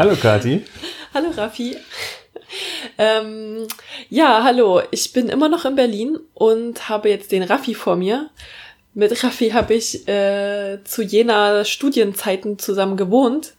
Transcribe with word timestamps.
Hallo 0.00 0.16
Kati. 0.16 0.64
Hallo 1.12 1.28
Raffi. 1.36 1.76
Ähm, 2.96 3.66
ja, 4.08 4.42
hallo. 4.42 4.80
Ich 4.92 5.12
bin 5.12 5.28
immer 5.28 5.50
noch 5.50 5.66
in 5.66 5.74
Berlin 5.74 6.18
und 6.32 6.88
habe 6.88 7.10
jetzt 7.10 7.32
den 7.32 7.42
Raffi 7.42 7.74
vor 7.74 7.96
mir. 7.96 8.30
Mit 8.94 9.22
Raffi 9.22 9.50
habe 9.50 9.74
ich 9.74 10.08
äh, 10.08 10.78
zu 10.84 11.02
jener 11.02 11.66
Studienzeiten 11.66 12.58
zusammen 12.58 12.96
gewohnt. 12.96 13.52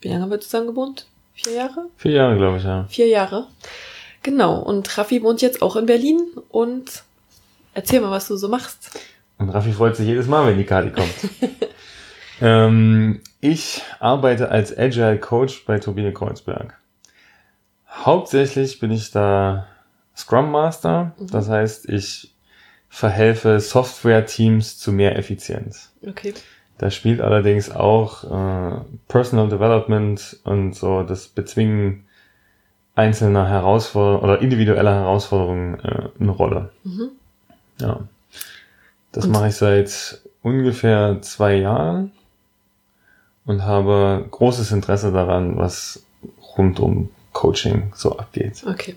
Wie 0.00 0.06
lange 0.10 0.22
haben 0.22 0.30
wir 0.30 0.38
zusammen 0.38 0.68
gewohnt? 0.68 1.08
Vier 1.34 1.54
Jahre? 1.54 1.86
Vier 1.96 2.12
Jahre, 2.12 2.36
glaube 2.36 2.58
ich, 2.58 2.62
ja. 2.62 2.86
Vier 2.88 3.08
Jahre. 3.08 3.48
Genau. 4.22 4.60
Und 4.60 4.96
Raffi 4.96 5.20
wohnt 5.24 5.42
jetzt 5.42 5.62
auch 5.62 5.74
in 5.74 5.86
Berlin 5.86 6.20
und 6.50 7.02
erzähl 7.74 8.00
mal, 8.00 8.12
was 8.12 8.28
du 8.28 8.36
so 8.36 8.46
machst. 8.46 9.00
Und 9.36 9.48
Raffi 9.48 9.72
freut 9.72 9.96
sich 9.96 10.06
jedes 10.06 10.28
Mal, 10.28 10.46
wenn 10.46 10.58
die 10.58 10.64
Kati 10.64 10.90
kommt. 10.90 11.12
ähm, 12.40 13.20
ich 13.42 13.82
arbeite 13.98 14.50
als 14.50 14.76
Agile 14.76 15.18
Coach 15.18 15.66
bei 15.66 15.80
Turbine 15.80 16.12
Kreuzberg. 16.12 16.78
Hauptsächlich 17.90 18.78
bin 18.78 18.92
ich 18.92 19.10
da 19.10 19.66
Scrum 20.16 20.50
Master. 20.50 21.12
Mhm. 21.18 21.26
Das 21.26 21.48
heißt, 21.48 21.88
ich 21.88 22.32
verhelfe 22.88 23.58
Software-Teams 23.58 24.78
zu 24.78 24.92
mehr 24.92 25.18
Effizienz. 25.18 25.92
Okay. 26.06 26.34
Da 26.78 26.90
spielt 26.90 27.20
allerdings 27.20 27.70
auch 27.70 28.24
äh, 28.24 28.80
Personal 29.08 29.48
Development 29.48 30.38
und 30.44 30.74
so 30.74 31.02
das 31.02 31.26
Bezwingen 31.26 32.04
einzelner 32.94 33.48
Herausforderungen 33.48 34.22
oder 34.22 34.40
individueller 34.40 34.94
Herausforderungen 34.94 35.80
äh, 35.80 36.08
eine 36.20 36.30
Rolle. 36.30 36.70
Mhm. 36.84 37.10
Ja. 37.80 38.00
Das 39.10 39.26
mache 39.26 39.48
ich 39.48 39.56
seit 39.56 40.22
ungefähr 40.42 41.20
zwei 41.22 41.56
Jahren 41.56 42.12
und 43.44 43.64
habe 43.64 44.24
großes 44.30 44.72
Interesse 44.72 45.12
daran, 45.12 45.56
was 45.58 46.02
rund 46.56 46.80
um 46.80 47.10
Coaching 47.32 47.92
so 47.94 48.16
abgeht. 48.18 48.62
Okay. 48.66 48.96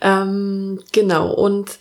Ähm, 0.00 0.80
genau. 0.92 1.32
Und 1.32 1.78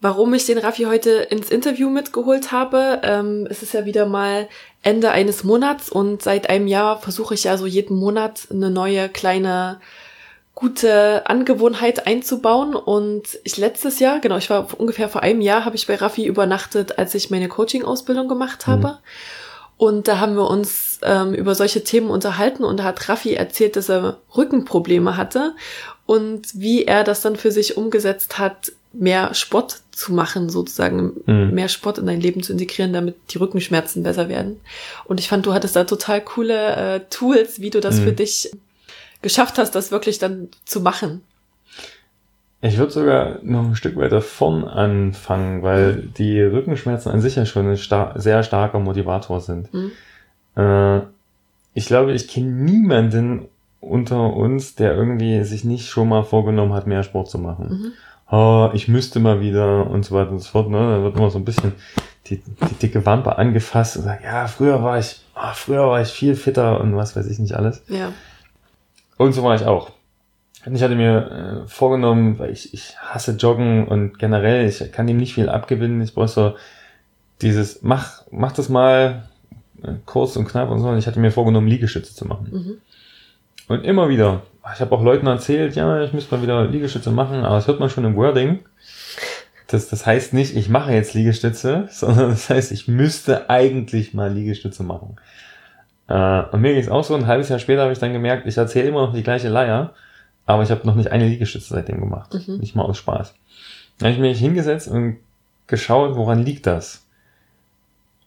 warum 0.00 0.34
ich 0.34 0.46
den 0.46 0.58
Raffi 0.58 0.84
heute 0.84 1.10
ins 1.10 1.50
Interview 1.50 1.88
mitgeholt 1.88 2.52
habe, 2.52 3.00
ähm, 3.02 3.46
es 3.50 3.62
ist 3.62 3.74
ja 3.74 3.84
wieder 3.84 4.06
mal 4.06 4.48
Ende 4.82 5.10
eines 5.10 5.44
Monats 5.44 5.88
und 5.88 6.22
seit 6.22 6.50
einem 6.50 6.66
Jahr 6.66 7.00
versuche 7.00 7.34
ich 7.34 7.44
ja 7.44 7.56
so 7.56 7.66
jeden 7.66 7.96
Monat 7.96 8.48
eine 8.50 8.70
neue 8.70 9.08
kleine 9.08 9.80
gute 10.54 11.26
Angewohnheit 11.26 12.06
einzubauen. 12.06 12.76
Und 12.76 13.38
ich 13.44 13.56
letztes 13.56 13.98
Jahr, 13.98 14.20
genau, 14.20 14.36
ich 14.36 14.50
war 14.50 14.68
ungefähr 14.78 15.08
vor 15.08 15.22
einem 15.22 15.40
Jahr, 15.40 15.64
habe 15.64 15.76
ich 15.76 15.86
bei 15.86 15.96
Raffi 15.96 16.26
übernachtet, 16.26 16.98
als 16.98 17.14
ich 17.14 17.30
meine 17.30 17.48
Coaching-Ausbildung 17.48 18.28
gemacht 18.28 18.66
habe. 18.66 18.88
Mhm. 18.88 18.96
Und 19.76 20.06
da 20.06 20.20
haben 20.20 20.36
wir 20.36 20.48
uns 20.48 21.00
ähm, 21.02 21.34
über 21.34 21.54
solche 21.54 21.82
Themen 21.82 22.08
unterhalten 22.08 22.64
und 22.64 22.78
da 22.78 22.84
hat 22.84 23.08
Raffi 23.08 23.34
erzählt, 23.34 23.76
dass 23.76 23.88
er 23.88 24.18
Rückenprobleme 24.36 25.16
hatte 25.16 25.54
und 26.06 26.48
wie 26.54 26.84
er 26.84 27.02
das 27.02 27.22
dann 27.22 27.36
für 27.36 27.50
sich 27.50 27.76
umgesetzt 27.76 28.38
hat, 28.38 28.72
mehr 28.92 29.34
Sport 29.34 29.80
zu 29.90 30.12
machen, 30.12 30.48
sozusagen 30.48 31.12
mhm. 31.26 31.50
mehr 31.52 31.68
Sport 31.68 31.98
in 31.98 32.06
dein 32.06 32.20
Leben 32.20 32.42
zu 32.42 32.52
integrieren, 32.52 32.92
damit 32.92 33.16
die 33.30 33.38
Rückenschmerzen 33.38 34.02
besser 34.02 34.28
werden. 34.28 34.60
Und 35.06 35.18
ich 35.18 35.28
fand, 35.28 35.46
du 35.46 35.52
hattest 35.52 35.74
da 35.74 35.84
total 35.84 36.20
coole 36.20 36.76
äh, 36.76 37.00
Tools, 37.10 37.60
wie 37.60 37.70
du 37.70 37.80
das 37.80 37.96
mhm. 37.96 38.04
für 38.04 38.12
dich 38.12 38.50
geschafft 39.22 39.58
hast, 39.58 39.74
das 39.74 39.90
wirklich 39.90 40.18
dann 40.18 40.48
zu 40.64 40.80
machen. 40.80 41.22
Ich 42.64 42.78
würde 42.78 42.92
sogar 42.92 43.38
noch 43.42 43.62
ein 43.62 43.76
Stück 43.76 43.94
weiter 43.96 44.22
vorn 44.22 44.64
anfangen, 44.64 45.62
weil 45.62 45.96
die 45.96 46.40
Rückenschmerzen 46.40 47.12
an 47.12 47.20
sich 47.20 47.36
ja 47.36 47.44
schon 47.44 47.68
ein 47.68 47.76
star 47.76 48.18
sehr 48.18 48.42
starker 48.42 48.78
Motivator 48.78 49.38
sind. 49.42 49.68
Mhm. 49.74 49.90
Äh, 50.56 51.00
ich 51.74 51.84
glaube, 51.84 52.14
ich 52.14 52.26
kenne 52.26 52.50
niemanden 52.50 53.42
unter 53.80 54.32
uns, 54.32 54.76
der 54.76 54.94
irgendwie 54.94 55.44
sich 55.44 55.64
nicht 55.64 55.90
schon 55.90 56.08
mal 56.08 56.22
vorgenommen 56.22 56.72
hat, 56.72 56.86
mehr 56.86 57.02
Sport 57.02 57.28
zu 57.28 57.38
machen. 57.38 57.68
Mhm. 57.68 58.34
Oh, 58.34 58.70
ich 58.72 58.88
müsste 58.88 59.20
mal 59.20 59.42
wieder 59.42 59.86
und 59.90 60.06
so 60.06 60.14
weiter 60.14 60.30
und 60.30 60.38
so 60.38 60.48
fort. 60.48 60.70
Ne? 60.70 60.78
Da 60.78 61.02
wird 61.02 61.16
immer 61.16 61.28
so 61.28 61.38
ein 61.38 61.44
bisschen 61.44 61.72
die, 62.28 62.38
die 62.38 62.74
dicke 62.80 63.04
Wampe 63.04 63.36
angefasst 63.36 63.98
und 63.98 64.04
sagt, 64.04 64.24
ja, 64.24 64.46
früher 64.46 64.82
war 64.82 64.98
ich, 64.98 65.20
oh, 65.36 65.52
früher 65.52 65.86
war 65.86 66.00
ich 66.00 66.08
viel 66.08 66.34
fitter 66.34 66.80
und 66.80 66.96
was 66.96 67.14
weiß 67.14 67.26
ich 67.26 67.38
nicht 67.38 67.52
alles. 67.52 67.82
Ja. 67.88 68.14
Und 69.18 69.34
so 69.34 69.42
war 69.42 69.54
ich 69.54 69.66
auch. 69.66 69.90
Ich 70.72 70.82
hatte 70.82 70.94
mir 70.94 71.64
äh, 71.64 71.68
vorgenommen, 71.68 72.38
weil 72.38 72.50
ich, 72.50 72.72
ich 72.72 72.96
hasse 72.98 73.32
Joggen 73.32 73.86
und 73.86 74.18
generell, 74.18 74.66
ich 74.66 74.92
kann 74.92 75.08
ihm 75.08 75.18
nicht 75.18 75.34
viel 75.34 75.48
abgewinnen. 75.48 76.00
Ich 76.00 76.14
brauche 76.14 76.28
so 76.28 76.54
dieses, 77.42 77.82
mach, 77.82 78.22
mach 78.30 78.52
das 78.52 78.68
mal 78.68 79.28
äh, 79.82 79.92
kurz 80.06 80.36
und 80.36 80.46
knapp 80.46 80.70
und 80.70 80.80
so. 80.80 80.88
Und 80.88 80.98
ich 80.98 81.06
hatte 81.06 81.20
mir 81.20 81.30
vorgenommen, 81.30 81.66
Liegestütze 81.66 82.14
zu 82.14 82.26
machen. 82.26 82.48
Mhm. 82.50 82.74
Und 83.68 83.84
immer 83.84 84.08
wieder, 84.08 84.42
ich 84.72 84.80
habe 84.80 84.94
auch 84.94 85.02
Leuten 85.02 85.26
erzählt, 85.26 85.76
ja, 85.76 86.02
ich 86.02 86.12
müsste 86.12 86.34
mal 86.34 86.42
wieder 86.42 86.64
Liegestütze 86.64 87.10
machen, 87.10 87.44
aber 87.44 87.56
das 87.56 87.66
hört 87.66 87.80
man 87.80 87.90
schon 87.90 88.04
im 88.04 88.16
Wording. 88.16 88.60
Das, 89.66 89.88
das 89.88 90.06
heißt 90.06 90.34
nicht, 90.34 90.56
ich 90.56 90.68
mache 90.68 90.92
jetzt 90.92 91.14
Liegestütze, 91.14 91.88
sondern 91.90 92.30
das 92.30 92.48
heißt, 92.48 92.72
ich 92.72 92.88
müsste 92.88 93.50
eigentlich 93.50 94.14
mal 94.14 94.32
Liegestütze 94.32 94.82
machen. 94.82 95.16
Äh, 96.08 96.42
und 96.52 96.60
mir 96.60 96.72
ging 96.72 96.82
es 96.82 96.88
auch 96.88 97.04
so, 97.04 97.14
ein 97.14 97.26
halbes 97.26 97.48
Jahr 97.48 97.58
später 97.58 97.82
habe 97.82 97.92
ich 97.92 97.98
dann 97.98 98.12
gemerkt, 98.12 98.46
ich 98.46 98.56
erzähle 98.56 98.88
immer 98.88 99.06
noch 99.06 99.14
die 99.14 99.22
gleiche 99.22 99.48
Leier 99.48 99.94
aber 100.46 100.62
ich 100.62 100.70
habe 100.70 100.86
noch 100.86 100.94
nicht 100.94 101.10
eine 101.10 101.28
Liegestütze 101.28 101.74
seitdem 101.74 102.00
gemacht. 102.00 102.34
Mhm. 102.34 102.58
Nicht 102.58 102.74
mal 102.74 102.84
aus 102.84 102.98
Spaß. 102.98 103.34
Dann 103.98 104.08
habe 104.08 104.14
ich 104.14 104.20
mich 104.20 104.38
hingesetzt 104.38 104.88
und 104.88 105.16
geschaut, 105.66 106.16
woran 106.16 106.42
liegt 106.42 106.66
das? 106.66 107.06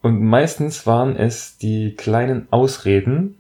Und 0.02 0.22
meistens 0.22 0.88
waren 0.88 1.16
es 1.16 1.58
die 1.58 1.94
kleinen 1.96 2.48
Ausreden. 2.52 3.36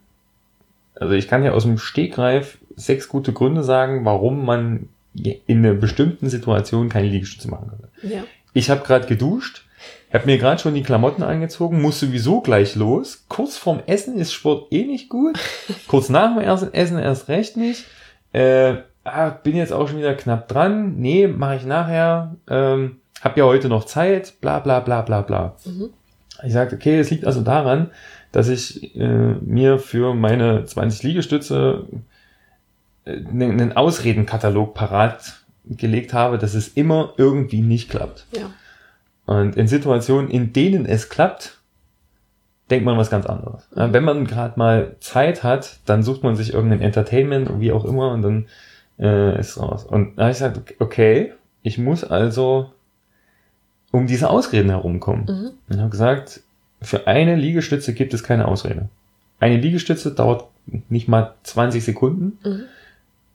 Also 0.95 1.13
ich 1.13 1.27
kann 1.27 1.43
ja 1.43 1.51
aus 1.51 1.63
dem 1.63 1.77
Stegreif 1.77 2.57
sechs 2.75 3.07
gute 3.07 3.33
Gründe 3.33 3.63
sagen, 3.63 4.05
warum 4.05 4.45
man 4.45 4.89
in 5.13 5.41
einer 5.47 5.73
bestimmten 5.73 6.29
Situation 6.29 6.89
keine 6.89 7.07
Liegestütze 7.07 7.49
machen 7.49 7.69
kann. 7.69 8.11
Ja. 8.11 8.23
Ich 8.53 8.69
habe 8.69 8.83
gerade 8.83 9.07
geduscht, 9.07 9.65
habe 10.13 10.25
mir 10.27 10.37
gerade 10.37 10.61
schon 10.61 10.75
die 10.75 10.83
Klamotten 10.83 11.23
angezogen, 11.23 11.81
muss 11.81 11.99
sowieso 11.99 12.41
gleich 12.41 12.75
los. 12.75 13.25
Kurz 13.29 13.57
vorm 13.57 13.81
Essen 13.87 14.17
ist 14.17 14.33
Sport 14.33 14.71
eh 14.71 14.85
nicht 14.85 15.09
gut. 15.09 15.39
Kurz 15.87 16.09
nach 16.09 16.35
dem 16.35 16.43
ersten 16.43 16.73
Essen 16.73 16.99
erst 16.99 17.29
recht 17.29 17.57
nicht 17.57 17.85
äh, 18.33 18.75
ah, 19.03 19.29
bin 19.29 19.55
jetzt 19.55 19.73
auch 19.73 19.87
schon 19.87 19.97
wieder 19.97 20.15
knapp 20.15 20.47
dran, 20.47 20.97
nee, 20.97 21.27
mache 21.27 21.57
ich 21.57 21.65
nachher, 21.65 22.35
ähm, 22.49 22.97
hab 23.21 23.37
ja 23.37 23.45
heute 23.45 23.69
noch 23.69 23.85
Zeit, 23.85 24.39
bla 24.41 24.59
bla 24.59 24.79
bla 24.79 25.01
bla 25.01 25.21
bla. 25.21 25.55
Mhm. 25.65 25.89
Ich 26.43 26.53
sagte, 26.53 26.75
okay, 26.75 26.99
es 26.99 27.09
liegt 27.09 27.25
also 27.25 27.41
daran, 27.41 27.89
dass 28.31 28.47
ich 28.47 28.95
äh, 28.95 29.35
mir 29.41 29.79
für 29.79 30.13
meine 30.13 30.65
20 30.65 31.03
Liegestütze 31.03 31.85
äh, 33.05 33.15
einen 33.15 33.75
Ausredenkatalog 33.75 34.73
parat 34.73 35.41
gelegt 35.65 36.13
habe, 36.13 36.37
dass 36.37 36.53
es 36.53 36.69
immer 36.69 37.13
irgendwie 37.17 37.61
nicht 37.61 37.89
klappt. 37.89 38.27
Ja. 38.35 38.51
Und 39.25 39.57
in 39.57 39.67
Situationen, 39.67 40.29
in 40.29 40.53
denen 40.53 40.85
es 40.85 41.09
klappt, 41.09 41.56
denkt 42.69 42.85
man 42.85 42.97
was 42.97 43.09
ganz 43.09 43.25
anderes. 43.25 43.67
Ja, 43.75 43.93
wenn 43.93 44.03
man 44.03 44.25
gerade 44.25 44.57
mal 44.57 44.95
Zeit 44.99 45.43
hat, 45.43 45.77
dann 45.85 46.03
sucht 46.03 46.23
man 46.23 46.35
sich 46.35 46.53
irgendein 46.53 46.81
Entertainment, 46.81 47.59
wie 47.59 47.71
auch 47.71 47.85
immer, 47.85 48.11
und 48.11 48.21
dann 48.21 48.45
äh, 48.99 49.39
ist 49.39 49.59
raus. 49.59 49.85
Und 49.85 50.17
da 50.17 50.23
habe 50.23 50.31
ich 50.31 50.37
gesagt, 50.37 50.75
okay, 50.79 51.33
ich 51.63 51.77
muss 51.77 52.03
also 52.03 52.71
um 53.91 54.07
diese 54.07 54.29
Ausreden 54.29 54.69
herumkommen. 54.69 55.25
Mhm. 55.25 55.51
Und 55.69 55.79
habe 55.79 55.89
gesagt, 55.89 56.41
für 56.81 57.07
eine 57.07 57.35
Liegestütze 57.35 57.93
gibt 57.93 58.13
es 58.13 58.23
keine 58.23 58.47
Ausrede. 58.47 58.89
Eine 59.39 59.57
Liegestütze 59.57 60.13
dauert 60.13 60.45
nicht 60.89 61.07
mal 61.07 61.33
20 61.43 61.83
Sekunden. 61.83 62.37
Mhm. 62.47 62.63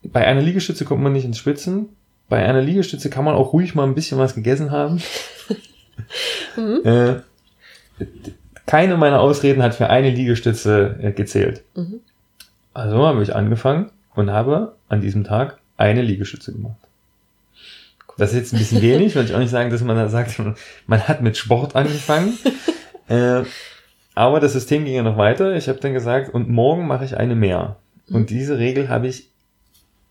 Bei 0.04 0.26
einer 0.26 0.42
Liegestütze 0.42 0.84
kommt 0.84 1.02
man 1.02 1.12
nicht 1.12 1.24
ins 1.24 1.38
Schwitzen. 1.38 1.88
Bei 2.28 2.44
einer 2.44 2.60
Liegestütze 2.60 3.10
kann 3.10 3.24
man 3.24 3.34
auch 3.34 3.52
ruhig 3.52 3.74
mal 3.74 3.84
ein 3.84 3.94
bisschen 3.94 4.18
was 4.18 4.34
gegessen 4.34 4.70
haben. 4.70 5.00
mhm. 6.56 6.80
äh, 6.84 7.14
keine 8.66 8.96
meiner 8.96 9.20
Ausreden 9.20 9.62
hat 9.62 9.74
für 9.74 9.90
eine 9.90 10.10
Liegestütze 10.10 10.98
äh, 11.02 11.12
gezählt. 11.12 11.62
Mhm. 11.74 12.00
Also 12.74 13.06
habe 13.06 13.22
ich 13.22 13.34
angefangen 13.34 13.90
und 14.14 14.30
habe 14.30 14.74
an 14.88 15.00
diesem 15.00 15.24
Tag 15.24 15.58
eine 15.76 16.02
Liegestütze 16.02 16.52
gemacht. 16.52 16.76
Das 18.18 18.30
ist 18.30 18.36
jetzt 18.36 18.52
ein 18.52 18.58
bisschen 18.58 18.82
wenig, 18.82 19.14
würde 19.14 19.28
ich 19.28 19.34
auch 19.34 19.40
nicht 19.40 19.50
sagen, 19.50 19.70
dass 19.70 19.82
man 19.82 19.96
da 19.96 20.08
sagt, 20.08 20.40
man 20.86 21.08
hat 21.08 21.22
mit 21.22 21.36
Sport 21.36 21.76
angefangen. 21.76 22.38
äh, 23.08 23.42
aber 24.14 24.40
das 24.40 24.52
System 24.52 24.84
ging 24.84 24.94
ja 24.94 25.02
noch 25.02 25.16
weiter. 25.16 25.56
Ich 25.56 25.68
habe 25.68 25.80
dann 25.80 25.94
gesagt, 25.94 26.32
und 26.32 26.48
morgen 26.48 26.86
mache 26.86 27.04
ich 27.04 27.16
eine 27.16 27.34
mehr. 27.34 27.76
Mhm. 28.08 28.16
Und 28.16 28.30
diese 28.30 28.58
Regel 28.58 28.88
habe 28.88 29.08
ich 29.08 29.28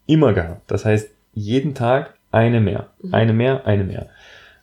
immer 0.08 0.34
gehabt. 0.34 0.70
Das 0.70 0.86
heißt, 0.86 1.10
jeden 1.34 1.76
Tag 1.76 2.16
eine 2.32 2.60
mehr. 2.60 2.88
Mhm. 3.02 3.14
Eine 3.14 3.34
mehr, 3.34 3.66
eine 3.66 3.84
mehr. 3.84 4.10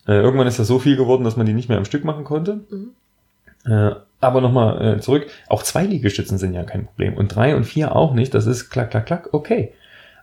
Äh, 0.07 0.21
irgendwann 0.21 0.47
ist 0.47 0.59
das 0.59 0.67
so 0.67 0.79
viel 0.79 0.97
geworden, 0.97 1.25
dass 1.25 1.37
man 1.37 1.47
die 1.47 1.53
nicht 1.53 1.69
mehr 1.69 1.79
am 1.79 1.85
Stück 1.85 2.05
machen 2.05 2.25
konnte. 2.25 2.61
Mhm. 2.71 2.91
Äh, 3.69 3.95
aber 4.21 4.41
nochmal 4.41 4.97
äh, 4.97 5.01
zurück, 5.01 5.27
auch 5.49 5.63
zwei 5.63 5.85
Liegestützen 5.85 6.39
sind 6.39 6.55
ja 6.55 6.65
kein 6.65 6.87
Problem. 6.87 7.15
Und 7.15 7.35
drei 7.35 7.55
und 7.55 7.65
vier 7.65 7.95
auch 7.95 8.15
nicht. 8.15 8.35
Das 8.35 8.47
ist 8.47 8.71
klack, 8.71 8.91
klack, 8.91 9.07
klack, 9.07 9.29
okay. 9.33 9.73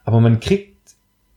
Aber 0.03 0.19
man 0.19 0.39
kriegt 0.39 0.75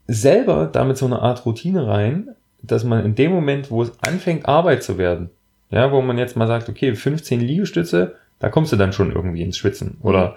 selber 0.08 0.66
damit 0.66 0.96
so 0.96 1.06
eine 1.06 1.20
Art 1.20 1.46
Routine 1.46 1.86
rein, 1.86 2.30
dass 2.62 2.82
man 2.82 3.04
in 3.04 3.14
dem 3.14 3.32
Moment, 3.32 3.70
wo 3.70 3.82
es 3.82 3.92
anfängt, 4.02 4.48
Arbeit 4.48 4.82
zu 4.82 4.98
werden, 4.98 5.30
ja, 5.70 5.92
wo 5.92 6.02
man 6.02 6.18
jetzt 6.18 6.36
mal 6.36 6.48
sagt, 6.48 6.68
okay, 6.68 6.94
15 6.94 7.40
Liegestütze, 7.40 8.16
da 8.40 8.48
kommst 8.48 8.72
du 8.72 8.76
dann 8.76 8.92
schon 8.92 9.12
irgendwie 9.12 9.42
ins 9.42 9.58
Schwitzen. 9.58 9.98
Oder 10.02 10.36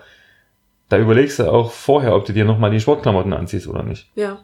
da 0.89 0.97
überlegst 0.97 1.39
du 1.39 1.49
auch 1.51 1.71
vorher, 1.71 2.15
ob 2.15 2.25
du 2.25 2.33
dir 2.33 2.45
nochmal 2.45 2.69
die 2.69 2.79
Sportklamotten 2.79 3.33
anziehst 3.33 3.67
oder 3.67 3.83
nicht. 3.83 4.09
Ja. 4.15 4.39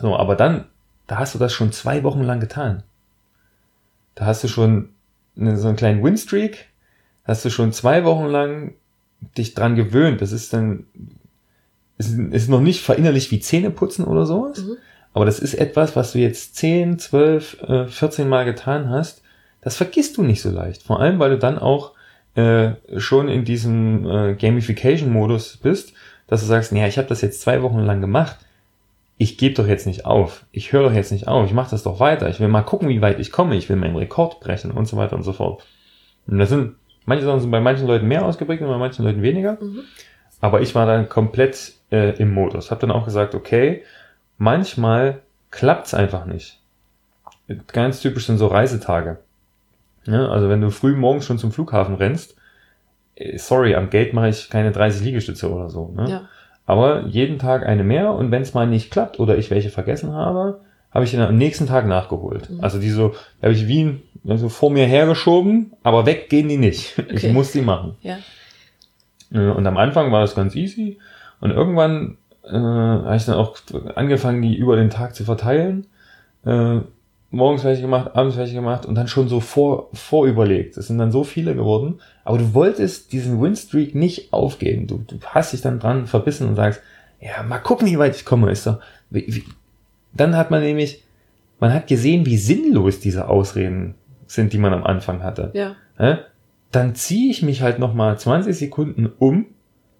So, 0.00 0.16
aber 0.16 0.36
dann, 0.36 0.66
da 1.06 1.18
hast 1.18 1.34
du 1.34 1.38
das 1.38 1.52
schon 1.52 1.72
zwei 1.72 2.02
Wochen 2.04 2.22
lang 2.22 2.38
getan. 2.38 2.82
Da 4.14 4.26
hast 4.26 4.44
du 4.44 4.48
schon 4.48 4.90
so 5.36 5.68
einen 5.68 5.76
kleinen 5.76 6.02
Winstreak, 6.02 6.66
hast 7.24 7.44
du 7.44 7.50
schon 7.50 7.72
zwei 7.72 8.04
Wochen 8.04 8.26
lang 8.26 8.74
dich 9.36 9.54
dran 9.54 9.74
gewöhnt. 9.74 10.20
Das 10.20 10.32
ist 10.32 10.52
dann, 10.52 10.86
ist, 11.98 12.18
ist 12.18 12.48
noch 12.48 12.60
nicht 12.60 12.82
verinnerlicht 12.82 13.30
wie 13.30 13.40
Zähne 13.40 13.70
putzen 13.70 14.04
oder 14.04 14.26
sowas. 14.26 14.62
Mhm. 14.62 14.76
Aber 15.12 15.24
das 15.24 15.38
ist 15.38 15.54
etwas, 15.54 15.94
was 15.96 16.12
du 16.12 16.18
jetzt 16.18 16.56
10, 16.56 16.98
12, 16.98 17.62
äh, 17.62 17.86
14 17.86 18.28
Mal 18.28 18.44
getan 18.44 18.90
hast. 18.90 19.22
Das 19.60 19.76
vergisst 19.76 20.16
du 20.16 20.22
nicht 20.22 20.42
so 20.42 20.50
leicht. 20.50 20.82
Vor 20.82 21.00
allem, 21.00 21.18
weil 21.18 21.30
du 21.30 21.38
dann 21.38 21.58
auch 21.58 21.92
äh, 22.34 22.72
schon 22.96 23.28
in 23.28 23.44
diesem 23.44 24.06
äh, 24.06 24.34
Gamification-Modus 24.34 25.58
bist, 25.58 25.94
dass 26.26 26.40
du 26.40 26.46
sagst, 26.46 26.72
naja, 26.72 26.88
ich 26.88 26.98
habe 26.98 27.08
das 27.08 27.20
jetzt 27.20 27.40
zwei 27.40 27.62
Wochen 27.62 27.78
lang 27.78 28.00
gemacht. 28.00 28.38
Ich 29.16 29.38
gebe 29.38 29.54
doch 29.54 29.66
jetzt 29.66 29.86
nicht 29.86 30.06
auf. 30.06 30.44
Ich 30.50 30.72
höre 30.72 30.82
doch 30.82 30.92
jetzt 30.92 31.12
nicht 31.12 31.28
auf. 31.28 31.46
Ich 31.46 31.52
mache 31.52 31.70
das 31.70 31.84
doch 31.84 32.00
weiter. 32.00 32.28
Ich 32.28 32.40
will 32.40 32.48
mal 32.48 32.62
gucken, 32.62 32.88
wie 32.88 33.00
weit 33.00 33.20
ich 33.20 33.30
komme. 33.30 33.54
Ich 33.54 33.68
will 33.68 33.76
meinen 33.76 33.96
Rekord 33.96 34.40
brechen 34.40 34.72
und 34.72 34.86
so 34.86 34.96
weiter 34.96 35.14
und 35.14 35.22
so 35.22 35.32
fort. 35.32 35.64
Und 36.26 36.38
das 36.38 36.48
sind, 36.48 36.74
manche 37.06 37.24
Sachen 37.24 37.40
sind 37.40 37.50
bei 37.50 37.60
manchen 37.60 37.86
Leuten 37.86 38.08
mehr 38.08 38.24
ausgeprägt 38.24 38.62
und 38.62 38.68
bei 38.68 38.78
manchen 38.78 39.04
Leuten 39.04 39.22
weniger. 39.22 39.58
Mhm. 39.60 39.80
Aber 40.40 40.62
ich 40.62 40.74
war 40.74 40.86
dann 40.86 41.08
komplett 41.08 41.74
äh, 41.90 42.16
im 42.18 42.34
Modus. 42.34 42.70
Hab 42.70 42.80
dann 42.80 42.90
auch 42.90 43.04
gesagt, 43.04 43.34
okay, 43.34 43.82
manchmal 44.36 45.22
klappt's 45.50 45.94
einfach 45.94 46.26
nicht. 46.26 46.60
Ganz 47.68 48.00
typisch 48.00 48.26
sind 48.26 48.38
so 48.38 48.48
Reisetage. 48.48 49.18
Ja, 50.06 50.28
also 50.28 50.48
wenn 50.48 50.60
du 50.60 50.70
früh 50.70 50.94
morgens 50.94 51.24
schon 51.24 51.38
zum 51.38 51.52
Flughafen 51.52 51.94
rennst, 51.94 52.36
äh, 53.14 53.38
sorry, 53.38 53.74
am 53.74 53.90
Gate 53.90 54.12
mache 54.12 54.28
ich 54.28 54.50
keine 54.50 54.72
30 54.72 55.02
Liegestütze 55.02 55.50
oder 55.50 55.70
so. 55.70 55.92
Ne? 55.94 56.10
Ja. 56.10 56.28
Aber 56.66 57.06
jeden 57.06 57.38
Tag 57.38 57.66
eine 57.66 57.84
mehr 57.84 58.12
und 58.12 58.30
wenn 58.30 58.42
es 58.42 58.54
mal 58.54 58.66
nicht 58.66 58.90
klappt 58.90 59.20
oder 59.20 59.36
ich 59.36 59.50
welche 59.50 59.70
vergessen 59.70 60.12
habe, 60.12 60.60
habe 60.92 61.04
ich 61.04 61.10
den 61.10 61.20
am 61.20 61.36
nächsten 61.36 61.66
Tag 61.66 61.86
nachgeholt. 61.86 62.48
Mhm. 62.50 62.60
Also 62.62 62.78
die 62.78 62.90
so, 62.90 63.10
da 63.40 63.48
habe 63.48 63.54
ich 63.54 63.66
wie 63.68 64.00
also 64.26 64.48
vor 64.48 64.70
mir 64.70 64.86
hergeschoben, 64.86 65.72
aber 65.82 66.06
weg 66.06 66.30
gehen 66.30 66.48
die 66.48 66.56
nicht. 66.56 66.96
Ich 67.10 67.24
Okay. 67.24 67.32
muss 67.32 67.52
die 67.52 67.60
machen. 67.60 67.96
Ja. 68.02 68.16
Äh, 69.32 69.50
Und 69.50 69.66
am 69.66 69.76
Anfang 69.76 70.12
war 70.12 70.20
das 70.20 70.34
ganz 70.34 70.54
easy. 70.54 70.98
Und 71.40 71.50
irgendwann 71.50 72.16
äh, 72.44 72.52
habe 72.56 73.16
ich 73.16 73.24
dann 73.26 73.34
auch 73.36 73.56
angefangen, 73.96 74.40
die 74.40 74.54
über 74.56 74.76
den 74.76 74.88
Tag 74.90 75.14
zu 75.14 75.24
verteilen. 75.24 75.86
Äh, 76.46 76.78
morgens 77.34 77.64
welche 77.64 77.82
gemacht, 77.82 78.10
abends 78.14 78.36
welche 78.36 78.54
gemacht 78.54 78.86
und 78.86 78.94
dann 78.94 79.08
schon 79.08 79.28
so 79.28 79.40
vor, 79.40 79.88
vorüberlegt. 79.92 80.76
Es 80.76 80.86
sind 80.86 80.98
dann 80.98 81.12
so 81.12 81.24
viele 81.24 81.54
geworden. 81.54 82.00
Aber 82.24 82.38
du 82.38 82.54
wolltest 82.54 83.12
diesen 83.12 83.40
Winstreak 83.40 83.94
nicht 83.94 84.32
aufgeben. 84.32 84.86
Du, 84.86 84.98
du 85.06 85.18
hast 85.26 85.52
dich 85.52 85.60
dann 85.60 85.80
dran 85.80 86.06
verbissen 86.06 86.48
und 86.48 86.56
sagst, 86.56 86.80
ja, 87.20 87.42
mal 87.42 87.58
gucken, 87.58 87.86
wie 87.86 87.98
weit 87.98 88.16
ich 88.16 88.24
komme. 88.24 88.50
Ist 88.50 88.66
doch, 88.66 88.80
wie, 89.10 89.24
wie. 89.28 89.44
Dann 90.12 90.36
hat 90.36 90.50
man 90.50 90.62
nämlich, 90.62 91.02
man 91.60 91.72
hat 91.72 91.86
gesehen, 91.86 92.26
wie 92.26 92.36
sinnlos 92.36 93.00
diese 93.00 93.28
Ausreden 93.28 93.94
sind, 94.26 94.52
die 94.52 94.58
man 94.58 94.72
am 94.72 94.84
Anfang 94.84 95.22
hatte. 95.22 95.50
Ja. 95.54 95.76
Hä? 95.96 96.18
dann 96.74 96.94
ziehe 96.94 97.30
ich 97.30 97.42
mich 97.42 97.62
halt 97.62 97.78
nochmal 97.78 98.18
20 98.18 98.56
Sekunden 98.56 99.10
um, 99.18 99.46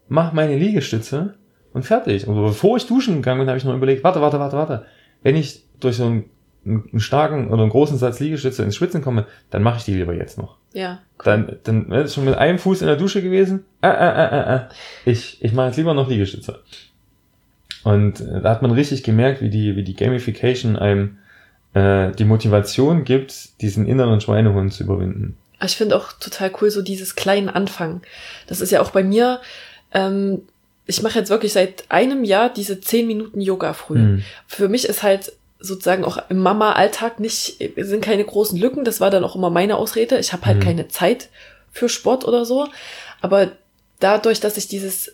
mach 0.09 0.33
meine 0.33 0.57
Liegestütze 0.57 1.35
und 1.73 1.85
fertig. 1.85 2.27
Und 2.27 2.35
bevor 2.35 2.77
ich 2.77 2.87
duschen 2.87 3.17
gegangen 3.17 3.41
bin, 3.41 3.49
habe 3.49 3.59
ich 3.59 3.65
noch 3.65 3.77
überlegt, 3.77 4.03
warte, 4.03 4.21
warte, 4.21 4.41
warte, 4.41 4.57
warte. 4.57 4.87
Wenn 5.23 5.37
ich 5.37 5.65
durch 5.79 5.97
so 5.97 6.07
einen, 6.07 6.25
einen 6.67 7.01
starken 7.01 7.49
oder 7.49 7.63
einen 7.63 7.71
großen 7.71 7.99
Satz 7.99 8.21
Liegestütze 8.21 8.63
ins 8.63 8.77
Schwitzen 8.77 9.03
komme, 9.03 9.27
dann 9.51 9.63
mache 9.63 9.79
ich 9.79 9.85
die 9.85 9.95
lieber 9.95 10.15
jetzt 10.15 10.39
noch. 10.39 10.57
Ja. 10.73 11.01
Dann, 11.23 11.57
dann 11.65 11.89
ne, 11.89 12.03
ist 12.03 12.15
schon 12.15 12.25
mit 12.25 12.35
einem 12.35 12.59
Fuß 12.59 12.81
in 12.81 12.87
der 12.87 12.97
Dusche 12.97 13.23
gewesen. 13.23 13.65
Ah, 13.81 13.91
ah, 13.91 14.13
ah, 14.13 14.29
ah, 14.29 14.55
ah. 14.55 14.69
Ich, 15.05 15.43
ich 15.43 15.53
mache 15.53 15.69
jetzt 15.69 15.77
lieber 15.77 15.95
noch 15.95 16.09
Liegestütze. 16.09 16.61
Und 17.85 18.21
äh, 18.21 18.41
da 18.41 18.51
hat 18.51 18.63
man 18.63 18.73
richtig 18.73 19.03
gemerkt, 19.03 19.41
wie 19.41 19.51
die, 19.51 19.77
wie 19.77 19.85
die 19.85 19.95
Gamification 19.95 20.77
einem 20.77 21.19
äh, 21.75 22.13
die 22.13 22.25
Motivation 22.25 23.05
gibt, 23.05 23.61
diesen 23.61 23.87
inneren 23.87 24.21
Schweinehund 24.21 24.73
zu 24.73 24.85
überwinden. 24.85 25.37
Aber 25.59 25.67
Ich 25.67 25.77
finde 25.77 25.97
auch 25.97 26.13
total 26.13 26.51
cool, 26.61 26.71
so 26.71 26.83
dieses 26.83 27.15
kleinen 27.15 27.49
Anfang. 27.49 28.03
Das 28.47 28.61
ist 28.61 28.71
ja 28.71 28.81
auch 28.81 28.91
bei 28.91 29.05
mir, 29.05 29.41
ähm, 29.93 30.43
ich 30.87 31.03
mache 31.03 31.19
jetzt 31.19 31.31
wirklich 31.31 31.53
seit 31.53 31.85
einem 31.91 32.25
Jahr 32.25 32.53
diese 32.53 32.81
10 32.81 33.07
Minuten 33.07 33.41
Yoga 33.41 33.73
früh. 33.73 33.99
Mhm. 33.99 34.23
Für 34.47 34.69
mich 34.69 34.87
ist 34.87 35.03
halt 35.03 35.33
sozusagen 35.65 36.05
auch 36.05 36.19
im 36.29 36.39
Mama-Alltag 36.39 37.21
nicht, 37.21 37.59
sind 37.77 38.05
keine 38.05 38.25
großen 38.25 38.59
Lücken. 38.59 38.85
Das 38.85 39.01
war 39.01 39.11
dann 39.11 39.25
auch 39.25 39.35
immer 39.37 39.51
meine 39.51 39.77
Ausrede. 39.77 40.19
Ich 40.19 40.33
habe 40.33 40.47
halt 40.47 40.59
Mhm. 40.59 40.63
keine 40.63 40.89
Zeit 40.89 41.29
für 41.73 41.89
Sport 41.89 42.25
oder 42.25 42.45
so. 42.45 42.69
Aber 43.21 43.53
dadurch, 44.01 44.41
dass 44.41 44.57
ich 44.57 44.69
dieses, 44.69 45.13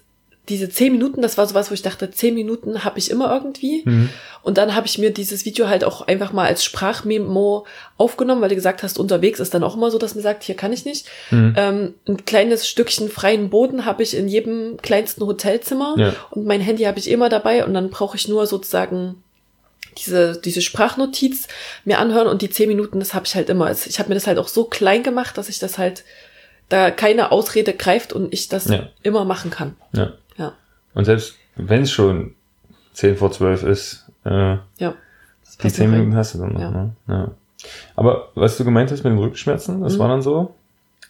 diese 0.49 0.69
10 0.69 0.93
Minuten, 0.93 1.23
das 1.23 1.38
war 1.38 1.47
sowas, 1.47 1.70
wo 1.70 1.75
ich 1.75 1.82
dachte, 1.82 2.11
10 2.11 2.35
Minuten 2.35 2.82
habe 2.85 2.99
ich 2.99 3.11
immer 3.11 3.32
irgendwie. 3.32 3.82
Mhm. 3.85 4.08
Und 4.43 4.58
dann 4.58 4.75
habe 4.75 4.87
ich 4.87 4.99
mir 4.99 5.12
dieses 5.12 5.44
Video 5.44 5.69
halt 5.69 5.85
auch 5.85 6.00
einfach 6.08 6.32
mal 6.32 6.47
als 6.47 6.64
Sprachmemo 6.64 7.67
aufgenommen, 7.99 8.41
weil 8.41 8.49
du 8.49 8.55
gesagt 8.56 8.82
hast, 8.82 8.99
unterwegs 8.99 9.38
ist 9.38 9.55
dann 9.55 9.62
auch 9.62 9.76
immer 9.76 9.91
so, 9.91 9.99
dass 9.99 10.14
man 10.14 10.23
sagt, 10.23 10.43
hier 10.43 10.56
kann 10.56 10.73
ich 10.73 10.85
nicht. 10.85 11.06
Mhm. 11.31 11.55
Ähm, 11.56 11.94
ein 12.08 12.25
kleines 12.25 12.67
Stückchen 12.67 13.11
freien 13.11 13.50
Boden 13.50 13.85
habe 13.85 14.02
ich 14.02 14.17
in 14.17 14.29
jedem 14.29 14.79
kleinsten 14.79 15.25
Hotelzimmer 15.25 15.94
Ja. 15.99 16.14
und 16.31 16.47
mein 16.47 16.61
Handy 16.62 16.85
habe 16.85 16.99
ich 16.99 17.08
immer 17.11 17.29
dabei 17.29 17.64
und 17.64 17.75
dann 17.75 17.91
brauche 17.91 18.17
ich 18.17 18.26
nur 18.29 18.47
sozusagen 18.47 19.23
diese, 19.98 20.40
diese 20.40 20.62
Sprachnotiz 20.62 21.48
mir 21.84 21.98
anhören 21.98 22.26
und 22.28 22.42
die 22.42 22.50
zehn 22.50 22.69
Minuten, 22.69 22.98
das 23.00 23.14
habe 23.14 23.26
ich 23.26 23.34
halt 23.34 23.48
immer. 23.48 23.70
Ich 23.70 23.98
habe 23.98 24.08
mir 24.08 24.14
das 24.14 24.26
halt 24.26 24.38
auch 24.38 24.48
so 24.48 24.64
klein 24.64 25.02
gemacht, 25.02 25.37
dass 25.38 25.48
ich 25.48 25.58
das 25.58 25.78
halt, 25.78 26.04
da 26.69 26.90
keine 26.90 27.32
Ausrede 27.32 27.72
greift 27.75 28.12
und 28.12 28.32
ich 28.32 28.49
das 28.49 28.66
Ja. 28.66 28.88
immer 29.02 29.25
machen 29.25 29.50
kann. 29.50 29.76
Ja. 29.92 30.12
Ja. 30.37 30.52
Und 30.94 31.04
selbst 31.04 31.35
wenn 31.56 31.82
es 31.82 31.90
schon 31.90 32.35
10 32.94 33.16
vor 33.16 33.32
12 33.32 33.62
ist, 33.64 34.06
äh, 34.25 34.30
Ja. 34.30 34.61
Die 34.78 35.62
passt 35.62 35.76
10 35.76 35.90
mir 35.90 35.97
rein. 35.97 36.00
Minuten 36.02 36.16
hast 36.16 36.35
du 36.35 36.38
dann 36.38 36.52
noch. 36.52 36.61
Ja. 36.61 36.70
Ne? 36.70 36.90
Ja. 37.09 37.30
Aber 37.97 38.30
was 38.35 38.56
du 38.56 38.64
gemeint 38.64 38.90
hast 38.90 39.02
mit 39.04 39.12
den 39.12 39.18
Rückenschmerzen, 39.18 39.82
das 39.82 39.94
Mhm. 39.94 39.99
war 39.99 40.09
dann 40.09 40.23
so. 40.23 40.54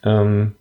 Ähm, 0.02 0.54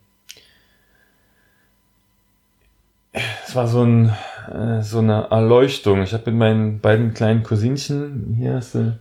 es 3.47 3.55
war 3.55 3.67
so, 3.67 3.83
ein, 3.83 4.15
äh, 4.51 4.82
so 4.82 5.00
eine 5.00 5.27
Erleuchtung. 5.29 6.01
Ich 6.01 6.13
habe 6.13 6.32
mit 6.32 6.39
meinen 6.39 6.79
beiden 6.79 7.13
kleinen 7.13 7.44
Cousinchen, 7.44 8.36
hier 8.38 8.56
hast 8.56 8.75
du 8.75 8.98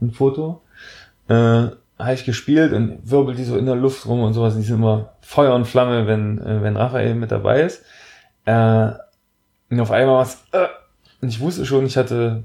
ein 0.00 0.10
Foto, 0.12 0.62
äh, 1.28 1.34
habe 1.34 2.14
ich 2.14 2.24
gespielt 2.24 2.72
und 2.72 2.98
wirbelt 3.08 3.38
die 3.38 3.44
so 3.44 3.56
in 3.56 3.66
der 3.66 3.76
Luft 3.76 4.06
rum 4.06 4.20
und 4.22 4.32
sowas. 4.32 4.56
Die 4.56 4.62
sind 4.62 4.76
immer 4.76 5.12
Feuer 5.20 5.54
und 5.54 5.66
Flamme, 5.66 6.06
wenn, 6.06 6.38
äh, 6.38 6.62
wenn 6.62 6.76
Raphael 6.76 7.14
mit 7.14 7.30
dabei 7.30 7.62
ist. 7.62 7.84
Äh, 8.44 8.90
und 9.70 9.80
auf 9.80 9.90
einmal 9.90 10.16
war 10.16 10.22
es, 10.22 10.42
äh, 10.52 10.66
und 11.20 11.28
ich 11.28 11.40
wusste 11.40 11.64
schon, 11.64 11.86
ich 11.86 11.96
hatte, 11.96 12.42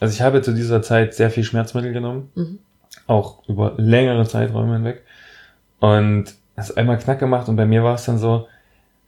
also 0.00 0.12
ich 0.12 0.22
habe 0.22 0.42
zu 0.42 0.52
dieser 0.52 0.82
Zeit 0.82 1.14
sehr 1.14 1.30
viel 1.30 1.44
Schmerzmittel 1.44 1.92
genommen, 1.92 2.30
Mhm. 2.34 2.58
auch 3.06 3.48
über 3.48 3.74
längere 3.76 4.26
Zeiträume 4.26 4.74
hinweg. 4.74 5.02
Und 5.80 6.34
es 6.56 6.70
hat 6.70 6.76
einmal 6.76 6.98
knack 6.98 7.18
gemacht 7.18 7.48
und 7.48 7.56
bei 7.56 7.66
mir 7.66 7.84
war 7.84 7.94
es 7.94 8.04
dann 8.04 8.18
so, 8.18 8.48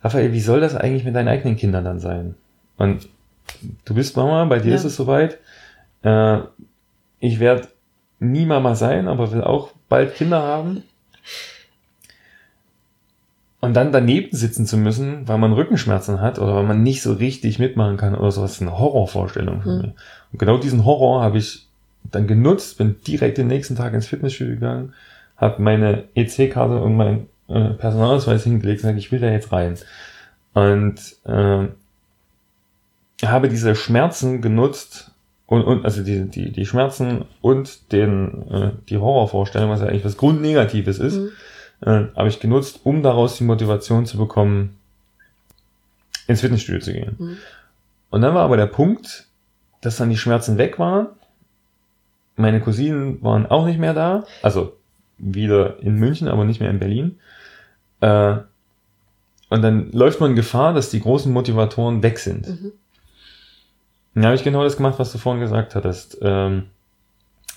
Raphael, 0.03 0.33
wie 0.33 0.41
soll 0.41 0.61
das 0.61 0.77
eigentlich 0.77 1.05
mit 1.05 1.17
deinen 1.17 1.29
eigenen 1.29 1.57
Kindern 1.57 1.85
dann 1.85 1.99
sein? 1.99 2.35
Und 2.78 3.09
du 3.85 3.95
bist 3.95 4.16
Mama, 4.16 4.45
bei 4.45 4.59
dir 4.59 4.71
Ja. 4.71 4.76
ist 4.76 4.85
es 4.85 4.97
soweit. 4.97 5.38
Äh, 6.02 6.38
ich 7.21 7.40
werde 7.40 7.68
nie 8.18 8.47
Mama 8.47 8.75
sein, 8.75 9.09
aber 9.09 9.33
will 9.33 9.42
auch 9.42 9.71
bald 9.88 10.14
Kinder 10.14 10.42
haben. 10.42 10.83
Und 13.61 13.75
dann 13.75 13.90
daneben 13.90 14.37
sitzen 14.37 14.66
zu 14.66 14.76
müssen, 14.76 15.26
weil 15.26 15.38
man 15.38 15.52
Rückenschmerzen 15.52 16.21
hat 16.21 16.38
oder 16.38 16.54
weil 16.56 16.64
man 16.64 16.83
nicht 16.83 17.02
so 17.02 17.14
richtig 17.14 17.59
mitmachen 17.59 17.97
kann 17.97 18.14
oder 18.14 18.30
sowas, 18.30 18.52
ist 18.52 18.62
eine 18.62 18.78
Horrorvorstellung 18.78 19.62
für 19.62 19.71
Hm. 19.71 19.78
mich. 19.78 19.90
Und 20.33 20.38
genau 20.38 20.59
diesen 20.59 20.85
Horror 20.85 21.23
habe 21.23 21.38
ich 21.38 21.66
dann 22.12 22.26
genutzt, 22.28 22.78
bin 22.78 22.97
direkt 23.06 23.38
den 23.38 23.49
nächsten 23.49 23.75
Tag 23.75 23.95
ins 23.95 24.06
Fitnessstudio 24.06 24.54
gegangen, 24.54 24.92
habe 25.37 25.61
meine 25.62 26.04
EC-Karte 26.14 26.80
und 26.80 26.97
mein 26.97 27.26
äh, 27.49 27.71
Personalausweis 27.71 28.45
hingelegt 28.45 28.80
und 28.85 28.88
gesagt, 28.90 28.99
ich 28.99 29.11
will 29.11 29.21
da 29.21 29.30
jetzt 29.30 29.50
rein. 29.50 29.75
Und 30.54 31.00
äh, 31.25 31.66
habe 33.25 33.49
diese 33.49 33.75
Schmerzen 33.75 34.43
genutzt 34.43 35.11
und, 35.47 35.63
und 35.63 35.85
also 35.85 36.03
die, 36.03 36.29
die, 36.29 36.51
die 36.51 36.67
Schmerzen 36.67 37.25
und 37.41 37.93
den, 37.93 38.51
äh, 38.51 38.71
die 38.89 38.99
Horrorvorstellung, 38.99 39.71
was 39.71 39.81
ja 39.81 39.87
eigentlich 39.87 40.05
was 40.05 40.17
Grundnegatives 40.17 40.99
ist, 40.99 41.17
Mhm. 41.17 41.31
äh, 41.83 42.05
habe 42.17 42.29
ich 42.29 42.41
genutzt, 42.41 42.81
um 42.85 43.03
daraus 43.03 43.37
die 43.37 43.45
Motivation 43.45 44.07
zu 44.07 44.19
bekommen, 44.19 44.77
ins 46.27 46.41
Fitnessstudio 46.41 46.81
zu 46.81 46.93
gehen. 46.93 47.17
Mhm. 47.19 47.37
Und 48.11 48.23
dann 48.23 48.35
war 48.35 48.43
aber 48.45 48.57
der 48.57 48.67
Punkt, 48.67 49.27
dass 49.81 49.97
dann 49.97 50.11
die 50.11 50.17
Schmerzen 50.17 50.59
weg 50.59 50.79
waren. 50.79 51.09
Meine 52.37 52.61
Cousinen 52.61 53.23
waren 53.23 53.47
auch 53.47 53.67
nicht 53.67 53.79
mehr 53.79 53.95
da. 53.95 54.25
Also 54.43 54.73
wieder 55.19 55.79
in 55.81 55.95
München, 55.97 56.29
aber 56.29 56.45
nicht 56.45 56.61
mehr 56.61 56.71
in 56.71 56.79
Berlin. 56.79 57.19
Äh, 58.01 58.37
und 59.49 59.63
dann 59.63 59.93
läuft 59.93 60.21
man 60.21 60.35
Gefahr, 60.35 60.75
dass 60.75 60.91
die 60.91 61.01
großen 61.01 61.33
Motivatoren 61.33 62.03
weg 62.03 62.19
sind. 62.19 62.49
Mhm. 62.49 62.73
Dann 64.17 64.25
habe 64.25 64.37
ich 64.37 64.45
genau 64.45 64.65
das 64.65 64.79
gemacht, 64.79 64.99
was 64.99 65.13
du 65.13 65.19
vorhin 65.19 65.43
gesagt 65.43 65.75
hattest. 65.75 66.17
Ähm, 66.23 66.65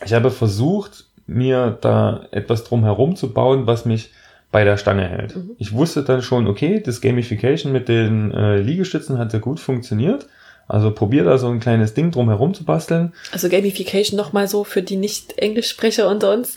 ich 0.04 0.14
habe 0.14 0.30
versucht, 0.30 1.06
mir 1.26 1.78
da 1.80 2.26
etwas 2.32 2.66
drum 2.66 2.84
herum 2.84 3.16
zu 3.16 3.34
bauen, 3.34 3.66
was 3.66 3.86
mich 3.86 4.12
bei 4.52 4.66
der 4.66 4.76
Stange 4.76 5.08
hält. 5.08 5.38
Mhm. 5.38 5.52
Ich 5.58 5.72
wusste 5.72 6.04
dann 6.04 6.22
schon, 6.22 6.48
okay, 6.48 6.82
das 6.82 7.00
Gamification 7.00 7.72
mit 7.72 7.88
den 7.88 8.34
äh, 8.34 8.58
Liegestützen 8.58 9.18
hat 9.18 9.32
sehr 9.32 9.40
gut 9.40 9.62
funktioniert. 9.62 10.28
Also 10.68 10.92
probier 10.92 11.24
da 11.24 11.38
so 11.38 11.48
ein 11.48 11.62
kleines 11.62 11.94
Ding 11.94 12.12
drum 12.12 12.28
herum 12.28 12.54
zu 12.54 12.66
basteln. 12.66 13.14
Also 13.32 13.48
Gamification 13.48 14.18
nochmal 14.18 14.50
so 14.50 14.66
für 14.66 14.82
die 14.82 14.98
Nicht-Englischsprecher 14.98 16.10
unter 16.10 16.34
uns. 16.34 16.56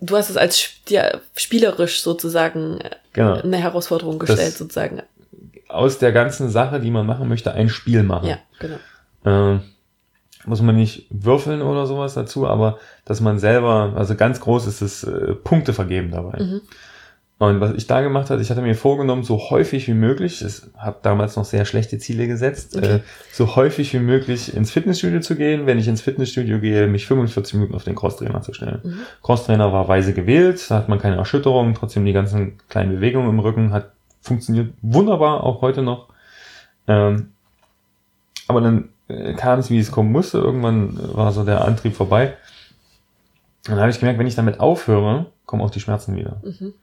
Du 0.00 0.16
hast 0.16 0.30
es 0.30 0.36
als 0.36 0.70
ja, 0.88 1.18
spielerisch 1.34 2.02
sozusagen 2.02 2.80
äh, 2.80 2.90
genau. 3.12 3.40
eine 3.40 3.56
Herausforderung 3.56 4.20
gestellt, 4.20 4.52
das 4.52 4.58
sozusagen. 4.58 5.02
Aus 5.68 5.98
der 5.98 6.12
ganzen 6.12 6.50
Sache, 6.50 6.78
die 6.78 6.92
man 6.92 7.04
machen 7.04 7.28
möchte, 7.28 7.52
ein 7.52 7.68
Spiel 7.68 8.04
machen. 8.04 8.28
Ja, 8.28 8.38
genau. 8.60 8.76
Äh, 9.24 9.58
muss 10.46 10.60
man 10.60 10.76
nicht 10.76 11.06
würfeln 11.10 11.62
oder 11.62 11.86
sowas 11.86 12.14
dazu, 12.14 12.46
aber 12.46 12.78
dass 13.04 13.20
man 13.20 13.38
selber, 13.38 13.94
also 13.96 14.14
ganz 14.14 14.40
groß 14.40 14.66
ist 14.66 14.82
es 14.82 15.04
äh, 15.04 15.34
Punkte 15.34 15.72
vergeben 15.72 16.10
dabei. 16.10 16.42
Mhm. 16.42 16.60
Und 17.38 17.60
was 17.60 17.72
ich 17.72 17.86
da 17.86 18.00
gemacht 18.00 18.30
hatte, 18.30 18.42
ich 18.42 18.50
hatte 18.50 18.62
mir 18.62 18.74
vorgenommen, 18.74 19.24
so 19.24 19.38
häufig 19.50 19.88
wie 19.88 19.94
möglich, 19.94 20.42
ich 20.44 20.62
habe 20.76 20.98
damals 21.02 21.36
noch 21.36 21.44
sehr 21.44 21.64
schlechte 21.64 21.98
Ziele 21.98 22.28
gesetzt, 22.28 22.76
okay. 22.76 22.96
äh, 22.96 23.00
so 23.32 23.56
häufig 23.56 23.92
wie 23.92 23.98
möglich 23.98 24.54
ins 24.54 24.70
Fitnessstudio 24.70 25.20
zu 25.20 25.34
gehen. 25.34 25.66
Wenn 25.66 25.78
ich 25.78 25.88
ins 25.88 26.00
Fitnessstudio 26.00 26.60
gehe, 26.60 26.86
mich 26.86 27.06
45 27.06 27.54
Minuten 27.54 27.74
auf 27.74 27.84
den 27.84 27.96
Crosstrainer 27.96 28.42
zu 28.42 28.52
stellen. 28.52 28.80
Mhm. 28.84 28.98
Crosstrainer 29.22 29.72
war 29.72 29.88
weise 29.88 30.14
gewählt, 30.14 30.64
da 30.70 30.76
hat 30.76 30.88
man 30.88 31.00
keine 31.00 31.16
Erschütterung, 31.16 31.74
trotzdem 31.74 32.04
die 32.04 32.12
ganzen 32.12 32.58
kleinen 32.68 32.96
Bewegungen 32.96 33.30
im 33.30 33.40
Rücken 33.40 33.72
hat 33.72 33.90
funktioniert 34.24 34.72
wunderbar, 34.80 35.44
auch 35.44 35.60
heute 35.60 35.82
noch. 35.82 36.08
Ähm, 36.88 37.32
aber 38.48 38.62
dann 38.62 38.88
kam 39.36 39.58
es, 39.58 39.70
wie 39.70 39.78
es 39.78 39.92
kommen 39.92 40.12
musste. 40.12 40.38
Irgendwann 40.38 40.98
war 41.14 41.32
so 41.32 41.44
der 41.44 41.64
Antrieb 41.64 41.94
vorbei. 41.94 42.36
Und 43.66 43.72
dann 43.72 43.80
habe 43.80 43.90
ich 43.90 43.98
gemerkt, 43.98 44.18
wenn 44.18 44.26
ich 44.26 44.34
damit 44.34 44.60
aufhöre, 44.60 45.26
kommen 45.46 45.62
auch 45.62 45.70
die 45.70 45.80
Schmerzen 45.80 46.16
wieder. 46.16 46.40
Mhm. 46.42 46.74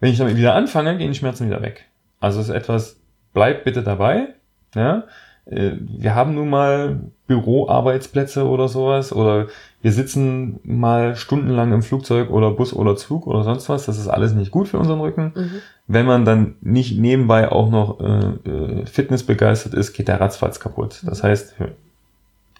Wenn 0.00 0.12
ich 0.12 0.18
damit 0.18 0.36
wieder 0.36 0.54
anfange, 0.54 0.96
gehen 0.98 1.12
die 1.12 1.18
Schmerzen 1.18 1.46
wieder 1.46 1.62
weg. 1.62 1.86
Also 2.20 2.40
es 2.40 2.48
ist 2.48 2.54
etwas, 2.54 3.00
bleib 3.32 3.64
bitte 3.64 3.82
dabei. 3.82 4.28
Ja? 4.74 5.04
Äh, 5.46 5.72
wir 5.80 6.14
haben 6.14 6.34
nun 6.34 6.50
mal 6.50 7.00
Büroarbeitsplätze 7.26 8.46
oder 8.46 8.68
sowas 8.68 9.12
oder 9.12 9.46
wir 9.86 9.92
sitzen 9.92 10.58
mal 10.64 11.14
stundenlang 11.14 11.72
im 11.72 11.80
Flugzeug 11.80 12.30
oder 12.30 12.50
Bus 12.50 12.72
oder 12.72 12.96
Zug 12.96 13.28
oder 13.28 13.44
sonst 13.44 13.68
was. 13.68 13.86
Das 13.86 13.98
ist 13.98 14.08
alles 14.08 14.32
nicht 14.32 14.50
gut 14.50 14.66
für 14.66 14.80
unseren 14.80 14.98
Rücken. 14.98 15.32
Mhm. 15.32 15.60
Wenn 15.86 16.06
man 16.06 16.24
dann 16.24 16.56
nicht 16.60 16.98
nebenbei 16.98 17.52
auch 17.52 17.70
noch 17.70 18.00
äh, 18.00 18.50
äh 18.50 18.86
Fitness 18.86 19.22
begeistert 19.22 19.74
ist, 19.74 19.92
geht 19.92 20.08
der 20.08 20.20
ratzfatz 20.20 20.58
kaputt. 20.58 21.02
Das 21.04 21.22
mhm. 21.22 21.28
heißt, 21.28 21.54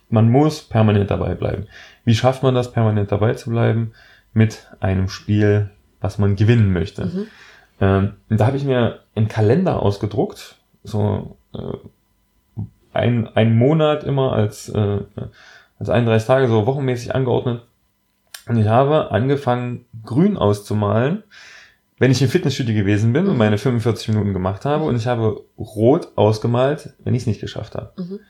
man 0.08 0.30
muss 0.30 0.62
permanent 0.62 1.10
dabei 1.10 1.34
bleiben. 1.34 1.66
Wie 2.04 2.14
schafft 2.14 2.44
man 2.44 2.54
das, 2.54 2.70
permanent 2.70 3.10
dabei 3.10 3.34
zu 3.34 3.50
bleiben? 3.50 3.90
Mit 4.32 4.68
einem 4.78 5.08
Spiel, 5.08 5.70
was 6.00 6.18
man 6.18 6.36
gewinnen 6.36 6.72
möchte. 6.72 7.06
Mhm. 7.06 7.26
Ähm, 7.80 8.12
da 8.28 8.46
habe 8.46 8.56
ich 8.56 8.64
mir 8.64 9.00
einen 9.16 9.26
Kalender 9.26 9.82
ausgedruckt, 9.82 10.54
so 10.84 11.36
äh, 11.52 11.58
ein, 12.92 13.26
ein 13.34 13.58
Monat 13.58 14.04
immer 14.04 14.32
als, 14.32 14.68
äh, 14.68 15.00
als 15.78 15.90
31 15.90 16.26
Tage 16.26 16.48
so 16.48 16.66
wochenmäßig 16.66 17.14
angeordnet. 17.14 17.62
Und 18.48 18.58
ich 18.58 18.66
habe 18.66 19.10
angefangen, 19.10 19.84
grün 20.04 20.36
auszumalen, 20.36 21.24
wenn 21.98 22.10
ich 22.10 22.22
im 22.22 22.28
Fitnessstudio 22.28 22.74
gewesen 22.74 23.12
bin 23.12 23.26
und 23.26 23.32
mhm. 23.32 23.38
meine 23.38 23.58
45 23.58 24.08
Minuten 24.08 24.32
gemacht 24.32 24.64
habe. 24.64 24.84
Und 24.84 24.96
ich 24.96 25.06
habe 25.06 25.42
rot 25.58 26.08
ausgemalt, 26.16 26.94
wenn 27.04 27.14
ich 27.14 27.22
es 27.22 27.26
nicht 27.26 27.40
geschafft 27.40 27.74
habe. 27.74 27.92
Mhm. 27.96 28.20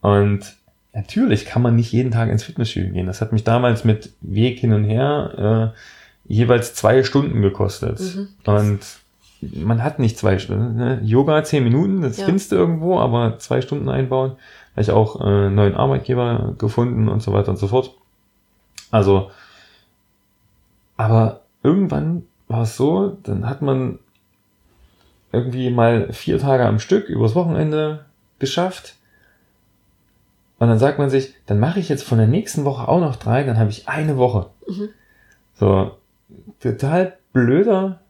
Und 0.00 0.56
natürlich 0.92 1.46
kann 1.46 1.62
man 1.62 1.76
nicht 1.76 1.92
jeden 1.92 2.10
Tag 2.10 2.30
ins 2.30 2.42
Fitnessstudio 2.42 2.92
gehen. 2.92 3.06
Das 3.06 3.20
hat 3.20 3.32
mich 3.32 3.44
damals 3.44 3.84
mit 3.84 4.12
Weg 4.20 4.58
hin 4.58 4.72
und 4.72 4.84
her 4.84 5.72
äh, 5.76 6.32
jeweils 6.32 6.74
zwei 6.74 7.02
Stunden 7.04 7.42
gekostet. 7.42 8.00
Mhm. 8.00 8.28
Und 8.44 8.80
man 9.40 9.82
hat 9.82 9.98
nicht 9.98 10.18
zwei 10.18 10.38
Stunden. 10.38 10.76
Ne? 10.76 11.00
Yoga 11.02 11.42
zehn 11.44 11.64
Minuten, 11.64 12.02
das 12.02 12.18
ja. 12.18 12.24
findest 12.24 12.52
du 12.52 12.56
irgendwo, 12.56 12.98
aber 12.98 13.38
zwei 13.38 13.60
Stunden 13.60 13.88
einbauen. 13.88 14.32
Habe 14.72 14.82
ich 14.82 14.90
auch 14.90 15.20
äh, 15.20 15.24
einen 15.24 15.54
neuen 15.54 15.74
Arbeitgeber 15.74 16.54
gefunden 16.58 17.08
und 17.08 17.22
so 17.22 17.32
weiter 17.32 17.50
und 17.50 17.58
so 17.58 17.68
fort. 17.68 17.94
Also, 18.90 19.30
aber 20.96 21.42
irgendwann 21.62 22.26
war 22.48 22.62
es 22.62 22.76
so, 22.76 23.16
dann 23.22 23.48
hat 23.48 23.62
man 23.62 23.98
irgendwie 25.32 25.70
mal 25.70 26.12
vier 26.12 26.38
Tage 26.38 26.66
am 26.66 26.78
Stück 26.78 27.08
übers 27.08 27.34
Wochenende 27.34 28.04
geschafft. 28.38 28.96
Und 30.58 30.68
dann 30.68 30.78
sagt 30.78 30.98
man 30.98 31.08
sich, 31.08 31.34
dann 31.46 31.58
mache 31.58 31.80
ich 31.80 31.88
jetzt 31.88 32.02
von 32.02 32.18
der 32.18 32.26
nächsten 32.26 32.64
Woche 32.64 32.86
auch 32.88 33.00
noch 33.00 33.16
drei, 33.16 33.44
dann 33.44 33.58
habe 33.58 33.70
ich 33.70 33.88
eine 33.88 34.16
Woche. 34.18 34.50
Mhm. 34.68 34.88
So, 35.54 35.96
total 36.60 37.16
blöder 37.32 38.00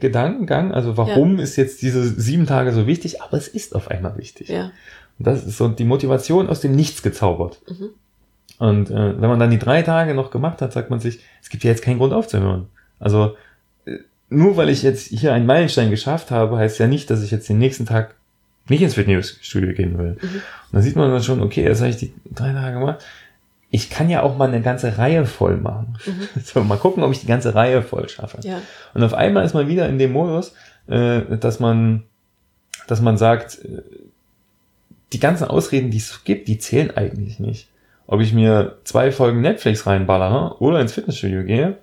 Gedankengang. 0.00 0.72
Also 0.72 0.96
warum 0.96 1.38
ja. 1.38 1.44
ist 1.44 1.56
jetzt 1.56 1.82
diese 1.82 2.04
sieben 2.04 2.46
Tage 2.46 2.72
so 2.72 2.86
wichtig? 2.86 3.22
Aber 3.22 3.36
es 3.36 3.48
ist 3.48 3.74
auf 3.74 3.90
einmal 3.90 4.16
wichtig. 4.16 4.48
Ja. 4.48 4.70
Das 5.18 5.44
ist 5.44 5.58
so 5.58 5.68
die 5.68 5.84
Motivation 5.84 6.48
aus 6.48 6.60
dem 6.60 6.74
Nichts 6.74 7.02
gezaubert. 7.02 7.60
Mhm. 7.68 7.88
Und 8.58 8.90
äh, 8.90 9.20
wenn 9.20 9.28
man 9.28 9.38
dann 9.38 9.50
die 9.50 9.58
drei 9.58 9.82
Tage 9.82 10.14
noch 10.14 10.30
gemacht 10.30 10.62
hat, 10.62 10.72
sagt 10.72 10.90
man 10.90 11.00
sich, 11.00 11.20
es 11.40 11.48
gibt 11.48 11.64
ja 11.64 11.70
jetzt 11.70 11.82
keinen 11.82 11.98
Grund 11.98 12.12
aufzuhören. 12.12 12.68
Also 12.98 13.36
äh, 13.86 13.98
nur 14.28 14.56
weil 14.56 14.68
ich 14.68 14.82
jetzt 14.82 15.08
hier 15.08 15.32
einen 15.32 15.46
Meilenstein 15.46 15.90
geschafft 15.90 16.30
habe, 16.30 16.56
heißt 16.56 16.78
ja 16.78 16.86
nicht, 16.86 17.10
dass 17.10 17.22
ich 17.22 17.30
jetzt 17.30 17.48
den 17.48 17.58
nächsten 17.58 17.86
Tag 17.86 18.14
nicht 18.68 18.82
ins 18.82 18.94
Fitnessstudio 18.94 19.74
gehen 19.74 19.98
will. 19.98 20.16
Mhm. 20.20 20.28
Und 20.28 20.72
dann 20.72 20.82
sieht 20.82 20.96
man 20.96 21.10
dann 21.10 21.22
schon, 21.22 21.42
okay, 21.42 21.64
jetzt 21.64 21.80
habe 21.80 21.90
ich 21.90 21.96
die 21.96 22.12
drei 22.34 22.52
Tage 22.52 22.78
gemacht 22.78 23.04
ich 23.72 23.88
kann 23.88 24.10
ja 24.10 24.22
auch 24.22 24.36
mal 24.36 24.48
eine 24.48 24.60
ganze 24.60 24.98
Reihe 24.98 25.24
voll 25.24 25.56
machen. 25.56 25.96
Mhm. 26.06 26.28
So, 26.44 26.62
mal 26.62 26.78
gucken, 26.78 27.02
ob 27.02 27.10
ich 27.10 27.20
die 27.20 27.26
ganze 27.26 27.54
Reihe 27.54 27.82
voll 27.82 28.08
schaffe. 28.08 28.38
Ja. 28.42 28.60
Und 28.92 29.02
auf 29.02 29.14
einmal 29.14 29.44
ist 29.44 29.54
man 29.54 29.66
wieder 29.66 29.88
in 29.88 29.98
dem 29.98 30.12
Modus, 30.12 30.54
äh, 30.88 31.22
dass 31.38 31.58
man, 31.58 32.04
dass 32.86 33.00
man 33.00 33.16
sagt, 33.16 33.64
äh, 33.64 33.82
die 35.12 35.20
ganzen 35.20 35.44
Ausreden, 35.44 35.90
die 35.90 35.98
es 35.98 36.24
gibt, 36.24 36.48
die 36.48 36.58
zählen 36.58 36.90
eigentlich 36.96 37.38
nicht. 37.38 37.68
Ob 38.06 38.20
ich 38.20 38.32
mir 38.32 38.78
zwei 38.84 39.12
Folgen 39.12 39.40
Netflix 39.40 39.86
reinballere 39.86 40.60
oder 40.60 40.80
ins 40.80 40.92
Fitnessstudio 40.92 41.44
gehe, 41.44 41.78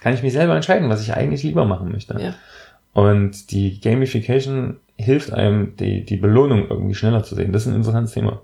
kann 0.00 0.14
ich 0.14 0.22
mich 0.22 0.32
selber 0.32 0.54
entscheiden, 0.54 0.88
was 0.88 1.02
ich 1.02 1.14
eigentlich 1.14 1.42
lieber 1.42 1.64
machen 1.64 1.92
möchte. 1.92 2.20
Ja. 2.20 2.34
Und 2.92 3.50
die 3.50 3.80
Gamification 3.80 4.78
hilft 4.96 5.32
einem, 5.32 5.76
die, 5.76 6.04
die 6.04 6.16
Belohnung 6.16 6.68
irgendwie 6.68 6.94
schneller 6.94 7.24
zu 7.24 7.34
sehen. 7.34 7.52
Das 7.52 7.62
ist 7.62 7.68
ein 7.68 7.76
interessantes 7.76 8.12
Thema. 8.14 8.40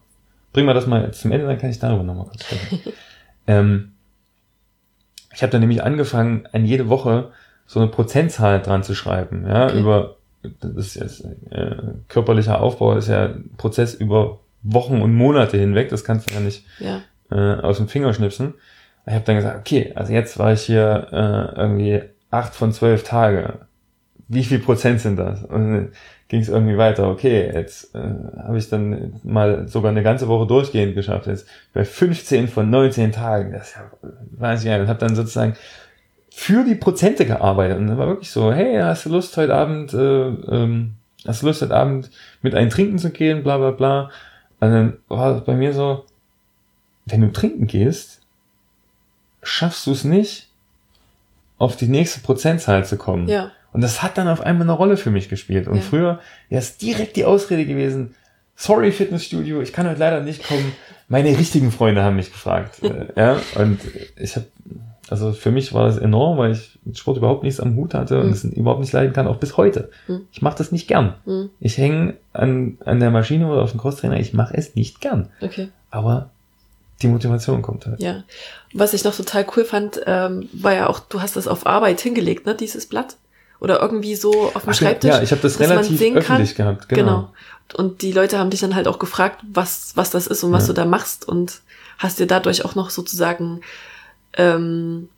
Bringen 0.52 0.66
wir 0.66 0.74
das 0.74 0.86
mal 0.86 1.12
zum 1.12 1.30
Ende, 1.32 1.46
dann 1.46 1.58
kann 1.58 1.70
ich 1.70 1.78
darüber 1.78 2.02
nochmal 2.02 2.26
kurz 2.26 2.44
sprechen. 2.44 2.80
ähm, 3.46 3.92
ich 5.32 5.42
habe 5.42 5.52
dann 5.52 5.60
nämlich 5.60 5.82
angefangen, 5.82 6.48
an 6.52 6.64
jede 6.64 6.88
Woche 6.88 7.30
so 7.66 7.78
eine 7.78 7.88
Prozentzahl 7.88 8.60
dran 8.60 8.82
zu 8.82 8.94
schreiben, 8.94 9.46
ja, 9.46 9.66
okay. 9.66 9.78
über 9.78 10.16
das 10.42 10.73
ist 10.73 10.94
jetzt, 10.94 11.25
äh, 11.50 11.76
körperlicher 12.09 12.61
Aufbau 12.61 12.97
ist 12.97 13.09
ja 13.09 13.26
ein 13.26 13.50
Prozess 13.56 13.94
über 13.94 14.40
Wochen 14.62 15.00
und 15.00 15.14
Monate 15.14 15.56
hinweg, 15.56 15.88
das 15.88 16.04
kannst 16.04 16.30
du 16.30 16.35
ja 16.35 16.40
nicht 16.40 16.64
ja. 16.78 17.02
Äh, 17.30 17.61
aus 17.61 17.78
dem 17.78 17.88
Finger 17.88 18.12
schnipsen. 18.12 18.54
Ich 19.06 19.14
habe 19.14 19.25
dann 19.25 19.37
gesagt, 19.37 19.59
okay, 19.59 19.92
also 19.94 20.12
jetzt 20.12 20.38
war 20.38 20.52
ich 20.52 20.62
hier 20.62 21.09
äh, 21.11 21.61
irgendwie 21.61 22.02
acht 22.30 22.54
von 22.54 22.73
zwölf 22.73 23.02
Tage. 23.02 23.61
Wie 24.28 24.44
viel 24.44 24.61
Prozent 24.61 25.00
sind 25.00 25.16
das? 25.16 25.42
Und 25.44 25.92
ging 26.28 26.40
es 26.40 26.49
irgendwie 26.49 26.78
weiter. 26.78 27.09
Okay, 27.09 27.50
jetzt 27.52 27.94
äh, 27.94 27.99
habe 27.99 28.56
ich 28.56 28.68
dann 28.68 29.20
mal 29.25 29.66
sogar 29.66 29.90
eine 29.90 30.04
ganze 30.04 30.28
Woche 30.28 30.47
durchgehend 30.47 30.94
geschafft. 30.94 31.26
Jetzt 31.26 31.49
bei 31.73 31.85
15 31.85 32.47
von 32.47 32.70
19 32.70 33.11
Tagen. 33.11 33.52
Das 33.52 33.70
ist 33.70 33.76
ja 33.76 33.90
wahnsinnig. 34.38 34.80
Und 34.80 34.88
habe 34.88 35.00
dann 35.00 35.16
sozusagen 35.16 35.56
für 36.32 36.64
die 36.64 36.75
Prozente 36.75 37.26
gearbeitet. 37.26 37.78
Und 37.78 37.88
dann 37.88 37.99
war 37.99 38.06
wirklich 38.06 38.30
so, 38.30 38.52
hey, 38.52 38.78
hast 38.80 39.06
du 39.06 39.10
Lust 39.10 39.37
heute 39.37 39.54
Abend, 39.54 39.92
äh, 39.92 40.28
ähm, 40.28 40.94
hast 41.26 41.42
du 41.42 41.46
Lust 41.46 41.62
heute 41.62 41.75
Abend 41.75 42.10
mit 42.42 42.54
einem 42.54 42.70
Trinken 42.70 42.99
zu 42.99 43.10
gehen, 43.10 43.42
bla 43.42 43.58
bla 43.58 43.72
bla. 43.72 44.10
Und 44.60 44.70
dann 44.70 44.96
war 45.08 45.37
es 45.37 45.44
bei 45.44 45.54
mir 45.54 45.72
so, 45.72 46.04
wenn 47.06 47.20
du 47.20 47.32
trinken 47.32 47.66
gehst, 47.66 48.20
schaffst 49.42 49.87
du 49.87 49.92
es 49.92 50.04
nicht, 50.04 50.49
auf 51.58 51.76
die 51.76 51.88
nächste 51.88 52.20
Prozentzahl 52.20 52.84
zu 52.84 52.96
kommen. 52.96 53.28
Ja. 53.28 53.52
Und 53.72 53.82
das 53.82 54.02
hat 54.02 54.18
dann 54.18 54.28
auf 54.28 54.40
einmal 54.40 54.62
eine 54.62 54.72
Rolle 54.72 54.96
für 54.96 55.10
mich 55.10 55.28
gespielt. 55.28 55.68
Und 55.68 55.76
ja. 55.76 55.82
früher 55.82 56.20
wäre 56.49 56.60
es 56.60 56.78
direkt 56.78 57.16
die 57.16 57.25
Ausrede 57.25 57.66
gewesen, 57.66 58.14
sorry 58.56 58.92
Fitnessstudio, 58.92 59.60
ich 59.60 59.72
kann 59.72 59.88
heute 59.88 60.00
leider 60.00 60.20
nicht 60.20 60.46
kommen. 60.46 60.72
Meine 61.10 61.36
richtigen 61.36 61.70
Freunde 61.72 62.02
haben 62.02 62.16
mich 62.16 62.32
gefragt. 62.32 62.82
Äh, 62.82 63.06
ja, 63.16 63.36
und 63.56 63.78
ich 64.16 64.36
habe 64.36 64.46
Also 65.10 65.32
für 65.32 65.50
mich 65.50 65.74
war 65.74 65.86
das 65.88 65.98
enorm, 65.98 66.38
weil 66.38 66.52
ich 66.52 66.78
mit 66.84 66.96
Sport 66.98 67.16
überhaupt 67.18 67.42
nichts 67.42 67.58
am 67.60 67.74
Hut 67.76 67.94
hatte 67.94 68.14
Mhm. 68.16 68.22
und 68.22 68.30
es 68.30 68.44
überhaupt 68.44 68.80
nicht 68.80 68.92
leiden 68.92 69.12
kann, 69.12 69.26
auch 69.26 69.36
bis 69.38 69.56
heute. 69.56 69.90
Mhm. 70.06 70.20
Ich 70.32 70.40
mache 70.40 70.56
das 70.58 70.70
nicht 70.72 70.86
gern. 70.88 71.14
Mhm. 71.26 71.50
Ich 71.60 71.76
hänge 71.78 72.14
an, 72.32 72.78
an 72.84 73.00
der 73.00 73.10
Maschine 73.10 73.46
oder 73.50 73.62
auf 73.62 73.72
dem 73.72 73.80
Crosstrainer, 73.80 74.20
ich 74.20 74.32
mache 74.34 74.56
es 74.56 74.76
nicht 74.76 75.00
gern. 75.00 75.28
Okay. 75.40 75.68
Aber 75.90 76.30
die 77.02 77.08
Motivation 77.08 77.60
kommt 77.62 77.86
halt. 77.86 78.00
Ja. 78.00 78.22
Was 78.72 78.94
ich 78.94 79.02
noch 79.02 79.16
total 79.16 79.44
cool 79.56 79.64
fand, 79.64 80.00
ähm, 80.06 80.48
war 80.52 80.74
ja 80.74 80.86
auch, 80.88 81.00
du 81.00 81.20
hast 81.20 81.34
das 81.34 81.48
auf 81.48 81.66
Arbeit 81.66 82.00
hingelegt, 82.00 82.46
ne, 82.46 82.54
dieses 82.54 82.86
Blatt? 82.86 83.16
Oder 83.58 83.80
irgendwie 83.82 84.14
so 84.14 84.30
auf 84.54 84.62
dem 84.62 84.70
Ach, 84.70 84.74
Schreibtisch. 84.74 85.10
ja, 85.10 85.20
ich 85.22 85.32
habe 85.32 85.42
das 85.42 85.58
relativ 85.60 85.98
sehen 85.98 86.14
kann. 86.14 86.22
öffentlich 86.22 86.54
gehabt. 86.54 86.88
Genau. 86.88 87.02
Genau. 87.02 87.28
Und 87.74 88.02
die 88.02 88.12
Leute 88.12 88.38
haben 88.38 88.50
dich 88.50 88.60
dann 88.60 88.74
halt 88.74 88.88
auch 88.88 88.98
gefragt, 88.98 89.40
was, 89.52 89.92
was 89.96 90.10
das 90.10 90.26
ist 90.26 90.42
und 90.44 90.52
was 90.52 90.64
Ja. 90.64 90.68
du 90.68 90.80
da 90.80 90.84
machst 90.86 91.26
und 91.28 91.60
hast 91.98 92.18
dir 92.18 92.26
dadurch 92.26 92.64
auch 92.64 92.74
noch 92.74 92.90
sozusagen, 92.90 93.60
ähm, 94.36 95.08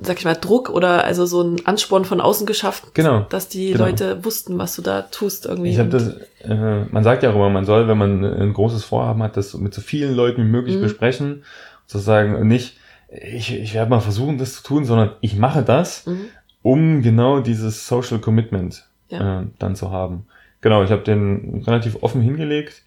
sag 0.00 0.18
ich 0.18 0.24
mal, 0.24 0.34
Druck 0.34 0.70
oder 0.70 1.04
also 1.04 1.26
so 1.26 1.40
einen 1.40 1.66
Ansporn 1.66 2.04
von 2.04 2.20
außen 2.20 2.46
geschafft, 2.46 2.94
Genau. 2.94 3.26
dass 3.28 3.48
die 3.48 3.72
Genau. 3.72 3.84
Leute 3.86 4.24
wussten, 4.24 4.56
was 4.58 4.76
du 4.76 4.82
da 4.82 5.02
tust 5.02 5.46
irgendwie. 5.46 5.70
Ich 5.70 5.80
Und- 5.80 5.92
das, 5.92 6.14
äh, 6.42 6.84
man 6.90 7.02
sagt 7.02 7.22
ja 7.22 7.30
auch 7.30 7.34
immer, 7.34 7.50
man 7.50 7.64
soll, 7.64 7.88
wenn 7.88 7.98
man 7.98 8.24
ein 8.24 8.52
großes 8.52 8.84
Vorhaben 8.84 9.22
hat, 9.22 9.36
das 9.36 9.54
mit 9.54 9.74
so 9.74 9.80
vielen 9.80 10.14
Leuten 10.14 10.42
wie 10.42 10.48
möglich 10.48 10.76
Mhm. 10.76 10.82
besprechen, 10.82 11.44
sozusagen 11.86 12.46
nicht, 12.46 12.76
ich, 13.10 13.52
ich 13.52 13.74
werde 13.74 13.90
mal 13.90 14.00
versuchen, 14.00 14.38
das 14.38 14.54
zu 14.54 14.62
tun, 14.62 14.84
sondern 14.84 15.10
ich 15.20 15.34
mache 15.36 15.62
das, 15.62 16.06
Mhm. 16.06 16.26
um 16.62 17.02
genau 17.02 17.40
dieses 17.40 17.88
Social 17.88 18.20
Commitment 18.20 18.84
Ja. 19.08 19.40
äh, 19.40 19.46
dann 19.58 19.74
zu 19.74 19.90
haben. 19.90 20.26
Genau, 20.60 20.82
ich 20.82 20.90
habe 20.90 21.02
den 21.02 21.62
relativ 21.66 22.02
offen 22.02 22.20
hingelegt 22.20 22.82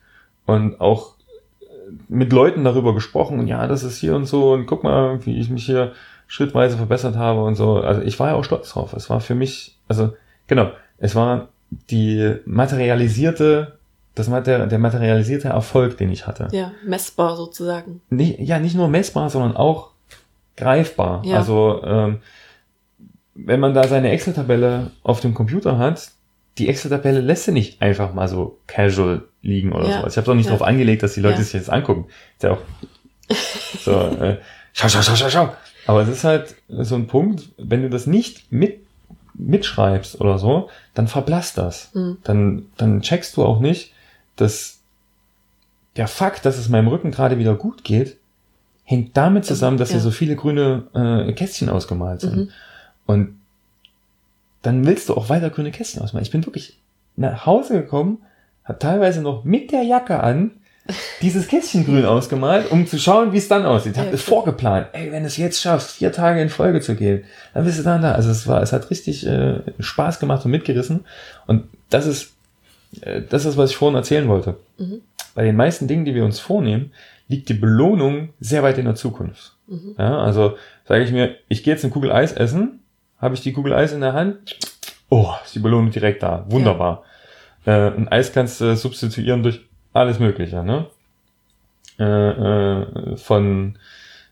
und 0.46 0.80
auch 0.80 1.16
äh, 1.62 1.66
mit 2.08 2.32
Leuten 2.32 2.64
darüber 2.64 2.94
gesprochen 2.94 3.40
und 3.40 3.48
ja, 3.48 3.66
das 3.68 3.84
ist 3.84 3.98
hier 3.98 4.16
und 4.16 4.26
so 4.26 4.54
und 4.54 4.66
guck 4.66 4.84
mal, 4.84 5.26
wie 5.26 5.40
ich 5.40 5.50
mich 5.50 5.66
hier 5.66 5.94
schrittweise 6.28 6.78
verbessert 6.78 7.16
habe 7.16 7.44
und 7.44 7.56
so. 7.56 7.78
Also 7.78 8.02
ich 8.02 8.20
war 8.20 8.30
ja 8.30 8.36
auch 8.36 8.44
stolz 8.44 8.72
drauf. 8.72 8.94
Es 8.94 9.10
war 9.10 9.20
für 9.20 9.36
mich, 9.36 9.78
also 9.88 10.14
genau, 10.48 10.72
es 10.98 11.16
war 11.16 11.50
die 11.90 12.36
materialisierte, 12.46 13.78
das 14.16 14.28
Mater 14.30 14.68
der 14.68 14.80
materialisierte 14.80 15.50
Erfolg, 15.50 15.98
den 15.98 16.12
ich 16.12 16.28
hatte. 16.28 16.48
Ja, 16.52 16.72
messbar 16.86 17.36
sozusagen. 17.36 18.02
Nicht, 18.10 18.40
ja, 18.40 18.60
nicht 18.60 18.76
nur 18.76 18.88
messbar, 18.88 19.30
sondern 19.30 19.56
auch 19.56 19.92
greifbar. 20.56 21.24
Ja. 21.26 21.38
Also 21.38 21.82
ähm, 21.84 22.20
wenn 23.36 23.60
man 23.60 23.74
da 23.74 23.88
seine 23.88 24.12
Excel-Tabelle 24.12 24.92
auf 25.04 25.20
dem 25.20 25.34
Computer 25.34 25.78
hat, 25.78 26.13
die 26.58 26.70
Excel-Tabelle 26.70 27.20
lässt 27.22 27.46
sie 27.46 27.52
nicht 27.52 27.82
einfach 27.82 28.14
mal 28.14 28.28
so 28.28 28.60
casual 28.68 29.24
liegen 29.42 29.72
oder 29.74 29.90
Ja. 29.90 30.02
so. 30.02 30.08
Ich 30.08 30.18
habe 30.18 30.26
doch 30.26 30.36
nicht 30.36 30.46
Ja. 30.46 30.52
darauf 30.52 30.68
angelegt, 30.68 31.04
dass 31.04 31.14
die 31.16 31.22
Leute 31.22 31.38
Ja. 31.40 31.44
sich 31.44 31.54
jetzt 31.54 31.70
angucken. 31.70 32.06
Ist 32.36 32.44
ja 32.44 32.52
auch 32.52 32.62
so, 33.80 33.92
äh, 33.92 34.38
schau, 34.74 34.88
schau, 34.90 35.02
schau, 35.02 35.16
schau, 35.16 35.30
schau. 35.30 35.54
Aber 35.88 36.02
es 36.02 36.10
ist 36.10 36.24
halt 36.24 36.56
so 36.70 36.96
ein 36.96 37.08
Punkt, 37.08 37.50
wenn 37.58 37.82
du 37.82 37.90
das 37.90 38.06
nicht 38.08 38.52
mit, 38.52 38.80
mitschreibst 39.34 40.22
oder 40.22 40.38
so, 40.38 40.70
dann 40.94 41.08
verblasst 41.08 41.58
das. 41.58 41.90
Mhm. 41.94 42.18
Dann, 42.24 42.66
dann 42.78 43.02
checkst 43.02 43.36
du 43.36 43.44
auch 43.44 43.60
nicht, 43.60 43.94
dass 44.36 44.80
der 45.96 46.08
Fakt, 46.08 46.46
dass 46.46 46.58
es 46.58 46.70
meinem 46.70 46.88
Rücken 46.88 47.12
gerade 47.12 47.38
wieder 47.40 47.56
gut 47.56 47.84
geht, 47.84 48.18
hängt 48.84 49.16
damit 49.18 49.46
zusammen, 49.46 49.78
dass 49.78 49.92
hier 49.92 50.00
so 50.00 50.12
viele 50.12 50.36
grüne 50.36 50.84
äh, 50.94 51.34
Kästchen 51.34 51.70
ausgemalt 51.70 52.22
sind. 52.22 52.36
Mhm. 52.36 52.50
Und 53.06 53.40
dann 54.64 54.86
willst 54.88 55.10
du 55.10 55.14
auch 55.16 55.30
weiter 55.30 55.50
grüne 55.52 55.70
Kästchen 55.72 56.02
ausmalen. 56.02 56.26
Ich 56.26 56.32
bin 56.32 56.46
wirklich 56.46 56.80
nach 57.16 57.46
Hause 57.46 57.74
gekommen, 57.82 58.24
habe 58.64 58.80
teilweise 58.80 59.22
noch 59.22 59.44
mit 59.44 59.72
der 59.72 59.84
Jacke 59.84 60.20
an 60.22 60.52
dieses 61.22 61.48
Kästchen 61.48 61.86
grün 61.86 62.04
ausgemalt, 62.06 62.70
um 62.72 62.86
zu 62.88 62.98
schauen, 63.00 63.32
wie 63.32 63.38
es 63.38 63.48
dann 63.48 63.66
aussieht. 63.66 63.94
Ich 63.94 64.00
habe 64.00 64.10
Ja, 64.10 64.16
es 64.16 64.22
cool. 64.28 64.34
vorgeplant. 64.36 64.88
Ey, 64.92 65.12
wenn 65.14 65.22
du 65.24 65.28
es 65.28 65.38
jetzt 65.38 65.62
schaffst, 65.62 65.92
vier 65.92 66.12
Tage 66.12 66.42
in 66.42 66.50
Folge 66.50 66.82
zu 66.82 66.96
gehen, 66.96 67.24
dann 67.54 67.64
bist 67.64 67.80
du 67.80 67.84
dann 67.84 68.02
da. 68.02 68.14
Also 68.14 68.30
es 68.32 68.48
war, 68.48 68.62
es 68.62 68.74
hat 68.74 68.90
richtig 68.90 69.26
äh, 69.26 69.60
Spaß 69.80 70.20
gemacht 70.20 70.44
und 70.44 70.52
mitgerissen. 70.52 71.06
Und 71.48 71.66
das 71.90 72.06
ist, 72.06 72.34
äh, 73.02 73.22
das 73.30 73.46
ist, 73.46 73.56
was 73.56 73.70
ich 73.70 73.78
vorhin 73.78 73.96
erzählen 73.96 74.28
wollte. 74.28 74.58
Mhm. 74.78 75.02
Bei 75.36 75.44
den 75.44 75.56
meisten 75.56 75.88
Dingen, 75.88 76.04
die 76.04 76.16
wir 76.16 76.26
uns 76.26 76.40
vornehmen, 76.40 76.92
liegt 77.30 77.48
die 77.48 77.54
Belohnung 77.54 78.30
sehr 78.42 78.62
weit 78.64 78.78
in 78.78 78.86
der 78.86 78.96
Zukunft. 78.96 79.54
Mhm. 79.68 79.96
Ja, 79.98 80.20
also 80.20 80.58
sage 80.86 81.04
ich 81.06 81.12
mir, 81.14 81.36
ich 81.48 81.64
gehe 81.64 81.74
jetzt 81.74 81.86
eine 81.86 81.94
Kugel 81.94 82.12
Eis 82.12 82.34
essen, 82.34 82.82
habe 83.24 83.36
ich 83.36 83.42
die 83.42 83.54
Kugel 83.54 83.74
Eis 83.74 83.94
in 83.94 84.02
der 84.02 84.14
Hand, 84.14 84.58
oh, 85.10 85.30
ist 85.44 85.56
die 85.56 85.60
Belohnung 85.60 85.92
direkt 85.92 86.24
da, 86.24 86.46
wunderbar. 86.50 87.04
Äh, 87.66 87.72
ein 87.92 88.08
Eis 88.10 88.34
kannst 88.34 88.60
du 88.62 88.76
substituieren 88.76 89.44
durch 89.44 89.62
alles 89.94 90.20
Mögliche, 90.20 90.64
ne? 90.64 90.88
Äh, 92.00 92.04
äh, 92.04 93.18
von 93.18 93.78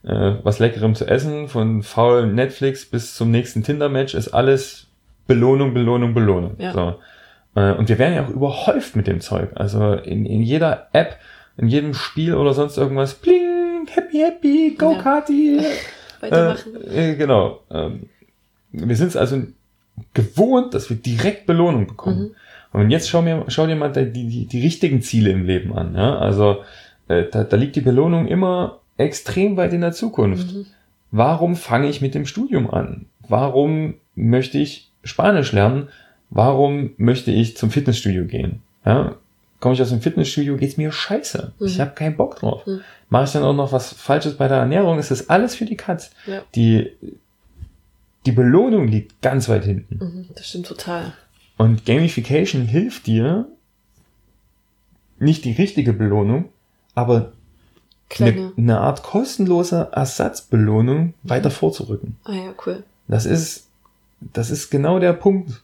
äh, 0.04 0.34
was 0.43 0.60
Leckerem 0.60 0.95
zu 0.95 1.06
essen, 1.06 1.47
von 1.47 1.84
faulen 1.84 2.36
Netflix 2.36 2.86
bis 2.86 3.15
zum 3.15 3.32
nächsten 3.32 3.63
Tinder-Match 3.63 4.15
ist 4.15 4.30
alles 4.30 4.88
Belohnung, 5.27 5.73
Belohnung, 5.73 6.13
Belohnung. 6.13 6.56
Ja. 6.58 6.73
So. 6.73 6.95
Äh, 7.56 7.73
und 7.73 7.88
wir 7.88 7.99
werden 7.99 8.15
ja 8.15 8.25
auch 8.25 8.30
überhäuft 8.30 8.95
mit 8.95 9.08
dem 9.08 9.21
Zeug. 9.21 9.51
Also 9.56 9.93
in, 9.93 10.25
in 10.25 10.41
jeder 10.41 10.88
App, 10.91 11.17
in 11.58 11.67
jedem 11.67 11.93
Spiel 11.93 12.34
oder 12.34 12.54
sonst 12.54 12.77
irgendwas, 12.77 13.13
bling, 13.13 13.88
happy, 13.89 14.17
happy, 14.17 14.75
go 14.77 14.93
Ja. 14.93 15.01
Kati. 15.01 15.62
Weitermachen. 16.21 16.84
Äh, 16.91 17.12
äh, 17.12 17.15
genau. 17.15 17.62
Ähm, 17.71 18.10
wir 18.71 18.95
sind 18.95 19.10
es 19.10 19.17
also 19.17 19.43
gewohnt, 20.13 20.73
dass 20.73 20.89
wir 20.89 20.97
direkt 20.97 21.45
Belohnung 21.45 21.88
bekommen. 21.88 22.36
Mhm. 22.73 22.79
Und 22.79 22.89
jetzt 22.89 23.10
schau, 23.10 23.21
mir, 23.21 23.43
schau 23.49 23.67
dir 23.67 23.75
mal 23.75 23.91
die, 23.91 24.27
die, 24.27 24.45
die 24.45 24.62
richtigen 24.62 25.01
Ziele 25.01 25.31
im 25.31 25.45
Leben 25.45 25.73
an. 25.77 25.95
Ja? 25.95 26.17
Also 26.17 26.63
äh, 27.07 27.25
da, 27.29 27.43
da 27.43 27.57
liegt 27.57 27.75
die 27.75 27.81
Belohnung 27.81 28.27
immer 28.27 28.79
extrem 28.97 29.57
weit 29.57 29.73
in 29.73 29.81
der 29.81 29.91
Zukunft. 29.91 30.53
Mhm. 30.53 30.65
Warum 31.12 31.55
fange 31.55 31.89
ich 31.89 32.01
mit 32.01 32.15
dem 32.15 32.25
Studium 32.25 32.69
an? 32.69 33.07
Warum 33.27 33.95
möchte 34.15 34.57
ich 34.57 34.89
Spanisch 35.03 35.51
lernen? 35.51 35.89
Warum 36.29 36.91
möchte 36.97 37.31
ich 37.31 37.57
zum 37.57 37.71
Fitnessstudio 37.71 38.25
gehen? 38.25 38.62
Ja? 38.86 39.15
Komme 39.60 39.75
ich 39.75 39.81
aus 39.81 39.89
dem 39.89 40.01
Fitnessstudio, 40.01 40.55
geht's 40.55 40.77
mir 40.77 40.91
scheiße. 40.91 41.51
Mhm. 41.60 41.67
Ich 41.67 41.79
habe 41.81 41.91
keinen 41.91 42.15
Bock 42.15 42.38
drauf. 42.38 42.65
Mhm. 42.65 42.81
Mache 43.10 43.25
ich 43.25 43.31
dann 43.34 43.43
auch 43.43 43.53
noch 43.53 43.73
was 43.73 43.93
Falsches 43.93 44.36
bei 44.36 44.47
der 44.47 44.57
Ernährung? 44.57 44.97
Es 44.97 45.12
ist 45.12 45.29
alles 45.29 45.55
für 45.55 45.65
die 45.65 45.75
Katz. 45.75 46.12
Ja. 46.25 46.41
Die, 46.55 46.91
die 48.25 48.31
Belohnung 48.31 48.88
liegt 48.88 49.21
ganz 49.21 49.49
weit 49.49 49.65
hinten. 49.65 49.97
Mhm. 50.03 50.25
Das 50.36 50.47
stimmt 50.47 50.67
total. 50.67 51.13
Und 51.57 51.86
Gamification 51.86 52.65
hilft 52.65 53.07
dir, 53.07 53.47
nicht 55.19 55.45
die 55.45 55.51
richtige 55.51 55.93
Belohnung, 55.93 56.49
aber 56.95 57.34
eine, 58.19 58.51
eine 58.57 58.79
Art 58.79 59.03
kostenlose 59.03 59.89
Ersatzbelohnung 59.91 61.13
weiter 61.23 61.51
vorzurücken. 61.51 62.17
Ah 62.23 62.34
ja, 62.34 62.53
cool. 62.65 62.84
Das 63.07 63.25
ist, 63.25 63.67
das 64.19 64.49
ist 64.49 64.69
genau 64.69 64.99
der 64.99 65.13
Punkt, 65.13 65.62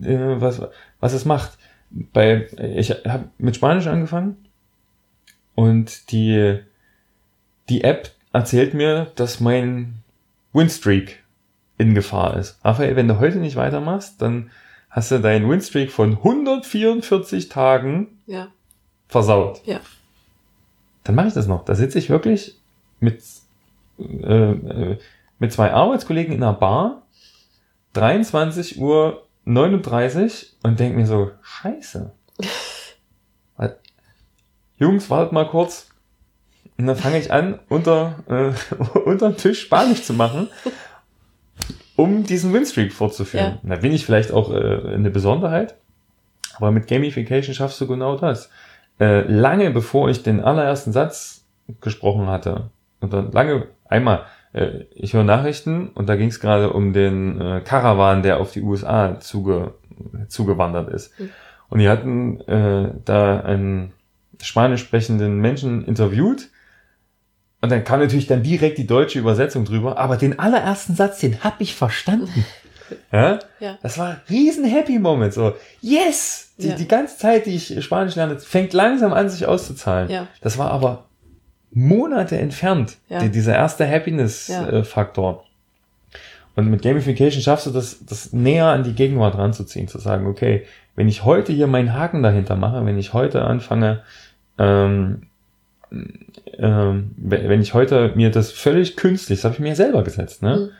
äh, 0.00 0.40
was, 0.40 0.62
was 1.00 1.12
es 1.12 1.24
macht. 1.24 1.58
Bei, 1.90 2.48
ich 2.74 2.90
habe 2.90 3.28
mit 3.38 3.56
Spanisch 3.56 3.86
angefangen 3.86 4.36
und 5.54 6.10
die, 6.10 6.60
die 7.68 7.84
App 7.84 8.12
erzählt 8.32 8.74
mir, 8.74 9.12
dass 9.16 9.40
mein 9.40 9.96
Winstreak 10.52 11.22
in 11.78 11.94
Gefahr 11.94 12.36
ist. 12.36 12.58
Raphael, 12.64 12.96
wenn 12.96 13.08
du 13.08 13.18
heute 13.18 13.38
nicht 13.38 13.56
weitermachst, 13.56 14.20
dann 14.22 14.50
hast 14.90 15.10
du 15.10 15.18
deinen 15.20 15.48
Winstreak 15.48 15.90
von 15.92 16.12
144 16.18 17.48
Tagen 17.48 18.18
Ja. 18.26 18.48
versaut. 19.08 19.60
Ja. 19.66 19.80
Dann 21.04 21.14
mache 21.14 21.28
ich 21.28 21.34
das 21.34 21.46
noch. 21.46 21.64
Da 21.64 21.74
sitze 21.74 21.98
ich 21.98 22.08
wirklich 22.10 22.56
mit, 23.00 23.22
äh, 23.98 24.50
äh, 24.52 24.98
mit 25.38 25.52
zwei 25.52 25.72
Arbeitskollegen 25.72 26.34
in 26.34 26.42
einer 26.42 26.54
Bar, 26.54 27.02
23 27.92 28.78
Uhr 28.80 29.22
39 29.44 30.56
und 30.62 30.80
denke 30.80 30.96
mir 30.98 31.06
so, 31.06 31.30
scheiße. 31.42 32.10
Jungs, 34.78 35.08
wartet 35.08 35.32
mal 35.32 35.48
kurz. 35.48 35.88
Und 36.78 36.86
dann 36.86 36.96
fange 36.96 37.18
ich 37.18 37.32
an, 37.32 37.58
unter, 37.70 38.16
äh, 38.28 38.98
unterm 38.98 39.36
Tisch 39.38 39.62
Spanisch 39.62 40.02
zu 40.02 40.12
machen, 40.12 40.48
um 41.96 42.24
diesen 42.24 42.52
Winstreak 42.52 42.92
fortzuführen. 42.92 43.58
Ja. 43.62 43.74
Da 43.74 43.80
bin 43.80 43.92
ich 43.92 44.04
vielleicht 44.04 44.32
auch 44.32 44.52
äh, 44.52 44.94
eine 44.94 45.10
Besonderheit, 45.10 45.76
aber 46.56 46.70
mit 46.70 46.86
Gamification 46.86 47.54
schaffst 47.54 47.80
du 47.80 47.86
genau 47.86 48.16
das. 48.16 48.50
Äh, 49.00 49.22
lange 49.22 49.70
bevor 49.70 50.08
ich 50.08 50.22
den 50.22 50.40
allerersten 50.40 50.92
Satz 50.92 51.44
gesprochen 51.80 52.26
hatte, 52.26 52.70
und 53.00 53.12
dann 53.12 53.30
lange, 53.32 53.66
einmal, 53.84 54.24
äh, 54.52 54.84
ich 54.94 55.14
höre 55.14 55.24
Nachrichten 55.24 55.88
und 55.88 56.08
da 56.08 56.16
ging 56.16 56.28
es 56.28 56.40
gerade 56.40 56.72
um 56.72 56.92
den 56.92 57.40
äh, 57.40 57.60
Karawan, 57.64 58.22
der 58.22 58.40
auf 58.40 58.52
die 58.52 58.62
USA 58.62 59.20
zuge, 59.20 59.74
zugewandert 60.28 60.88
ist. 60.88 61.18
Mhm. 61.20 61.30
Und 61.68 61.78
die 61.80 61.88
hatten 61.88 62.40
äh, 62.42 62.90
da 63.04 63.40
einen 63.40 63.92
spanisch 64.40 64.82
sprechenden 64.82 65.40
Menschen 65.40 65.84
interviewt 65.84 66.48
und 67.60 67.70
dann 67.70 67.84
kam 67.84 68.00
natürlich 68.00 68.26
dann 68.26 68.42
direkt 68.42 68.78
die 68.78 68.86
deutsche 68.86 69.18
Übersetzung 69.18 69.64
drüber, 69.64 69.98
aber 69.98 70.16
den 70.16 70.38
allerersten 70.38 70.94
Satz, 70.94 71.20
den 71.20 71.42
hab 71.42 71.60
ich 71.60 71.74
verstanden. 71.74 72.44
Ja? 73.10 73.40
Ja. 73.58 73.78
Das 73.82 73.98
war 73.98 74.10
ein 74.10 74.20
riesen 74.30 74.64
Happy 74.64 75.00
Moment. 75.00 75.32
So, 75.34 75.54
yes! 75.80 76.52
Die, 76.58 76.68
Ja. 76.68 76.76
die 76.76 76.86
ganze 76.86 77.18
Zeit, 77.18 77.46
die 77.46 77.56
ich 77.56 77.82
Spanisch 77.84 78.14
lerne, 78.14 78.38
fängt 78.38 78.72
langsam 78.74 79.12
an, 79.12 79.28
sich 79.28 79.44
auszuzahlen. 79.44 80.08
Ja. 80.08 80.28
Das 80.40 80.56
war 80.56 80.70
aber 80.70 81.06
Monate 81.72 82.38
entfernt, 82.38 82.96
Ja. 83.08 83.18
die, 83.18 83.28
dieser 83.30 83.56
erste 83.56 83.90
Happiness-Faktor. 83.90 85.44
Und 86.54 86.70
mit 86.70 86.82
Gamification 86.82 87.42
schaffst 87.42 87.66
du 87.66 87.70
das, 87.72 88.06
das 88.06 88.32
näher 88.32 88.66
an 88.66 88.84
die 88.84 88.92
Gegenwart 88.94 89.36
ranzuziehen, 89.36 89.88
zu 89.88 89.98
sagen, 89.98 90.26
okay, 90.28 90.64
wenn 90.94 91.08
ich 91.08 91.24
heute 91.24 91.52
hier 91.52 91.66
meinen 91.66 91.92
Haken 91.92 92.22
dahinter 92.22 92.54
mache, 92.54 92.86
wenn 92.86 92.98
ich 92.98 93.12
heute 93.12 93.42
anfange, 93.42 94.04
ähm, 94.58 95.22
ähm, 96.58 97.12
wenn 97.16 97.60
ich 97.60 97.74
heute 97.74 98.12
mir 98.14 98.30
das 98.30 98.52
völlig 98.52 98.96
künstlich, 98.96 99.40
das 99.40 99.44
habe 99.44 99.54
ich 99.54 99.60
mir 99.60 99.76
selber 99.76 100.02
gesetzt, 100.02 100.42
ne? 100.42 100.56
Mhm. 100.56 100.70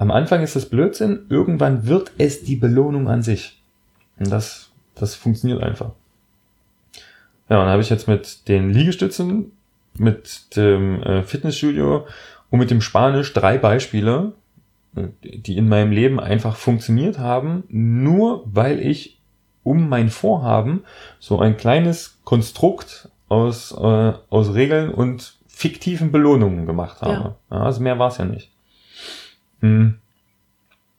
Am 0.00 0.10
Anfang 0.12 0.42
ist 0.42 0.54
das 0.54 0.66
Blödsinn, 0.66 1.26
irgendwann 1.28 1.86
wird 1.86 2.12
es 2.18 2.44
die 2.44 2.54
Belohnung 2.54 3.08
an 3.08 3.22
sich. 3.22 3.60
Und 4.18 4.30
das, 4.30 4.70
das 4.94 5.16
funktioniert 5.16 5.60
einfach. 5.60 5.90
Ja, 7.48 7.56
und 7.56 7.64
dann 7.64 7.68
habe 7.68 7.82
ich 7.82 7.90
jetzt 7.90 8.06
mit 8.06 8.46
den 8.48 8.70
Liegestützen, 8.70 9.52
mit 9.94 10.54
dem 10.56 11.02
äh, 11.02 11.22
Fitnessstudio 11.24 12.06
und 12.50 12.58
mit 12.60 12.70
dem 12.70 12.80
Spanisch 12.80 13.32
drei 13.32 13.58
Beispiele, 13.58 14.34
die 15.22 15.56
in 15.56 15.68
meinem 15.68 15.92
Leben 15.92 16.20
einfach 16.20 16.56
funktioniert 16.56 17.18
haben, 17.18 17.64
nur 17.68 18.42
weil 18.46 18.80
ich 18.80 19.18
um 19.62 19.88
mein 19.88 20.08
Vorhaben 20.08 20.84
so 21.18 21.40
ein 21.40 21.56
kleines 21.56 22.18
Konstrukt 22.24 23.08
aus, 23.28 23.72
äh, 23.72 24.12
aus 24.30 24.54
Regeln 24.54 24.90
und 24.90 25.34
fiktiven 25.46 26.12
Belohnungen 26.12 26.66
gemacht 26.66 27.02
habe. 27.02 27.34
Ja. 27.50 27.56
also 27.60 27.82
mehr 27.82 27.98
war 27.98 28.08
es 28.08 28.18
ja 28.18 28.24
nicht. 28.24 28.50
Hm. 29.60 29.98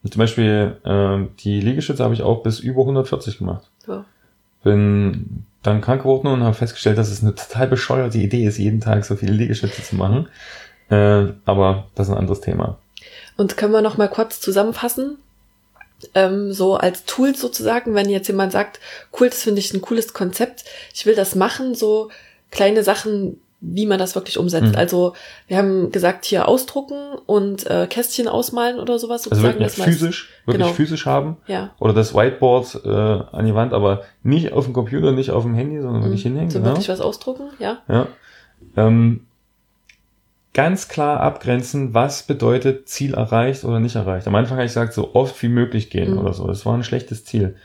Zum 0.09 0.19
Beispiel 0.19 0.77
äh, 0.83 1.27
die 1.39 1.59
Liegestütze 1.59 2.03
habe 2.03 2.13
ich 2.13 2.21
auch 2.21 2.43
bis 2.43 2.59
über 2.59 2.81
140 2.81 3.37
gemacht. 3.37 3.69
Ja. 3.87 4.05
Bin 4.63 5.45
dann 5.63 5.81
krank 5.81 6.03
geworden 6.03 6.27
und 6.27 6.43
habe 6.43 6.53
festgestellt, 6.53 6.97
dass 6.97 7.09
es 7.09 7.21
eine 7.21 7.35
total 7.35 7.67
bescheuerte 7.67 8.17
Idee 8.17 8.45
ist, 8.45 8.57
jeden 8.57 8.79
Tag 8.79 9.03
so 9.05 9.15
viele 9.15 9.33
Liegestütze 9.33 9.83
zu 9.83 9.95
machen. 9.95 10.27
Äh, 10.89 11.33
aber 11.45 11.87
das 11.95 12.07
ist 12.07 12.13
ein 12.13 12.19
anderes 12.19 12.41
Thema. 12.41 12.77
Und 13.37 13.57
können 13.57 13.73
wir 13.73 13.81
noch 13.81 13.97
mal 13.97 14.09
kurz 14.09 14.41
zusammenfassen? 14.41 15.17
Ähm, 16.15 16.53
so 16.53 16.75
als 16.75 17.05
Tool 17.05 17.35
sozusagen, 17.35 17.93
wenn 17.93 18.09
jetzt 18.09 18.27
jemand 18.27 18.51
sagt, 18.51 18.79
cool, 19.19 19.29
das 19.29 19.41
finde 19.43 19.59
ich 19.59 19.73
ein 19.73 19.81
cooles 19.81 20.13
Konzept, 20.13 20.63
ich 20.93 21.05
will 21.05 21.15
das 21.15 21.35
machen, 21.35 21.75
so 21.75 22.09
kleine 22.51 22.83
Sachen, 22.83 23.39
wie 23.61 23.85
man 23.85 23.99
das 23.99 24.15
wirklich 24.15 24.37
umsetzt. 24.37 24.69
Mhm. 24.71 24.75
Also 24.77 25.13
wir 25.47 25.57
haben 25.57 25.91
gesagt, 25.91 26.23
hier 26.23 26.47
ausdrucken 26.47 26.95
und 27.25 27.67
äh, 27.69 27.87
Kästchen 27.87 28.29
ausmalen 28.29 28.79
oder 28.79 28.97
sowas 28.97 29.23
Also 29.29 29.31
sozusagen. 29.35 29.59
wirklich 29.59 29.77
man 29.77 29.89
es- 29.89 29.93
physisch, 29.99 30.29
wirklich 30.45 30.61
genau. 30.63 30.73
physisch 30.73 31.05
haben. 31.05 31.35
Ja. 31.47 31.71
Oder 31.79 31.91
das 31.93 32.15
Whiteboard 32.15 32.81
äh, 32.85 32.89
an 32.89 33.45
die 33.45 33.53
Wand, 33.55 33.73
aber 33.73 34.03
nicht 34.23 34.53
auf 34.53 34.63
dem 34.63 34.73
Computer, 34.73 35.11
nicht 35.11 35.31
auf 35.31 35.43
dem 35.43 35.55
Handy, 35.55 35.81
sondern 35.81 36.03
wirklich 36.03 36.23
Mhm. 36.23 36.29
hinhängen. 36.29 36.51
So 36.51 36.59
genau. 36.59 36.71
wirklich 36.71 36.87
was 36.87 37.01
ausdrucken, 37.01 37.49
ja. 37.59 37.79
Ja. 37.89 38.07
Ähm, 38.77 39.25
ganz 40.53 40.87
klar 40.87 41.19
abgrenzen, 41.19 41.93
was 41.93 42.23
bedeutet 42.23 42.89
Ziel 42.89 43.13
erreicht 43.13 43.63
oder 43.63 43.79
nicht 43.79 43.95
erreicht. 43.95 44.27
Am 44.27 44.35
Anfang 44.35 44.57
habe 44.57 44.65
ich 44.65 44.71
gesagt, 44.71 44.93
so 44.93 45.13
oft 45.15 45.41
wie 45.43 45.47
möglich 45.49 45.89
gehen 45.89 46.11
Mhm. 46.13 46.17
oder 46.19 46.33
so. 46.33 46.47
Das 46.47 46.65
war 46.65 46.73
ein 46.75 46.83
schlechtes 46.83 47.23
Ziel. 47.25 47.55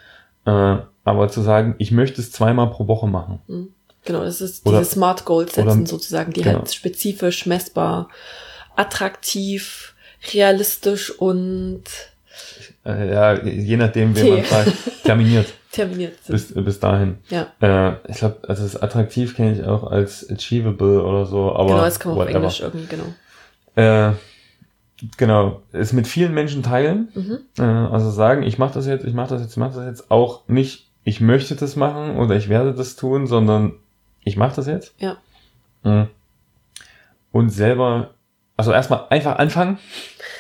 Äh, 0.47 0.77
aber 1.05 1.29
zu 1.29 1.41
sagen, 1.41 1.75
ich 1.79 1.91
möchte 1.91 2.21
es 2.21 2.31
zweimal 2.33 2.71
pro 2.71 2.87
Woche 2.89 3.07
machen. 3.07 3.41
Mhm. 3.47 3.69
Genau, 4.05 4.23
das 4.23 4.43
ist 4.43 4.67
Oder- 4.67 4.81
diese 4.81 4.91
Smart 4.93 5.25
Goals 5.25 5.55
setzen 5.55 5.79
oder- 5.81 5.87
sozusagen, 5.87 6.33
die 6.33 6.43
genau. 6.43 6.59
halt 6.59 6.75
spezifisch, 6.75 7.47
messbar, 7.47 8.11
attraktiv, 8.77 9.95
realistisch 10.33 11.11
und 11.11 11.85
Äh, 12.85 13.13
ja, 13.13 13.43
je 13.45 13.77
nachdem, 13.77 14.15
T. 14.15 14.29
man 14.31 14.43
fragt, 14.45 14.73
terminiert 15.05 15.47
terminiert 15.75 16.23
sind. 16.25 16.33
bis, 16.33 16.55
bis 16.65 16.81
dahin. 16.81 17.19
ja, 17.29 17.49
Äh, 17.61 17.97
ich 18.09 18.19
glaube, 18.19 18.39
also 18.49 18.63
das 18.63 18.81
attraktiv 18.81 19.35
kenne 19.37 19.53
ich 19.53 19.65
auch 19.65 19.85
als 19.91 20.29
achievable 20.31 21.03
oder 21.03 21.27
so, 21.27 21.53
aber 21.55 21.67
genau, 21.69 21.81
das 21.85 22.01
kann 22.01 22.13
man 22.13 22.21
auf 22.21 22.25
whatever. 22.27 22.39
Englisch 22.39 22.61
irgendwie, 22.61 22.87
genau. 22.87 24.11
Äh, 24.11 24.15
genau, 25.17 25.63
es 25.73 25.93
mit 25.93 26.07
vielen 26.07 26.33
Menschen 26.33 26.63
teilen, 26.63 27.09
Mhm. 27.15 27.39
äh, 27.59 27.63
also 27.63 28.11
sagen, 28.11 28.43
ich 28.45 28.59
mache 28.59 28.75
das 28.75 28.87
jetzt, 28.87 29.05
ich 29.05 29.15
mache 29.15 29.31
das 29.31 29.43
jetzt, 29.43 29.51
ich 29.53 29.57
mache 29.57 29.75
das 29.75 29.85
jetzt, 29.87 30.11
auch 30.11 30.47
nicht, 30.49 30.89
ich 31.05 31.21
möchte 31.21 31.57
das 31.57 31.77
machen 31.77 32.17
oder 32.17 32.37
ich 32.37 32.49
werde 32.49 32.73
das 32.73 32.97
tun, 32.97 33.27
sondern 33.27 33.75
ich 34.23 34.37
mache 34.37 34.57
das 34.57 34.67
jetzt. 34.67 34.95
Ja. 34.99 35.17
Mhm. 35.83 36.09
Und 37.33 37.51
selber, 37.51 38.14
also 38.57 38.73
erstmal 38.73 39.07
einfach 39.11 39.39
anfangen. 39.39 39.79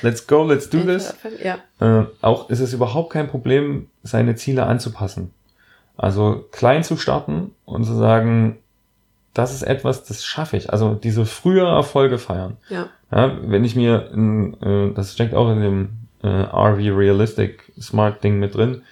Let's 0.03 0.27
go, 0.27 0.45
let's 0.45 0.69
do 0.71 0.81
this. 0.81 1.15
Ja, 1.43 1.59
Äh, 1.81 2.07
auch 2.21 2.51
ist 2.51 2.61
es 2.61 2.73
überhaupt 2.73 3.11
kein 3.13 3.29
Problem, 3.29 3.89
seine 4.03 4.35
Ziele 4.37 4.67
anzupassen. 4.67 5.31
Also 5.97 6.45
klein 6.51 6.83
zu 6.85 6.97
starten 6.97 7.53
und 7.65 7.85
zu 7.85 7.95
sagen, 7.95 8.59
das 9.33 9.53
ist 9.55 9.63
etwas, 9.63 10.05
das 10.05 10.25
schaffe 10.25 10.57
ich. 10.57 10.73
Also 10.73 10.95
diese 10.95 11.25
frühe 11.27 11.65
Erfolge 11.67 12.19
feiern. 12.19 12.57
ja, 12.69 12.89
Ja, 13.11 13.37
wenn 13.43 13.65
ich 13.65 13.75
mir, 13.77 14.11
ein, 14.13 14.61
äh, 14.63 14.93
das 14.95 15.13
steckt 15.13 15.35
auch 15.35 15.51
in 15.51 15.61
dem 15.61 15.89
äh, 16.23 16.29
RV 16.29 16.79
Realistic 16.97 17.73
Smart 17.81 18.23
Ding 18.23 18.39
mit 18.39 18.55
drin, 18.55 18.83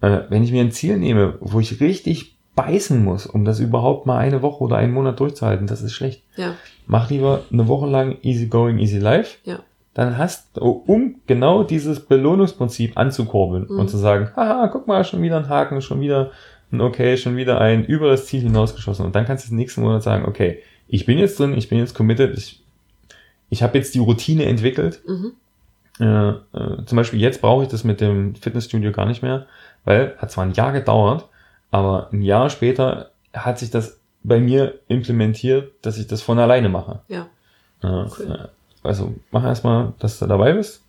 äh, 0.00 0.20
wenn 0.28 0.42
ich 0.42 0.52
mir 0.52 0.62
ein 0.62 0.72
Ziel 0.72 0.96
nehme, 0.98 1.34
wo 1.40 1.60
ich 1.60 1.80
richtig 1.80 2.36
beißen 2.56 3.02
muss, 3.04 3.26
um 3.26 3.44
das 3.44 3.60
überhaupt 3.60 4.06
mal 4.06 4.18
eine 4.18 4.42
Woche 4.42 4.64
oder 4.64 4.76
einen 4.76 4.92
Monat 4.92 5.20
durchzuhalten, 5.20 5.66
das 5.66 5.82
ist 5.82 5.92
schlecht. 5.92 6.22
ja, 6.36 6.54
Mach 6.86 7.08
lieber 7.10 7.42
eine 7.52 7.68
Woche 7.68 7.86
lang 7.86 8.16
easy 8.22 8.46
going, 8.46 8.78
easy 8.78 8.98
life. 8.98 9.38
ja, 9.44 9.60
Dann 9.94 10.18
hast 10.18 10.56
du, 10.56 10.82
um 10.86 11.16
genau 11.26 11.62
dieses 11.62 12.00
Belohnungsprinzip 12.00 12.96
anzukurbeln 12.96 13.66
Mhm. 13.68 13.78
und 13.78 13.88
zu 13.88 13.96
sagen, 13.96 14.30
haha, 14.36 14.68
guck 14.68 14.86
mal, 14.88 15.04
schon 15.04 15.22
wieder 15.22 15.36
ein 15.36 15.48
Haken, 15.48 15.80
schon 15.82 16.00
wieder 16.00 16.32
ein 16.72 16.80
Okay, 16.80 17.16
schon 17.16 17.36
wieder 17.36 17.60
ein 17.60 17.84
über 17.84 18.08
das 18.10 18.26
Ziel 18.26 18.42
hinausgeschossen. 18.42 19.04
Und 19.04 19.14
dann 19.16 19.24
kannst 19.26 19.44
du 19.46 19.50
den 19.50 19.56
nächsten 19.56 19.80
Monat 19.82 20.02
sagen, 20.02 20.24
okay, 20.26 20.58
ich 20.88 21.06
bin 21.06 21.18
jetzt 21.18 21.38
drin, 21.38 21.56
ich 21.56 21.68
bin 21.68 21.78
jetzt 21.78 21.94
committed, 21.94 22.36
ich, 22.36 22.62
ich 23.48 23.62
habe 23.62 23.78
jetzt 23.78 23.94
die 23.94 23.98
Routine 24.00 24.44
entwickelt. 24.46 25.00
mhm. 25.06 25.32
Äh, 26.00 26.30
äh, 26.30 26.84
zum 26.86 26.96
Beispiel 26.96 27.20
jetzt 27.20 27.40
brauche 27.42 27.62
ich 27.64 27.68
das 27.68 27.84
mit 27.84 28.00
dem 28.00 28.34
Fitnessstudio 28.34 28.90
gar 28.90 29.04
nicht 29.06 29.22
mehr, 29.22 29.46
weil 29.84 30.14
hat 30.18 30.30
zwar 30.30 30.44
ein 30.46 30.52
Jahr 30.54 30.72
gedauert, 30.72 31.28
aber 31.70 32.08
ein 32.12 32.22
Jahr 32.22 32.50
später 32.50 33.10
hat 33.32 33.58
sich 33.58 33.70
das 33.70 33.98
bei 34.22 34.38
mir 34.38 34.78
implementiert, 34.88 35.72
dass 35.82 35.98
ich 35.98 36.06
das 36.06 36.22
von 36.22 36.38
alleine 36.38 36.68
mache. 36.68 37.00
ja, 37.08 37.26
Ja, 37.82 38.06
Cool. 38.18 38.48
Also 38.82 39.14
mach 39.30 39.44
erstmal, 39.44 39.92
dass 39.98 40.18
du 40.18 40.26
dabei 40.26 40.54
bist. 40.54 40.82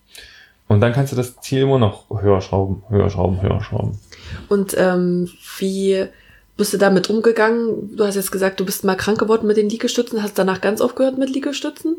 Und 0.68 0.80
dann 0.80 0.94
kannst 0.94 1.12
du 1.12 1.18
das 1.18 1.36
Ziel 1.42 1.64
immer 1.64 1.80
noch 1.80 2.10
höher 2.22 2.40
schrauben, 2.40 2.84
höher 2.88 3.10
schrauben, 3.10 3.42
höher 3.42 3.62
schrauben. 3.62 4.00
Und 4.48 4.74
ähm, 4.78 5.30
wie 5.58 6.08
bist 6.56 6.74
du 6.74 6.78
damit 6.78 7.10
umgegangen? 7.10 7.98
Du 7.98 8.06
hast 8.06 8.16
jetzt 8.16 8.32
gesagt, 8.32 8.60
du 8.62 8.66
bist 8.66 8.86
mal 8.86 8.96
krank 8.96 9.20
geworden 9.20 9.48
mit 9.48 9.58
den 9.58 9.68
Liegestützen, 9.68 10.24
hast 10.24 10.40
danach 10.40 10.62
ganz 10.62 10.80
aufgehört 10.80 11.18
mit 11.18 11.30
Liegestützen? 11.30 11.98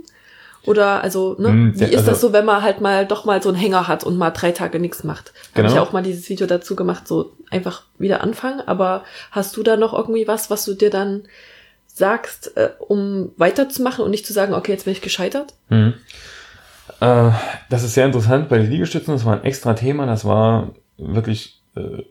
Oder 0.64 1.02
also, 1.02 1.34
ne? 1.38 1.72
Wie 1.74 1.78
der- 1.78 1.88
ist 1.88 2.00
das 2.06 2.08
also- 2.08 2.28
so, 2.28 2.32
wenn 2.32 2.44
man 2.44 2.62
halt 2.62 2.80
mal 2.80 3.04
doch 3.06 3.24
mal 3.24 3.42
so 3.42 3.48
einen 3.48 3.58
Hänger 3.58 3.88
hat 3.88 4.04
und 4.04 4.16
mal 4.16 4.30
drei 4.30 4.52
Tage 4.52 4.78
nichts 4.78 5.02
macht? 5.04 5.32
Habe 5.52 5.54
Genau. 5.54 5.68
ich 5.68 5.74
ja 5.74 5.82
auch 5.82 5.92
mal 5.92 6.02
dieses 6.02 6.28
Video 6.28 6.46
dazu 6.46 6.76
gemacht, 6.76 7.08
so 7.08 7.32
einfach 7.50 7.82
wieder 7.98 8.22
anfangen. 8.22 8.60
Aber 8.66 9.04
hast 9.32 9.56
du 9.56 9.62
da 9.62 9.76
noch 9.76 9.92
irgendwie 9.92 10.28
was, 10.28 10.50
was 10.50 10.64
du 10.64 10.74
dir 10.74 10.90
dann 10.90 11.22
sagst, 11.88 12.56
äh, 12.56 12.70
um 12.78 13.32
weiterzumachen 13.36 14.04
und 14.04 14.10
nicht 14.12 14.26
zu 14.26 14.32
sagen, 14.32 14.54
okay, 14.54 14.72
jetzt 14.72 14.84
bin 14.84 14.92
ich 14.92 15.02
gescheitert? 15.02 15.52
Mhm. 15.68 15.94
Äh, 17.00 17.30
das 17.68 17.82
ist 17.82 17.94
sehr 17.94 18.06
interessant 18.06 18.48
bei 18.48 18.58
den 18.58 18.70
Liegestützen. 18.70 19.12
Das 19.14 19.24
war 19.24 19.34
ein 19.34 19.44
extra 19.44 19.74
Thema. 19.74 20.06
Das 20.06 20.24
war 20.24 20.70
wirklich 20.96 21.58
äh, 21.74 22.02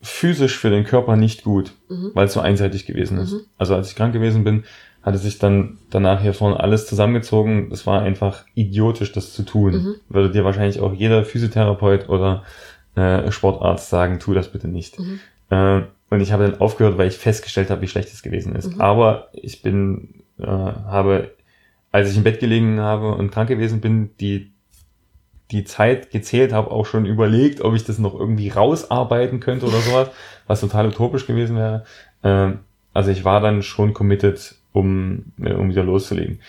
physisch 0.00 0.58
für 0.58 0.70
den 0.70 0.84
Körper 0.84 1.16
nicht 1.16 1.44
gut, 1.44 1.72
Mhm. 1.88 2.10
weil 2.14 2.26
es 2.26 2.32
so 2.32 2.40
einseitig 2.40 2.86
gewesen 2.86 3.18
ist. 3.18 3.32
Mhm. 3.32 3.40
Also 3.58 3.74
als 3.76 3.88
ich 3.90 3.96
krank 3.96 4.12
gewesen 4.12 4.42
bin, 4.44 4.64
hatte 5.02 5.18
sich 5.18 5.38
dann 5.38 5.78
danach 5.90 6.20
hier 6.20 6.34
vorne 6.34 6.60
alles 6.60 6.86
zusammengezogen. 6.86 7.70
Es 7.72 7.86
war 7.86 8.02
einfach 8.02 8.44
idiotisch, 8.54 9.12
das 9.12 9.32
zu 9.32 9.42
tun. 9.42 9.72
Mhm. 9.72 9.94
Würde 10.08 10.30
dir 10.30 10.44
wahrscheinlich 10.44 10.80
auch 10.80 10.92
jeder 10.92 11.24
Physiotherapeut 11.24 12.08
oder 12.08 12.44
äh, 12.94 13.30
Sportarzt 13.32 13.90
sagen, 13.90 14.20
tu 14.20 14.32
das 14.32 14.48
bitte 14.48 14.68
nicht. 14.68 14.98
Mhm. 14.98 15.20
Äh, 15.50 15.82
und 16.10 16.20
ich 16.20 16.30
habe 16.30 16.44
dann 16.44 16.60
aufgehört, 16.60 16.98
weil 16.98 17.08
ich 17.08 17.16
festgestellt 17.16 17.70
habe, 17.70 17.80
wie 17.80 17.88
schlecht 17.88 18.12
es 18.12 18.22
gewesen 18.22 18.54
ist. 18.54 18.74
Mhm. 18.74 18.80
Aber 18.80 19.28
ich 19.32 19.62
bin, 19.62 20.22
äh, 20.38 20.46
habe, 20.46 21.32
als 21.90 22.10
ich 22.10 22.16
im 22.16 22.22
Bett 22.22 22.38
gelegen 22.38 22.80
habe 22.80 23.14
und 23.14 23.30
krank 23.30 23.48
gewesen 23.48 23.80
bin, 23.80 24.10
die 24.20 24.52
die 25.50 25.64
Zeit 25.64 26.10
gezählt 26.10 26.52
habe, 26.52 26.70
auch 26.70 26.86
schon 26.86 27.04
überlegt, 27.04 27.60
ob 27.60 27.74
ich 27.74 27.84
das 27.84 27.98
noch 27.98 28.18
irgendwie 28.18 28.48
rausarbeiten 28.48 29.38
könnte 29.38 29.66
oder 29.66 29.78
sowas, 29.78 30.10
was 30.46 30.60
total 30.60 30.88
utopisch 30.88 31.26
gewesen 31.26 31.56
wäre. 31.56 31.84
Ähm, 32.24 32.60
also 32.94 33.10
ich 33.10 33.24
war 33.24 33.40
dann 33.40 33.62
schon 33.62 33.92
committed, 33.92 34.54
um, 34.72 35.24
äh, 35.40 35.52
um 35.52 35.70
wieder 35.70 35.84
loszulegen. 35.84 36.40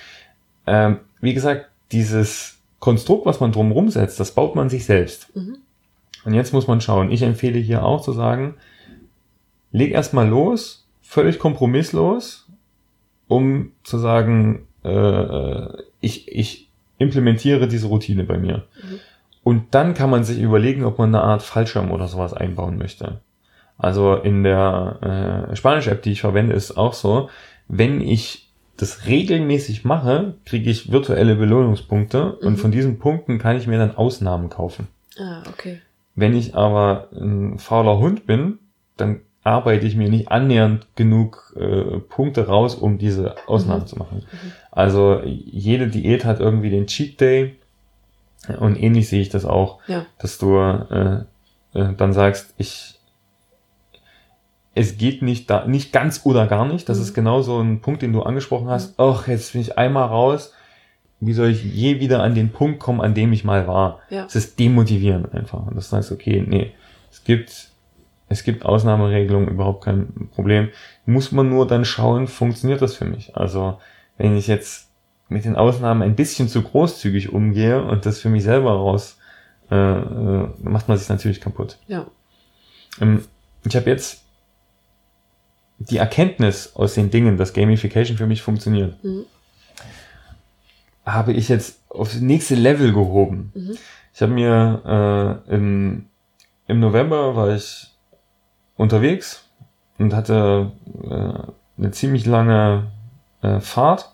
Ähm, 0.65 0.99
wie 1.21 1.33
gesagt, 1.33 1.69
dieses 1.91 2.59
Konstrukt, 2.79 3.25
was 3.25 3.39
man 3.39 3.51
drumherum 3.51 3.89
setzt, 3.89 4.19
das 4.19 4.31
baut 4.31 4.55
man 4.55 4.69
sich 4.69 4.85
selbst. 4.85 5.35
Mhm. 5.35 5.57
Und 6.25 6.33
jetzt 6.33 6.53
muss 6.53 6.67
man 6.67 6.81
schauen. 6.81 7.11
Ich 7.11 7.21
empfehle 7.21 7.59
hier 7.59 7.83
auch 7.83 8.01
zu 8.01 8.13
sagen, 8.13 8.55
leg 9.71 9.91
erstmal 9.91 10.27
los, 10.27 10.87
völlig 11.01 11.39
kompromisslos, 11.39 12.47
um 13.27 13.71
zu 13.83 13.97
sagen, 13.97 14.67
äh, 14.83 15.67
ich, 15.99 16.31
ich 16.31 16.69
implementiere 16.97 17.67
diese 17.67 17.87
Routine 17.87 18.23
bei 18.23 18.37
mir. 18.37 18.65
Mhm. 18.75 18.99
Und 19.43 19.75
dann 19.75 19.93
kann 19.93 20.09
man 20.09 20.23
sich 20.23 20.39
überlegen, 20.39 20.85
ob 20.85 20.97
man 20.97 21.13
eine 21.13 21.23
Art 21.23 21.43
Fallschirm 21.43 21.91
oder 21.91 22.07
sowas 22.07 22.33
einbauen 22.33 22.77
möchte. 22.77 23.19
Also 23.77 24.15
in 24.15 24.43
der 24.43 25.49
äh, 25.51 25.55
Spanisch-App, 25.55 26.01
die 26.01 26.13
ich 26.13 26.21
verwende, 26.21 26.53
ist 26.53 26.77
auch 26.77 26.93
so, 26.93 27.29
wenn 27.67 28.01
ich 28.01 28.49
das 28.77 29.05
regelmäßig 29.05 29.85
mache, 29.85 30.35
kriege 30.45 30.69
ich 30.69 30.91
virtuelle 30.91 31.35
Belohnungspunkte 31.35 32.37
Mhm. 32.41 32.47
und 32.47 32.57
von 32.57 32.71
diesen 32.71 32.99
Punkten 32.99 33.37
kann 33.39 33.55
ich 33.57 33.67
mir 33.67 33.77
dann 33.77 33.95
Ausnahmen 33.95 34.49
kaufen. 34.49 34.87
Ah, 35.19 35.43
okay. 35.49 35.79
Wenn 36.15 36.35
ich 36.35 36.55
aber 36.55 37.07
ein 37.13 37.59
fauler 37.59 37.97
Hund 37.99 38.25
bin, 38.25 38.59
dann 38.97 39.21
arbeite 39.43 39.85
ich 39.85 39.95
mir 39.95 40.09
nicht 40.09 40.29
annähernd 40.31 40.87
genug 40.95 41.53
äh, 41.59 41.99
Punkte 41.99 42.47
raus, 42.47 42.75
um 42.75 42.97
diese 42.97 43.35
Ausnahmen 43.47 43.83
Mhm. 43.83 43.87
zu 43.87 43.97
machen. 43.97 44.23
Also 44.71 45.21
jede 45.23 45.87
Diät 45.87 46.23
hat 46.25 46.39
irgendwie 46.39 46.69
den 46.69 46.87
Cheat 46.87 47.19
Day 47.19 47.55
und 48.59 48.81
ähnlich 48.81 49.07
sehe 49.09 49.21
ich 49.21 49.29
das 49.29 49.45
auch, 49.45 49.79
Ja. 49.87 50.05
dass 50.19 50.37
du 50.37 50.57
äh, 50.57 51.23
äh, 51.73 51.93
dann 51.95 52.13
sagst, 52.13 52.53
ich 52.57 52.92
es 54.75 54.97
geht 54.97 55.21
nicht 55.21 55.49
da 55.49 55.65
nicht 55.67 55.91
ganz 55.91 56.21
oder 56.23 56.47
gar 56.47 56.65
nicht. 56.65 56.89
Das 56.89 56.97
Mhm. 56.97 57.03
ist 57.03 57.13
genau 57.13 57.41
so 57.41 57.59
ein 57.59 57.81
Punkt, 57.81 58.01
den 58.01 58.13
du 58.13 58.23
angesprochen 58.23 58.69
hast. 58.69 58.99
Ach, 58.99 59.27
jetzt 59.27 59.51
bin 59.53 59.61
ich 59.61 59.77
einmal 59.77 60.07
raus. 60.07 60.53
Wie 61.19 61.33
soll 61.33 61.49
ich 61.49 61.63
je 61.63 61.99
wieder 61.99 62.21
an 62.21 62.35
den 62.35 62.51
Punkt 62.51 62.79
kommen, 62.79 62.99
an 62.99 63.13
dem 63.13 63.31
ich 63.31 63.43
mal 63.43 63.67
war? 63.67 63.99
Ja. 64.09 64.25
Es 64.25 64.35
ist 64.35 64.59
demotivierend 64.59 65.33
einfach. 65.33 65.65
Und 65.67 65.75
das 65.75 65.91
heißt, 65.93 66.11
okay, 66.11 66.43
nee, 66.45 66.71
es 67.11 67.23
gibt, 67.23 67.69
es 68.29 68.43
gibt 68.43 68.65
Ausnahmeregelungen, 68.65 69.47
überhaupt 69.47 69.85
kein 69.85 70.29
Problem. 70.33 70.69
Muss 71.05 71.31
man 71.31 71.47
nur 71.49 71.65
dann 71.67 71.85
schauen, 71.85 72.27
funktioniert 72.27 72.81
das 72.81 72.95
für 72.95 73.05
mich? 73.05 73.37
Also, 73.37 73.77
wenn 74.17 74.35
ich 74.35 74.47
jetzt 74.47 74.89
mit 75.29 75.45
den 75.45 75.55
Ausnahmen 75.55 76.01
ein 76.01 76.15
bisschen 76.15 76.49
zu 76.49 76.61
großzügig 76.61 77.31
umgehe 77.31 77.81
und 77.83 78.05
das 78.05 78.19
für 78.19 78.29
mich 78.29 78.43
selber 78.43 78.71
raus, 78.73 79.17
äh, 79.71 79.75
äh, 79.75 80.47
macht 80.61 80.89
man 80.89 80.97
sich 80.97 81.07
natürlich 81.09 81.39
kaputt. 81.39 81.77
Ja. 81.87 82.05
Ähm, 82.99 83.23
ich 83.65 83.75
habe 83.77 83.89
jetzt 83.89 84.22
die 85.89 85.97
Erkenntnis 85.97 86.75
aus 86.75 86.93
den 86.93 87.09
Dingen, 87.09 87.37
dass 87.37 87.53
Gamification 87.53 88.17
für 88.17 88.27
mich 88.27 88.41
funktioniert, 88.41 89.01
Mhm. 89.03 89.25
habe 91.05 91.33
ich 91.33 91.49
jetzt 91.49 91.79
aufs 91.89 92.15
nächste 92.19 92.55
Level 92.55 92.93
gehoben. 92.93 93.51
Mhm. 93.53 93.77
Ich 94.13 94.21
habe 94.21 94.31
mir 94.31 95.41
äh, 95.49 95.53
im, 95.55 96.05
im 96.67 96.79
November 96.79 97.35
war 97.35 97.55
ich 97.55 97.87
unterwegs 98.77 99.43
und 99.97 100.13
hatte 100.13 100.71
äh, 101.03 101.79
eine 101.81 101.91
ziemlich 101.91 102.25
lange 102.25 102.91
äh, 103.41 103.59
Fahrt. 103.59 104.09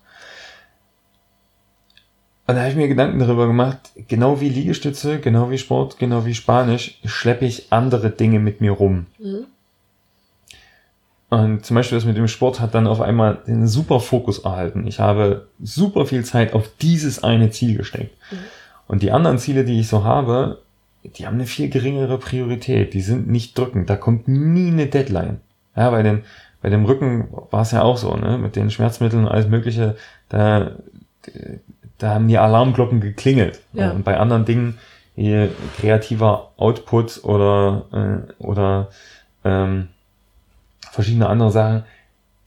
Und 2.48 2.56
da 2.56 2.62
habe 2.62 2.72
ich 2.72 2.76
mir 2.78 2.88
Gedanken 2.88 3.20
darüber 3.20 3.46
gemacht, 3.46 3.78
genau 4.08 4.42
wie 4.42 4.50
Liegestütze, 4.50 5.20
genau 5.20 5.52
wie 5.52 5.60
Sport, 5.60 6.00
genau 6.00 6.26
wie 6.26 6.34
Spanisch, 6.34 7.00
schleppe 7.06 7.46
ich 7.46 7.72
andere 7.72 8.10
Dinge 8.10 8.40
mit 8.40 8.60
mir 8.60 8.72
rum. 8.72 9.06
Mhm. 9.20 9.46
Und 11.30 11.63
zum 11.63 11.76
Beispiel 11.76 11.98
das 11.98 12.06
mit 12.06 12.18
dem 12.18 12.28
Sport 12.28 12.60
hat 12.60 12.74
dann 12.74 12.88
auf 12.88 13.02
einmal 13.02 13.39
den 13.46 13.68
super 13.68 14.00
Fokus 14.00 14.39
erhalten. 14.39 14.88
Ich 14.88 15.00
habe 15.00 15.48
super 15.62 16.06
viel 16.08 16.26
Zeit 16.26 16.54
auf 16.54 16.70
dieses 16.82 17.24
eine 17.24 17.52
Ziel 17.52 17.78
gesteckt. 17.78 18.15
Mhm. 18.32 18.38
Und 18.88 19.04
die 19.04 19.12
anderen 19.12 19.38
Ziele, 19.38 19.63
die 19.63 19.80
ich 19.80 19.88
so 19.88 20.04
habe, 20.04 20.60
die 21.04 21.28
haben 21.28 21.36
eine 21.36 21.46
viel 21.46 21.70
geringere 21.70 22.18
Priorität. 22.18 22.96
Die 22.96 23.02
sind 23.02 23.28
nicht 23.28 23.58
drückend. 23.58 23.89
Da 23.89 23.96
kommt 23.96 24.28
nie 24.28 24.72
eine 24.72 24.88
Deadline. 24.88 25.39
Ja, 25.76 25.92
bei 25.92 26.02
den, 26.02 26.24
bei 26.62 26.70
dem 26.70 26.86
Rücken 26.86 27.28
war 27.52 27.62
es 27.62 27.72
ja 27.72 27.84
auch 27.84 27.98
so, 27.98 28.15
ne? 28.15 28.39
Mit 28.39 28.56
den 28.56 28.72
Schmerzmitteln 28.72 29.26
und 29.26 29.32
alles 29.32 29.48
Mögliche, 29.48 29.96
da, 30.30 30.72
da 32.00 32.10
haben 32.15 32.28
die 32.28 32.39
Alarmglocken 32.39 33.02
geklingelt. 33.02 33.62
Ja. 33.74 33.92
Und 33.92 34.04
bei 34.04 34.18
anderen 34.18 34.46
Dingen, 34.46 34.80
wie 35.15 35.50
kreativer 35.80 36.52
Output 36.58 37.24
oder, 37.24 37.86
äh, 37.94 38.44
oder 38.44 38.89
ähm, 39.46 39.89
verschiedene 41.00 41.28
andere 41.30 41.52
Sachen, 41.52 41.84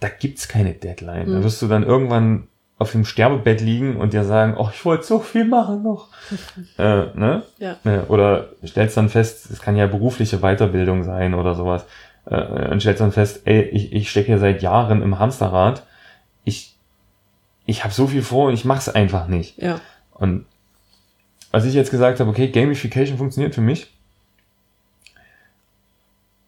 da 0.00 0.08
gibt's 0.08 0.46
keine 0.46 0.74
Deadline. 0.74 1.26
Da 1.32 1.38
Mhm. 1.38 1.44
wirst 1.44 1.62
du 1.62 1.68
dann 1.68 1.84
irgendwann 1.84 2.48
auf 2.78 2.92
dem 2.92 3.04
Sterbebett 3.06 3.60
liegen 3.60 3.96
und 3.96 4.12
dir 4.12 4.24
sagen, 4.24 4.56
oh, 4.58 4.68
ich 4.72 4.84
wollte 4.84 5.04
so 5.04 5.20
viel 5.20 5.44
machen 5.46 5.82
noch. 5.82 6.08
äh, 6.78 7.06
ne? 7.16 7.44
Ja. 7.58 7.76
Äh, 7.84 8.00
Oder 8.08 8.48
stellst 8.66 8.96
dann 8.96 9.08
fest, 9.08 9.50
es 9.50 9.60
kann 9.62 9.76
ja 9.76 9.86
berufliche 9.86 10.38
Weiterbildung 10.40 11.02
sein 11.04 11.32
oder 11.34 11.54
sowas. 11.54 11.86
Äh, 12.26 12.70
und 12.70 12.80
stellst 12.80 13.00
dann 13.00 13.12
fest, 13.12 13.42
ey, 13.46 13.62
ich, 13.62 13.92
ich 13.92 14.10
stecke 14.10 14.26
hier 14.26 14.38
seit 14.38 14.62
Jahren 14.62 15.00
im 15.00 15.18
Hamsterrad. 15.18 15.84
Ich, 16.44 16.76
ich 17.66 17.84
habe 17.84 17.94
so 17.94 18.06
viel 18.08 18.22
vor 18.22 18.48
und 18.48 18.54
ich 18.54 18.64
mach's 18.64 18.88
einfach 18.88 19.28
nicht. 19.28 19.58
Ja. 19.62 19.80
Und 20.14 20.44
als 21.52 21.64
ich 21.64 21.74
jetzt 21.74 21.90
gesagt 21.90 22.18
habe, 22.20 22.28
okay, 22.30 22.48
Gamification 22.48 23.16
funktioniert 23.16 23.54
für 23.54 23.60
mich, 23.60 23.92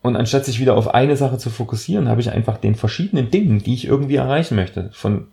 und 0.05 0.17
anstatt 0.17 0.45
sich 0.45 0.61
wieder 0.61 0.77
auf 0.77 0.93
eine 0.93 1.17
Sache 1.17 1.39
zu 1.39 1.49
fokussieren, 1.49 2.11
habe 2.11 2.21
ich 2.21 2.31
einfach 2.31 2.59
den 2.59 2.75
verschiedenen 2.75 3.31
Dingen, 3.31 3.61
die 3.61 3.73
ich 3.73 3.87
irgendwie 3.87 4.17
erreichen 4.17 4.55
möchte, 4.55 4.91
von 4.93 5.29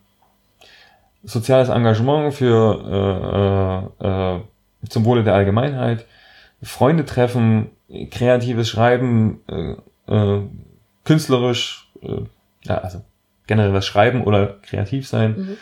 soziales 1.26 1.68
Engagement 1.68 2.34
für 2.34 3.92
äh, 4.02 4.08
äh, 4.08 4.38
äh, 4.38 4.40
zum 4.88 5.04
Wohle 5.04 5.26
der 5.26 5.34
Allgemeinheit, 5.34 6.06
Freunde 6.64 7.04
treffen, 7.04 7.72
kreatives 8.12 8.70
Schreiben, 8.70 9.42
äh, 9.50 9.76
äh, 10.08 10.42
künstlerisch, 11.04 11.92
äh, 12.02 12.22
ja, 12.64 12.78
also 12.78 13.02
generell 13.48 13.74
was 13.74 13.86
schreiben 13.86 14.24
oder 14.24 14.56
kreativ 14.62 15.06
sein, 15.06 15.36
Mhm. 15.38 15.58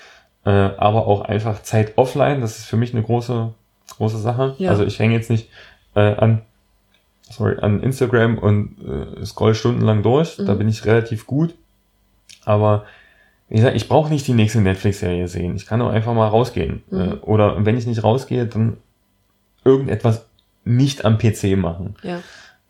äh, 0.45 0.50
aber 0.78 1.08
auch 1.08 1.22
einfach 1.22 1.63
Zeit 1.63 1.93
offline. 1.98 2.41
Das 2.41 2.60
ist 2.60 2.65
für 2.65 2.78
mich 2.78 2.93
eine 2.93 3.02
große, 3.02 3.56
große 3.98 4.19
Sache. 4.19 4.54
Ja. 4.60 4.69
Also 4.69 4.86
ich 4.86 5.00
hänge 5.00 5.15
jetzt 5.15 5.32
nicht 5.32 5.50
äh, 5.95 6.13
an, 6.13 6.43
sorry, 7.30 7.58
an 7.60 7.82
Instagram 7.82 8.38
und 8.38 8.78
äh, 9.20 9.26
scroll 9.26 9.56
stundenlang 9.56 10.04
durch. 10.04 10.36
Da 10.38 10.54
Mhm. 10.54 10.58
bin 10.60 10.70
ich 10.70 10.86
relativ 10.86 11.26
gut. 11.28 11.54
Aber 12.46 12.86
wie 13.50 13.56
gesagt, 13.56 13.76
ich 13.76 13.88
brauche 13.88 14.10
nicht 14.10 14.28
die 14.28 14.34
nächste 14.34 14.62
Netflix-Serie 14.62 15.28
sehen. 15.28 15.56
Ich 15.56 15.65
kann 15.65 15.82
auch 15.82 15.89
einfach 15.89 16.13
mal 16.13 16.28
rausgehen. 16.28 16.84
Mhm. 16.89 17.00
Äh, 17.00 17.13
oder 17.22 17.65
wenn 17.65 17.78
ich 17.78 17.86
nicht 17.88 18.04
rausgehe, 18.04 18.46
dann 18.46 18.78
irgendetwas 19.63 20.26
nicht 20.65 21.06
am 21.06 21.18
PC 21.18 21.58
machen. 21.58 21.96
Ja. 22.04 22.20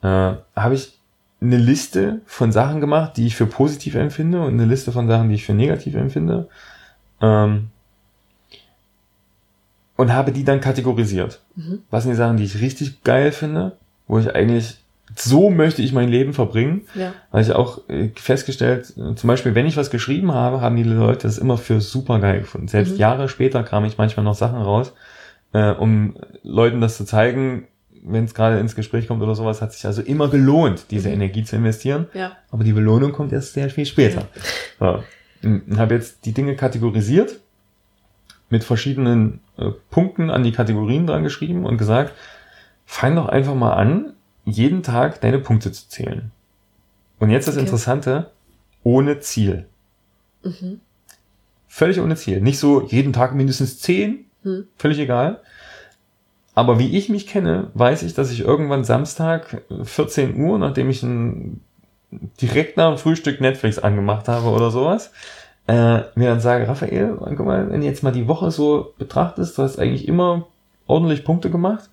Äh, 0.02 0.38
habe 0.56 0.74
ich 0.76 0.98
eine 1.42 1.58
Liste 1.58 2.22
von 2.26 2.52
Sachen 2.52 2.82
gemacht, 2.82 3.16
die 3.18 3.28
ich 3.28 3.36
für 3.36 3.46
positiv 3.46 3.96
empfinde 3.96 4.42
und 4.42 4.54
eine 4.54 4.66
Liste 4.66 4.92
von 4.92 5.08
Sachen, 5.08 5.30
die 5.30 5.36
ich 5.36 5.46
für 5.46 5.54
negativ 5.54 5.96
empfinde. 5.96 6.50
Ähm, 7.22 7.70
und 9.96 10.14
habe 10.14 10.32
die 10.32 10.44
dann 10.46 10.62
kategorisiert. 10.62 11.42
Mhm. 11.56 11.84
Was 11.90 12.04
sind 12.04 12.12
die 12.14 12.18
Sachen, 12.18 12.38
die 12.38 12.44
ich 12.46 12.62
richtig 12.62 13.04
geil 13.04 13.32
finde, 13.32 13.78
wo 14.10 14.20
ich 14.20 14.36
eigentlich, 14.36 14.78
so 15.16 15.50
möchte 15.50 15.82
ich 15.82 15.94
mein 15.94 16.10
Leben 16.10 16.34
verbringen, 16.34 16.82
Ja. 16.96 17.14
weil 17.32 17.42
ich 17.44 17.54
auch 17.54 17.88
äh, 17.88 18.10
festgestellt, 18.16 18.94
äh, 18.98 19.16
zum 19.16 19.28
Beispiel, 19.30 19.56
wenn 19.56 19.66
ich 19.66 19.78
was 19.78 19.90
geschrieben 19.90 20.34
habe, 20.34 20.60
haben 20.60 20.76
die 20.76 20.84
Leute 20.84 21.24
das 21.28 21.38
immer 21.38 21.58
für 21.58 21.80
super 21.80 22.20
geil 22.20 22.42
gefunden. 22.42 22.68
Selbst 22.68 22.92
Mhm. 22.94 22.98
Jahre 22.98 23.30
später 23.30 23.64
kam 23.64 23.86
ich 23.86 23.98
manchmal 23.98 24.26
noch 24.26 24.36
Sachen 24.36 24.62
raus, 24.62 24.94
äh, 25.54 25.72
um 25.72 26.16
Leuten 26.44 26.82
das 26.82 26.98
zu 26.98 27.06
zeigen, 27.06 27.68
wenn 28.04 28.24
es 28.26 28.34
gerade 28.34 28.60
ins 28.60 28.76
Gespräch 28.76 29.08
kommt 29.08 29.22
oder 29.22 29.36
sowas, 29.36 29.62
hat 29.62 29.74
sich 29.74 29.86
also 29.86 30.02
immer 30.02 30.28
gelohnt, 30.30 30.86
diese 30.92 31.10
Mhm. 31.10 31.16
Energie 31.16 31.44
zu 31.44 31.56
investieren. 31.56 32.08
Ja. 32.14 32.32
Aber 32.52 32.64
die 32.64 32.74
Belohnung 32.74 33.12
kommt 33.12 33.32
erst 33.34 33.54
sehr 33.54 33.70
viel 33.70 33.86
später. 33.86 34.28
So. 34.80 35.04
Und 35.44 35.78
habe 35.78 35.96
jetzt 35.96 36.26
die 36.26 36.34
Dinge 36.34 36.56
kategorisiert, 36.56 37.40
mit 38.52 38.64
verschiedenen 38.64 39.42
äh, 39.58 39.66
Punkten 39.92 40.30
an 40.32 40.44
die 40.44 40.52
Kategorien 40.52 41.06
dran 41.06 41.24
geschrieben 41.24 41.66
und 41.66 41.78
gesagt, 41.78 42.14
fang 42.92 43.16
doch 43.16 43.28
einfach 43.30 43.54
mal 43.54 43.74
an, 43.74 44.14
jeden 44.46 44.82
Tag 44.82 45.22
deine 45.22 45.38
Punkte 45.38 45.72
zu 45.72 45.88
zählen. 45.90 46.32
Und 47.20 47.30
jetzt 47.30 47.48
das 47.48 47.54
Okay. 47.54 47.66
Interessante, 47.66 48.32
ohne 48.84 49.20
Ziel. 49.20 49.68
Mhm. 50.42 50.80
Völlig 51.68 52.00
ohne 52.00 52.16
Ziel. 52.16 52.42
Nicht 52.42 52.58
so 52.58 52.82
jeden 52.82 53.14
Tag 53.14 53.36
mindestens 53.36 53.80
zehn, 53.80 54.26
Hm. 54.42 54.66
völlig 54.76 54.98
egal. 54.98 55.40
Aber 56.56 56.80
wie 56.80 56.98
ich 56.98 57.10
mich 57.10 57.28
kenne, 57.28 57.70
weiß 57.76 58.02
ich, 58.02 58.16
dass 58.16 58.32
ich 58.32 58.40
irgendwann 58.40 58.84
Samstag 58.84 59.62
äh, 59.70 59.84
14 59.86 60.36
Uhr, 60.42 60.58
nachdem 60.58 60.90
ich 60.90 61.04
ein, 61.04 61.62
direkt 62.42 62.76
nach 62.76 62.90
dem 62.90 62.98
Frühstück 62.98 63.40
Netflix 63.40 63.78
angemacht 63.78 64.28
habe 64.28 64.48
oder 64.50 64.72
sowas, 64.72 65.12
äh, 65.68 66.00
mir 66.16 66.30
dann 66.30 66.40
sage, 66.40 66.68
Raphael, 66.68 67.18
guck 67.20 67.46
mal, 67.46 67.70
wenn 67.70 67.82
du 67.82 67.86
jetzt 67.86 68.02
mal 68.02 68.12
die 68.12 68.28
Woche 68.28 68.50
so 68.50 68.96
betrachtest, 68.98 69.60
du 69.60 69.62
hast 69.62 69.78
eigentlich 69.78 70.08
immer 70.08 70.48
ordentlich 70.88 71.24
Punkte 71.24 71.52
gemacht. 71.52 71.88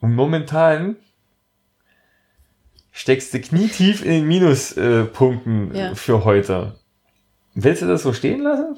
Und 0.00 0.14
momentan 0.14 0.96
steckst 2.92 3.32
du 3.34 3.40
knietief 3.40 4.04
in 4.04 4.10
den 4.10 4.28
Minuspunkten 4.28 5.74
äh, 5.74 5.78
Ja. 5.78 5.94
für 5.94 6.24
heute. 6.24 6.74
Willst 7.54 7.82
du 7.82 7.86
das 7.86 8.02
so 8.02 8.12
stehen 8.12 8.42
lassen? 8.42 8.76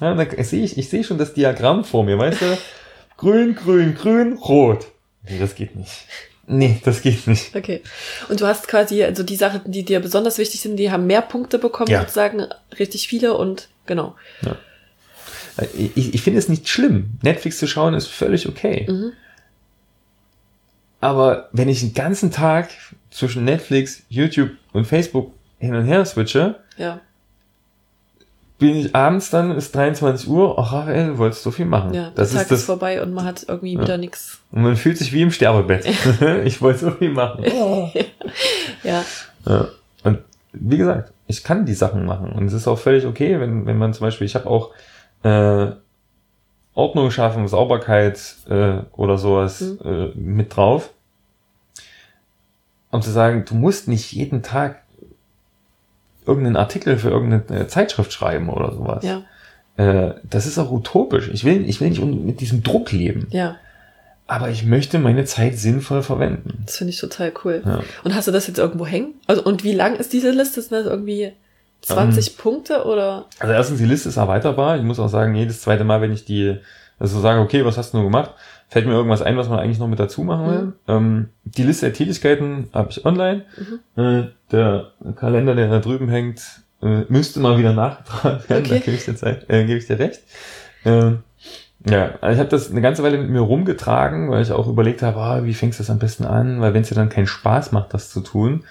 Ja, 0.00 0.14
da 0.14 0.42
sehe 0.44 0.64
ich, 0.64 0.76
ich 0.78 0.88
sehe 0.88 1.04
schon 1.04 1.18
das 1.18 1.34
Diagramm 1.34 1.84
vor 1.84 2.04
mir, 2.04 2.18
weißt 2.18 2.40
du? 2.40 2.58
Grün, 3.16 3.54
grün, 3.54 3.94
grün, 3.94 4.32
rot. 4.32 4.86
Nee, 5.28 5.38
das 5.38 5.54
geht 5.54 5.76
nicht. 5.76 5.92
Nee, 6.48 6.80
das 6.84 7.02
geht 7.02 7.26
nicht. 7.28 7.54
Okay. 7.54 7.82
Und 8.28 8.40
du 8.40 8.46
hast 8.46 8.66
quasi, 8.66 9.04
also 9.04 9.22
die 9.22 9.36
Sachen, 9.36 9.60
die 9.70 9.84
dir 9.84 10.00
besonders 10.00 10.38
wichtig 10.38 10.60
sind, 10.60 10.76
die 10.76 10.90
haben 10.90 11.06
mehr 11.06 11.22
Punkte 11.22 11.58
bekommen, 11.60 11.88
Ja. 11.90 12.00
sozusagen 12.00 12.44
richtig 12.80 13.06
viele 13.06 13.34
und 13.34 13.68
genau. 13.86 14.16
Ich, 15.74 16.14
ich 16.14 16.22
finde 16.22 16.40
es 16.40 16.48
nicht 16.48 16.68
schlimm. 16.68 17.10
Netflix 17.22 17.58
zu 17.58 17.68
schauen 17.68 17.94
ist 17.94 18.08
völlig 18.08 18.48
okay. 18.48 18.86
Mhm. 18.90 19.12
Aber 21.02 21.48
wenn 21.52 21.68
ich 21.68 21.80
den 21.80 21.92
ganzen 21.94 22.30
Tag 22.30 22.70
zwischen 23.10 23.44
Netflix, 23.44 24.02
YouTube 24.08 24.50
und 24.72 24.86
Facebook 24.86 25.32
hin 25.58 25.74
und 25.74 25.84
her 25.84 26.04
switche, 26.06 26.54
Ja. 26.78 27.00
bin 28.58 28.76
ich 28.76 28.94
abends 28.94 29.28
dann, 29.30 29.50
ist 29.50 29.74
23 29.74 30.28
Uhr, 30.28 30.56
ach 30.58 30.72
Raphael, 30.72 31.08
du 31.08 31.18
wolltest 31.18 31.42
so 31.42 31.50
viel 31.50 31.66
machen. 31.66 31.92
Ja, 31.92 32.12
das 32.14 32.30
der 32.30 32.38
Tag 32.38 32.42
ist 32.44 32.50
das. 32.52 32.60
ist 32.60 32.66
vorbei 32.66 33.02
und 33.02 33.12
man 33.12 33.24
hat 33.24 33.44
irgendwie 33.48 33.74
Ja. 33.74 33.80
wieder 33.82 33.98
nichts. 33.98 34.38
Und 34.52 34.62
man 34.62 34.76
fühlt 34.76 34.96
sich 34.96 35.12
wie 35.12 35.22
im 35.22 35.32
Sterbebett. 35.32 35.84
ich 36.44 36.62
wollte 36.62 36.78
so 36.78 36.90
viel 36.92 37.10
machen. 37.10 37.44
Ja, 38.84 39.04
Ja. 39.46 39.66
Und 40.04 40.18
wie 40.52 40.76
gesagt, 40.76 41.12
ich 41.26 41.42
kann 41.42 41.66
die 41.66 41.74
Sachen 41.74 42.04
machen. 42.06 42.30
Und 42.30 42.46
es 42.46 42.52
ist 42.52 42.68
auch 42.68 42.78
völlig 42.78 43.06
okay, 43.06 43.40
wenn, 43.40 43.66
wenn 43.66 43.78
man 43.78 43.92
zum 43.92 44.06
Beispiel, 44.06 44.26
ich 44.26 44.34
habe 44.36 44.48
auch 44.48 44.70
äh, 45.24 45.72
Ordnung 46.74 47.10
schaffen, 47.10 47.48
Sauberkeit 47.48 48.18
äh, 48.48 48.78
oder 48.92 49.18
sowas 49.18 49.60
Mhm. 49.60 49.78
äh, 49.84 50.06
mit 50.18 50.56
drauf. 50.56 50.90
Um 52.90 53.02
zu 53.02 53.10
sagen, 53.10 53.44
du 53.46 53.54
musst 53.54 53.88
nicht 53.88 54.12
jeden 54.12 54.42
Tag 54.42 54.82
irgendeinen 56.26 56.56
Artikel 56.56 56.98
für 56.98 57.10
irgendeine 57.10 57.60
äh, 57.62 57.66
Zeitschrift 57.68 58.12
schreiben 58.12 58.48
oder 58.48 58.72
sowas. 58.72 59.04
ja, 59.04 59.22
Äh, 59.76 60.14
das 60.24 60.46
ist 60.46 60.58
auch 60.58 60.70
utopisch. 60.70 61.28
Ich 61.32 61.44
will, 61.44 61.68
ich 61.68 61.80
will 61.80 61.88
nicht 61.90 62.02
mit 62.04 62.40
diesem 62.40 62.62
Druck 62.62 62.92
leben. 62.92 63.26
ja. 63.30 63.56
Aber 64.28 64.48
ich 64.48 64.64
möchte 64.64 64.98
meine 64.98 65.24
Zeit 65.24 65.58
sinnvoll 65.58 66.02
verwenden. 66.02 66.62
Das 66.64 66.76
finde 66.78 66.92
ich 66.92 66.98
total 67.00 67.32
cool. 67.44 67.60
Ja. 67.66 67.80
Und 68.02 68.14
hast 68.14 68.28
du 68.28 68.32
das 68.32 68.46
jetzt 68.46 68.56
irgendwo 68.58 68.86
hängen? 68.86 69.14
Also, 69.26 69.42
und 69.44 69.62
wie 69.62 69.72
lang 69.74 69.96
ist 69.96 70.12
diese 70.14 70.30
Liste? 70.30 70.62
Sind 70.62 70.72
das 70.72 70.86
irgendwie 70.86 71.32
20 71.82 72.28
Ähm. 72.28 72.34
Punkte 72.38 72.84
oder? 72.84 73.26
Also 73.38 73.52
erstens, 73.52 73.78
die 73.78 73.86
Liste 73.86 74.08
ist 74.08 74.16
erweiterbar. 74.16 74.76
Ich 74.76 74.82
muss 74.82 74.98
auch 74.98 75.08
sagen, 75.08 75.34
jedes 75.34 75.60
zweite 75.62 75.84
Mal, 75.84 76.00
wenn 76.00 76.12
ich 76.12 76.24
die, 76.24 76.56
also 76.98 77.20
sage, 77.20 77.40
okay, 77.40 77.64
was 77.64 77.76
hast 77.76 77.92
du 77.92 77.98
nur 77.98 78.06
gemacht, 78.06 78.32
fällt 78.68 78.86
mir 78.86 78.92
irgendwas 78.92 79.20
ein, 79.20 79.36
was 79.36 79.48
man 79.48 79.58
eigentlich 79.58 79.78
noch 79.78 79.88
mit 79.88 79.98
dazu 79.98 80.22
machen 80.22 80.46
will. 80.46 80.62
Mhm. 80.62 80.72
Ähm, 80.88 81.28
die 81.44 81.64
Liste 81.64 81.86
der 81.86 81.94
Tätigkeiten 81.94 82.70
habe 82.72 82.90
ich 82.90 83.04
online. 83.04 83.44
Äh, 83.96 84.28
der 84.50 84.92
Kalender, 85.16 85.54
der 85.54 85.68
da 85.68 85.78
drüben 85.80 86.08
hängt, 86.08 86.40
äh, 86.82 87.02
müsste 87.08 87.40
mal 87.40 87.58
wieder 87.58 87.72
nachgetragen 87.72 88.48
werden. 88.48 88.64
Okay. 88.64 88.78
Da 88.78 88.84
gebe 88.84 88.96
ich 88.96 89.04
dir, 89.04 89.16
Zeit, 89.16 89.50
äh, 89.50 89.64
gebe 89.64 89.78
ich 89.78 89.86
dir 89.86 89.98
recht. 89.98 90.22
Ähm, 90.84 91.18
ja, 91.84 92.12
also 92.20 92.34
ich 92.34 92.38
habe 92.38 92.48
das 92.48 92.70
eine 92.70 92.80
ganze 92.80 93.02
Weile 93.02 93.18
mit 93.18 93.28
mir 93.28 93.40
rumgetragen, 93.40 94.30
weil 94.30 94.42
ich 94.42 94.52
auch 94.52 94.68
überlegt 94.68 95.02
habe, 95.02 95.18
ah, 95.18 95.44
wie 95.44 95.54
fängst 95.54 95.78
du 95.78 95.82
das 95.82 95.90
am 95.90 95.98
besten 95.98 96.24
an? 96.24 96.60
Weil 96.60 96.74
wenn 96.74 96.82
es 96.82 96.88
dir 96.88 96.94
dann 96.94 97.08
keinen 97.08 97.26
Spaß 97.26 97.72
macht, 97.72 97.92
das 97.92 98.10
zu 98.10 98.20
tun, 98.20 98.64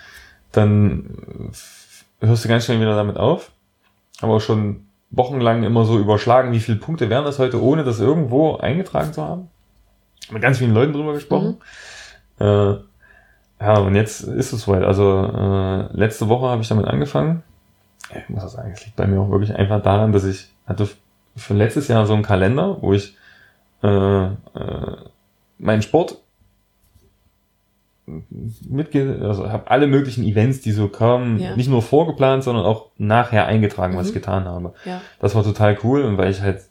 dann 0.51 1.49
äh, 1.51 1.55
hörst 2.21 2.45
du 2.45 2.49
ganz 2.49 2.65
schnell 2.65 2.79
wieder 2.79 2.95
damit 2.95 3.17
auf. 3.17 3.51
Habe 4.21 4.33
auch 4.33 4.41
schon 4.41 4.87
wochenlang 5.09 5.63
immer 5.63 5.83
so 5.85 5.99
überschlagen, 5.99 6.51
wie 6.51 6.59
viele 6.59 6.77
Punkte 6.77 7.09
wären 7.09 7.25
das 7.25 7.39
heute, 7.39 7.61
ohne 7.61 7.83
das 7.83 7.99
irgendwo 7.99 8.57
eingetragen 8.57 9.13
zu 9.13 9.23
haben. 9.23 9.49
Mit 10.31 10.41
ganz 10.41 10.59
vielen 10.59 10.73
Leuten 10.73 10.93
drüber 10.93 11.13
gesprochen. 11.13 11.57
Äh, 12.39 12.75
ja, 13.59 13.77
und 13.77 13.95
jetzt 13.95 14.21
ist 14.21 14.53
es 14.53 14.61
soweit. 14.61 14.83
Also 14.83 15.25
äh, 15.25 15.95
letzte 15.95 16.29
Woche 16.29 16.47
habe 16.47 16.61
ich 16.61 16.67
damit 16.67 16.85
angefangen. 16.85 17.43
Ich 18.15 18.29
muss 18.29 18.43
auch 18.43 18.49
sagen, 18.49 18.71
es 18.71 18.85
liegt 18.85 18.95
bei 18.95 19.07
mir 19.07 19.19
auch 19.19 19.29
wirklich 19.29 19.53
einfach 19.53 19.81
daran, 19.81 20.11
dass 20.11 20.23
ich 20.23 20.49
hatte 20.65 20.87
für 21.35 21.53
letztes 21.53 21.87
Jahr 21.87 22.05
so 22.05 22.13
einen 22.13 22.23
Kalender, 22.23 22.77
wo 22.81 22.93
ich 22.93 23.15
äh, 23.83 24.25
äh, 24.25 24.31
meinen 25.57 25.81
Sport 25.81 26.20
mitge 28.69 29.19
also 29.21 29.49
habe 29.51 29.69
alle 29.69 29.87
möglichen 29.87 30.23
Events, 30.23 30.61
die 30.61 30.71
so 30.71 30.87
kamen, 30.87 31.39
Ja. 31.39 31.55
nicht 31.55 31.69
nur 31.69 31.81
vorgeplant, 31.81 32.43
sondern 32.43 32.65
auch 32.65 32.87
nachher 32.97 33.45
eingetragen, 33.45 33.95
was 33.95 34.03
Mhm. 34.03 34.07
ich 34.09 34.13
getan 34.13 34.45
habe. 34.45 34.73
Ja, 34.85 35.01
Das 35.19 35.35
war 35.35 35.43
total 35.43 35.77
cool 35.83 36.01
und 36.03 36.17
weil 36.17 36.31
ich 36.31 36.41
halt 36.41 36.61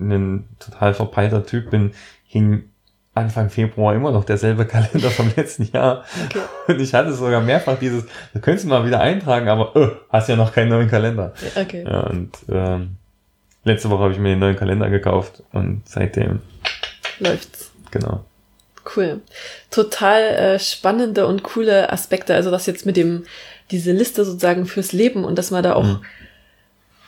ein 0.00 0.48
total 0.58 0.94
verpeilter 0.94 1.44
Typ 1.46 1.70
bin, 1.70 1.92
hing 2.26 2.64
Anfang 3.14 3.50
Februar 3.50 3.94
immer 3.94 4.10
noch 4.10 4.24
derselbe 4.24 4.64
Kalender 4.66 5.10
vom 5.10 5.30
letzten 5.36 5.64
Jahr. 5.72 6.04
okay. 6.26 6.40
Und 6.66 6.80
ich 6.80 6.94
hatte 6.94 7.12
sogar 7.12 7.40
mehrfach 7.42 7.78
dieses, 7.78 8.04
du 8.32 8.40
könntest 8.40 8.66
mal 8.66 8.86
wieder 8.86 9.00
eintragen, 9.00 9.48
aber 9.48 9.76
äh, 9.76 9.90
hast 10.08 10.28
ja 10.30 10.36
noch 10.36 10.52
keinen 10.52 10.70
neuen 10.70 10.88
Kalender. 10.88 11.34
Okay. 11.54 11.84
Ja, 11.86 12.00
und 12.06 12.30
ähm, 12.48 12.96
letzte 13.64 13.90
Woche 13.90 14.04
habe 14.04 14.12
ich 14.14 14.18
mir 14.18 14.30
den 14.30 14.38
neuen 14.38 14.56
Kalender 14.56 14.88
gekauft 14.88 15.42
und 15.52 15.82
seitdem, 15.86 16.40
Läuft's. 17.20 17.70
genau. 17.90 18.24
Cool. 18.96 19.20
Total 19.70 20.20
äh, 20.22 20.58
spannende 20.58 21.26
und 21.26 21.42
coole 21.42 21.92
Aspekte. 21.92 22.34
Also 22.34 22.50
das 22.50 22.66
jetzt 22.66 22.86
mit 22.86 22.96
dem, 22.96 23.24
diese 23.70 23.92
Liste 23.92 24.24
sozusagen 24.24 24.66
fürs 24.66 24.92
Leben 24.92 25.24
und 25.24 25.36
dass 25.38 25.50
man 25.50 25.62
da 25.62 25.74
auch 25.74 25.84
Mhm. 25.84 26.04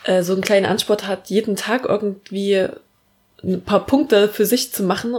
äh, 0.05 0.23
so 0.23 0.33
einen 0.33 0.41
kleinen 0.41 0.65
Ansport 0.65 1.07
hat, 1.07 1.29
jeden 1.29 1.55
Tag 1.55 1.85
irgendwie 1.85 2.67
ein 3.43 3.61
paar 3.61 3.85
Punkte 3.85 4.29
für 4.29 4.45
sich 4.45 4.71
zu 4.71 4.83
machen. 4.83 5.15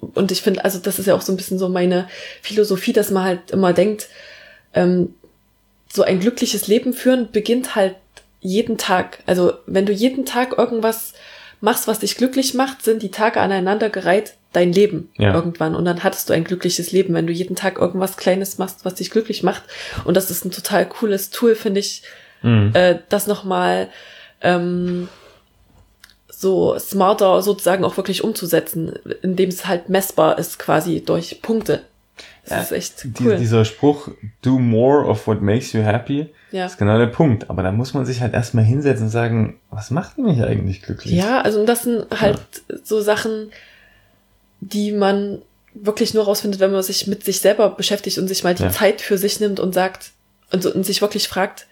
Und 0.00 0.30
ich 0.30 0.42
finde, 0.42 0.64
also 0.64 0.78
das 0.78 0.98
ist 0.98 1.06
ja 1.06 1.14
auch 1.14 1.22
so 1.22 1.32
ein 1.32 1.36
bisschen 1.36 1.58
so 1.58 1.68
meine 1.68 2.08
Philosophie, 2.42 2.92
dass 2.92 3.10
man 3.10 3.24
halt 3.24 3.50
immer 3.50 3.72
denkt, 3.72 4.08
ähm, 4.74 5.14
so 5.92 6.02
ein 6.02 6.20
glückliches 6.20 6.66
Leben 6.66 6.92
führen 6.92 7.30
beginnt 7.30 7.74
halt 7.74 7.96
jeden 8.40 8.78
Tag. 8.78 9.18
Also 9.26 9.54
wenn 9.66 9.86
du 9.86 9.92
jeden 9.92 10.26
Tag 10.26 10.58
irgendwas 10.58 11.14
machst, 11.60 11.88
was 11.88 12.00
dich 12.00 12.16
glücklich 12.16 12.52
macht, 12.54 12.82
sind 12.82 13.02
die 13.02 13.10
Tage 13.10 13.40
aneinandergereiht 13.40 14.34
dein 14.54 14.72
Leben 14.72 15.10
Ja. 15.18 15.34
irgendwann. 15.34 15.74
Und 15.74 15.84
dann 15.84 16.02
hattest 16.02 16.28
du 16.28 16.32
ein 16.32 16.44
glückliches 16.44 16.92
Leben, 16.92 17.12
wenn 17.14 17.26
du 17.26 17.32
jeden 17.32 17.56
Tag 17.56 17.78
irgendwas 17.78 18.16
Kleines 18.16 18.56
machst, 18.58 18.84
was 18.84 18.94
dich 18.94 19.10
glücklich 19.10 19.42
macht. 19.42 19.62
Und 20.04 20.16
das 20.16 20.30
ist 20.30 20.44
ein 20.44 20.50
total 20.50 20.86
cooles 20.88 21.30
Tool, 21.30 21.54
finde 21.54 21.80
ich, 21.80 22.02
Mhm. 22.42 22.70
äh, 22.74 22.98
das 23.08 23.26
nochmal 23.26 23.88
ähm, 24.42 25.08
so 26.28 26.78
smarter 26.78 27.40
sozusagen 27.42 27.84
auch 27.84 27.96
wirklich 27.96 28.22
umzusetzen, 28.24 28.92
indem 29.22 29.48
es 29.48 29.66
halt 29.66 29.88
messbar 29.88 30.38
ist 30.38 30.58
quasi 30.58 31.02
durch 31.04 31.40
Punkte. 31.42 31.82
Das 32.44 32.50
Ja, 32.50 32.60
ist 32.60 32.72
echt 32.72 33.04
Die, 33.18 33.24
cool. 33.24 33.36
Dieser 33.36 33.64
Spruch, 33.64 34.08
do 34.42 34.58
more 34.58 35.06
of 35.06 35.26
what 35.26 35.40
makes 35.40 35.72
you 35.72 35.80
happy, 35.82 36.26
ja. 36.52 36.66
ist 36.66 36.76
genau 36.78 36.98
der 36.98 37.06
Punkt. 37.06 37.48
Aber 37.48 37.62
da 37.62 37.72
muss 37.72 37.94
man 37.94 38.04
sich 38.04 38.20
halt 38.20 38.34
erstmal 38.34 38.64
hinsetzen 38.64 39.06
und 39.06 39.10
sagen, 39.10 39.58
was 39.70 39.90
macht 39.90 40.18
mich 40.18 40.42
eigentlich 40.42 40.82
glücklich? 40.82 41.14
ja, 41.14 41.40
also 41.40 41.64
das 41.64 41.84
sind 41.84 42.04
halt 42.20 42.38
so 42.84 43.00
Sachen, 43.00 43.50
die 44.72 44.92
man 44.92 45.42
wirklich 45.74 46.14
nur 46.14 46.24
rausfindet, 46.24 46.60
wenn 46.60 46.70
man 46.72 46.82
sich 46.82 47.06
mit 47.06 47.24
sich 47.24 47.40
selber 47.40 47.70
beschäftigt 47.70 48.18
und 48.18 48.28
sich 48.28 48.44
mal 48.44 48.54
die 48.54 48.62
Ja. 48.62 48.70
Zeit 48.70 49.00
für 49.00 49.18
sich 49.18 49.40
nimmt 49.40 49.58
und 49.60 49.74
sagt 49.74 50.10
und, 50.52 50.62
so, 50.62 50.72
und 50.72 50.86
sich 50.86 51.00
wirklich 51.02 51.28
fragt, 51.28 51.66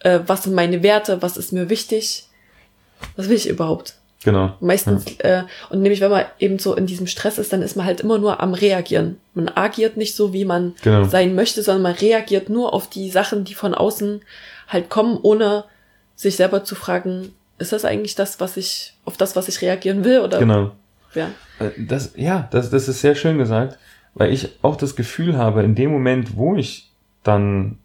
äh, 0.00 0.20
was 0.26 0.44
sind 0.44 0.54
meine 0.54 0.82
Werte, 0.82 1.20
was 1.22 1.36
ist 1.36 1.52
mir 1.52 1.68
wichtig, 1.68 2.24
was 3.16 3.28
will 3.28 3.36
ich 3.36 3.48
überhaupt? 3.48 3.94
Genau. 4.24 4.54
Meistens, 4.60 5.04
äh, 5.18 5.44
und 5.70 5.80
nämlich 5.82 6.00
wenn 6.00 6.10
man 6.10 6.24
eben 6.40 6.58
so 6.58 6.74
in 6.74 6.86
diesem 6.86 7.06
Stress 7.06 7.38
ist, 7.38 7.52
dann 7.52 7.62
ist 7.62 7.76
man 7.76 7.86
halt 7.86 8.00
immer 8.00 8.18
nur 8.18 8.40
am 8.40 8.52
Reagieren. 8.54 9.20
Man 9.34 9.48
agiert 9.48 9.96
nicht 9.96 10.16
so, 10.16 10.32
wie 10.32 10.44
man 10.44 10.74
Genau. 10.82 11.04
sein 11.04 11.34
möchte, 11.36 11.62
sondern 11.62 11.82
man 11.82 11.92
reagiert 11.94 12.48
nur 12.48 12.72
auf 12.74 12.88
die 12.90 13.10
Sachen, 13.10 13.44
die 13.44 13.54
von 13.54 13.74
außen 13.74 14.22
halt 14.68 14.88
kommen, 14.88 15.18
ohne 15.22 15.64
sich 16.16 16.34
selber 16.34 16.64
zu 16.64 16.74
fragen, 16.74 17.32
ist 17.58 17.72
das 17.72 17.84
eigentlich 17.84 18.16
das, 18.16 18.40
was 18.40 18.56
ich, 18.56 18.94
auf 19.04 19.16
das, 19.16 19.36
was 19.36 19.48
ich 19.48 19.60
reagieren 19.62 20.04
will? 20.04 20.20
Oder 20.20 20.38
Genau. 20.40 20.72
Ja. 21.14 21.28
Äh, 21.58 21.70
Das, 21.86 22.12
ja, 22.16 22.48
das, 22.50 22.70
das 22.70 22.88
ist 22.88 23.00
sehr 23.00 23.14
schön 23.14 23.38
gesagt, 23.38 23.78
weil 24.14 24.32
ich 24.32 24.50
auch 24.62 24.76
das 24.76 24.96
Gefühl 24.96 25.36
habe, 25.36 25.62
in 25.62 25.74
dem 25.74 25.90
Moment, 25.92 26.36
wo 26.36 26.56
ich 26.56 26.90
dann 27.22 27.78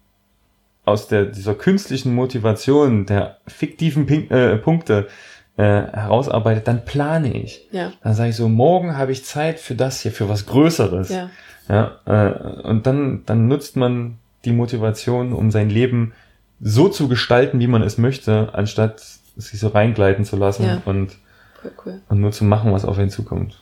aus 0.84 1.08
der, 1.08 1.24
dieser 1.26 1.54
künstlichen 1.54 2.14
Motivation 2.14 3.06
der 3.06 3.38
fiktiven 3.46 4.06
Pink, 4.06 4.30
äh, 4.30 4.56
Punkte 4.56 5.08
äh, 5.56 5.62
herausarbeite, 5.62 6.60
dann 6.60 6.84
plane 6.84 7.32
ich. 7.32 7.66
Ja, 7.70 7.92
Dann 8.02 8.14
sage 8.14 8.30
ich 8.30 8.36
so, 8.36 8.48
morgen 8.48 8.96
habe 8.98 9.12
ich 9.12 9.24
Zeit 9.24 9.60
für 9.60 9.74
das 9.74 10.00
hier, 10.00 10.12
für 10.12 10.28
was 10.28 10.46
Größeres. 10.46 11.08
ja, 11.10 11.30
Ja, 11.68 11.92
äh, 12.06 12.68
und 12.68 12.86
dann, 12.86 13.22
dann 13.26 13.46
nutzt 13.48 13.76
man 13.76 14.18
die 14.44 14.52
Motivation, 14.52 15.32
um 15.32 15.50
sein 15.50 15.70
Leben 15.70 16.12
so 16.60 16.88
zu 16.88 17.08
gestalten, 17.08 17.60
wie 17.60 17.66
man 17.66 17.82
es 17.82 17.96
möchte, 17.98 18.50
anstatt 18.52 19.00
sich 19.36 19.58
so 19.60 19.68
reingleiten 19.68 20.24
zu 20.24 20.36
lassen 20.36 20.64
Ja. 20.66 20.82
und, 20.84 21.16
cool, 21.64 21.72
cool. 21.84 22.00
und 22.08 22.20
nur 22.20 22.32
zu 22.32 22.44
machen, 22.44 22.72
was 22.72 22.84
auf 22.84 22.98
einen 22.98 23.10
zukommt. 23.10 23.58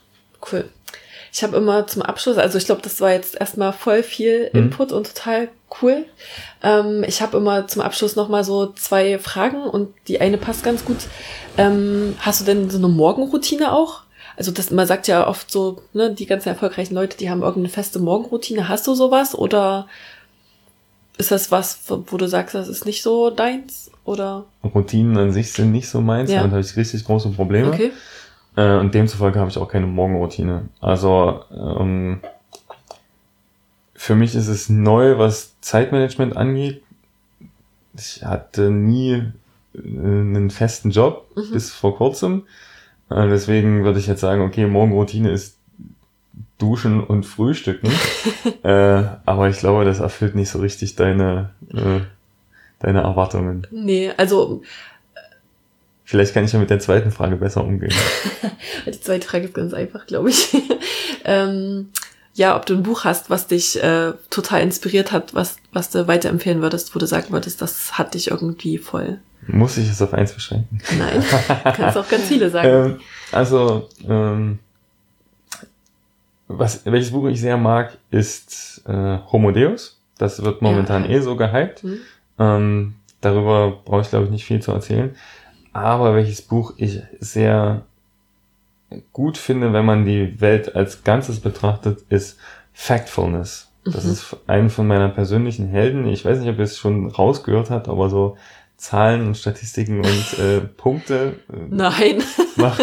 Cool. 0.51 0.65
Ich 1.35 1.43
habe 1.43 1.57
immer 1.57 1.87
zum 1.87 2.03
Abschluss, 2.03 2.37
also 2.37 2.59
ich 2.59 2.67
glaube, 2.67 2.83
das 2.83 3.01
war 3.01 3.11
jetzt 3.13 3.41
erstmal 3.41 3.73
voll 3.73 4.03
viel 4.03 4.51
Mhm. 4.53 4.59
Input 4.65 4.93
und 4.93 5.07
total 5.07 5.49
cool. 5.81 6.05
Ähm, 6.63 7.05
ich 7.07 7.23
habe 7.23 7.39
immer 7.39 7.67
zum 7.69 7.81
Abschluss 7.81 8.17
nochmal 8.17 8.45
so 8.45 8.67
zwei 8.73 9.19
Fragen 9.19 9.63
und 9.63 9.95
die 10.09 10.21
eine 10.21 10.37
passt 10.37 10.63
ganz 10.63 10.85
gut. 10.85 10.99
Ähm, 11.57 12.17
hast 12.19 12.41
du 12.43 12.45
denn 12.45 12.69
so 12.69 12.77
eine 12.77 12.89
Morgenroutine 12.89 13.73
auch? 13.73 14.03
Also 14.37 14.51
das, 14.51 14.71
man 14.71 14.87
sagt 14.87 15.09
ja 15.09 15.27
oft 15.27 15.51
so, 15.51 15.83
ne, 15.95 16.13
die 16.13 16.27
ganzen 16.27 16.49
erfolgreichen 16.51 16.95
Leute, 16.95 17.17
die 17.17 17.31
haben 17.31 17.43
irgendeine 17.43 17.73
feste 17.73 17.99
Morgenroutine. 17.99 18.69
Hast 18.69 18.87
du 18.87 18.95
sowas 18.95 19.35
oder 19.35 19.87
ist 21.19 21.31
das 21.31 21.51
was, 21.51 21.81
wo 21.89 22.17
du 22.17 22.27
sagst, 22.27 22.55
das 22.55 22.69
ist 22.69 22.87
nicht 22.87 23.03
so 23.03 23.31
deins? 23.31 23.91
Oder 24.05 24.47
Routinen 24.65 25.17
an 25.17 25.33
sich 25.33 25.53
sind 25.53 25.71
nicht 25.73 25.89
so 25.89 26.01
meins, 26.01 26.31
Ja. 26.31 26.39
damit 26.39 26.53
habe 26.53 26.61
ich 26.63 26.77
richtig 26.77 27.05
große 27.05 27.29
Probleme. 27.31 27.69
okay? 27.69 27.93
Äh, 28.57 28.79
und 28.79 28.95
demzufolge 28.95 29.39
habe 29.39 29.49
ich 29.51 29.59
auch 29.59 29.69
keine 29.69 29.87
Morgenroutine. 29.87 30.69
Also 30.81 31.41
ähm, 31.53 32.21
für 33.95 34.15
mich 34.15 34.35
ist 34.35 34.49
es 34.49 34.69
neu, 34.69 35.19
was 35.19 35.53
Zeitmanagement 35.61 36.37
angeht. 36.37 36.83
Ich 37.97 38.25
hatte 38.25 38.71
nie 38.71 39.13
äh, 39.75 39.79
einen 39.79 40.51
festen 40.51 40.91
Job 40.91 41.27
Mhm. 41.37 41.53
bis 41.53 41.71
vor 41.71 41.97
kurzem. 41.97 42.45
Äh, 43.11 43.29
deswegen 43.29 43.85
würde 43.85 44.01
ich 44.01 44.07
jetzt 44.07 44.21
sagen, 44.21 44.43
okay, 44.43 44.67
Morgenroutine 44.67 45.31
ist 45.31 45.57
Duschen 46.63 47.03
und 47.03 47.25
Frühstücken. 47.25 47.91
äh, 48.63 49.03
aber 49.27 49.49
ich 49.49 49.59
glaube, 49.59 49.85
das 49.85 49.99
erfüllt 49.99 50.37
nicht 50.37 50.51
so 50.51 50.61
richtig 50.61 50.95
deine, 50.95 51.51
äh, 51.75 52.01
deine 52.79 53.01
Erwartungen. 53.01 53.67
Nee, 53.71 54.13
also 54.17 54.63
Vielleicht 56.05 56.35
kann 56.35 56.45
ich 56.45 56.53
ja 56.53 56.59
mit 56.59 56.69
der 56.69 56.79
zweiten 56.79 57.11
Frage 57.11 57.37
besser 57.37 57.65
umgehen. 57.65 57.95
Die 58.87 59.01
zweite 59.01 59.27
Frage 59.27 59.47
ist 59.47 59.55
ganz 59.55 59.73
einfach, 59.73 60.05
glaube 60.05 60.29
ich. 60.29 60.55
ähm, 61.25 61.89
ja, 62.35 62.55
ob 62.55 62.67
du 62.67 62.75
ein 62.75 62.83
Buch 62.83 63.05
hast, 63.05 63.31
was 63.31 63.47
dich 63.47 63.83
äh, 63.83 64.13
total 64.29 64.61
inspiriert 64.61 65.11
hat, 65.11 65.35
was, 65.35 65.57
was 65.73 65.89
du 65.89 66.07
weiterempfehlen 66.09 66.61
würdest, 66.61 66.95
wo 66.95 66.99
du 66.99 67.07
sagen 67.07 67.29
würdest, 67.31 67.63
das 67.63 67.97
hat 67.97 68.13
dich 68.13 68.31
irgendwie 68.31 68.77
voll. 68.77 69.21
Muss 69.47 69.79
ich 69.79 69.89
es 69.89 70.03
auf 70.03 70.13
eins 70.13 70.33
beschränken? 70.33 70.83
Nein, 70.99 71.25
kannst 71.65 71.97
auch 71.97 72.09
ganz 72.09 72.25
viele 72.25 72.51
sagen. 72.51 72.69
ähm, 72.69 73.01
also, 73.33 73.89
ähm, 74.07 74.59
was, 76.59 76.85
welches 76.87 77.11
Buch 77.11 77.29
ich 77.29 77.41
sehr 77.41 77.57
mag, 77.57 77.97
ist 78.11 78.83
äh, 78.87 79.19
Homo 79.31 79.51
Deus. 79.51 80.01
Das 80.19 80.43
wird 80.45 80.63
momentan 80.63 81.05
ja. 81.05 81.11
eh 81.11 81.21
so 81.21 81.37
gehypt. 81.37 81.85
Mhm. 81.85 81.99
Ähm, 82.39 82.95
darüber 83.21 83.79
brauche 83.85 84.03
ich, 84.03 84.11
glaube 84.11 84.27
ich, 84.27 84.31
nicht 84.31 84.45
viel 84.45 84.61
zu 84.61 84.73
erzählen. 84.73 85.15
Aber 85.73 86.15
welches 86.15 86.43
Buch 86.43 86.75
ich 86.77 87.03
sehr 87.19 87.83
gut 89.13 89.39
finde, 89.39 89.73
wenn 89.73 89.85
man 89.85 90.05
die 90.05 90.41
Welt 90.41 90.77
als 90.77 91.05
Ganzes 91.05 91.41
betrachtet, 91.41 92.05
ist 92.09 92.39
Factfulness. 92.73 93.69
Das 93.85 94.05
mhm. 94.05 94.13
ist 94.13 94.37
ein 94.47 94.71
von 94.71 94.87
meiner 94.87 95.09
persönlichen 95.09 95.69
Helden. 95.69 96.07
Ich 96.07 96.25
weiß 96.25 96.39
nicht, 96.39 96.49
ob 96.49 96.59
ihr 96.59 96.65
es 96.65 96.79
schon 96.79 97.07
rausgehört 97.07 97.71
habt, 97.71 97.89
aber 97.89 98.09
so 98.09 98.37
Zahlen 98.77 99.27
und 99.27 99.37
Statistiken 99.37 99.99
und 99.99 100.39
äh, 100.39 100.61
Punkte. 100.61 101.37
Äh, 101.53 101.57
Nein. 101.71 102.23
Mach, 102.57 102.79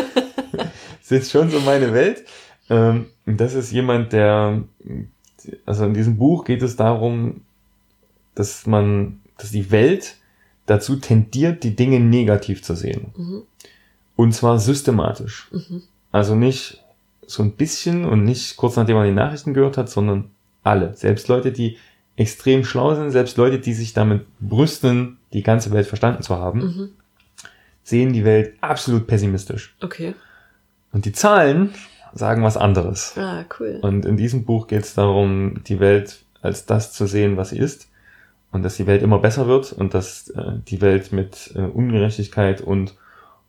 sind 1.02 1.26
schon 1.26 1.50
so 1.50 1.60
meine 1.62 1.94
Welt. 1.94 2.24
Ähm, 2.70 3.08
das 3.26 3.54
ist 3.54 3.72
jemand, 3.72 4.14
der, 4.14 4.64
also 5.66 5.86
in 5.86 5.94
diesem 5.94 6.18
Buch 6.18 6.46
geht 6.46 6.62
es 6.62 6.76
darum, 6.76 7.42
dass 8.36 8.66
man, 8.68 9.22
dass 9.38 9.52
die 9.52 9.72
Welt 9.72 10.18
dazu 10.66 10.98
tendiert, 10.98 11.64
die 11.64 11.76
Dinge 11.76 12.00
negativ 12.00 12.64
zu 12.64 12.76
sehen. 12.76 13.12
Mhm. 13.16 13.44
Und 14.16 14.34
zwar 14.34 14.60
systematisch. 14.60 15.50
Mhm. 15.52 15.84
Also 16.12 16.36
nicht 16.36 16.84
so 17.26 17.44
ein 17.44 17.54
bisschen 17.54 18.06
und 18.06 18.24
nicht 18.24 18.58
kurz 18.58 18.76
nachdem 18.76 18.96
man 18.96 19.06
die 19.06 19.14
Nachrichten 19.14 19.54
gehört 19.54 19.78
hat, 19.78 19.90
sondern 19.90 20.32
alle. 20.64 20.96
Selbst 20.96 21.28
Leute, 21.28 21.52
die 21.52 21.78
extrem 22.16 22.66
schlau 22.66 22.96
sind, 22.96 23.12
selbst 23.12 23.38
Leute, 23.38 23.60
die 23.60 23.74
sich 23.74 23.94
damit 23.94 24.26
brüsten, 24.40 25.18
die 25.32 25.44
ganze 25.44 25.72
Welt 25.72 25.88
verstanden 25.88 26.22
zu 26.22 26.36
haben, 26.36 26.60
mhm. 26.60 26.90
sehen 27.84 28.14
die 28.14 28.26
Welt 28.26 28.56
absolut 28.62 29.08
pessimistisch. 29.08 29.76
Okay. 29.82 30.16
Und 30.92 31.06
die 31.06 31.12
Zahlen 31.12 31.74
sagen 32.14 32.44
was 32.44 32.58
anderes. 32.58 33.16
Ah, 33.18 33.46
cool. 33.60 33.80
Und 33.82 34.06
in 34.06 34.18
diesem 34.18 34.46
Buch 34.46 34.68
geht 34.68 34.84
es 34.84 34.94
darum, 34.94 35.64
die 35.66 35.80
Welt 35.80 36.24
als 36.42 36.66
das 36.66 36.94
zu 36.94 37.06
sehen, 37.06 37.38
was 37.38 37.50
sie 37.50 37.60
ist. 37.60 37.88
Und 38.52 38.64
dass 38.64 38.78
die 38.78 38.88
Welt 38.88 39.04
immer 39.04 39.20
besser 39.20 39.48
wird 39.48 39.74
und 39.74 39.94
dass 39.94 40.30
äh, 40.30 40.54
die 40.68 40.82
Welt 40.82 41.12
mit 41.12 41.54
äh, 41.56 41.60
Ungerechtigkeit 41.60 42.62
und 42.62 42.96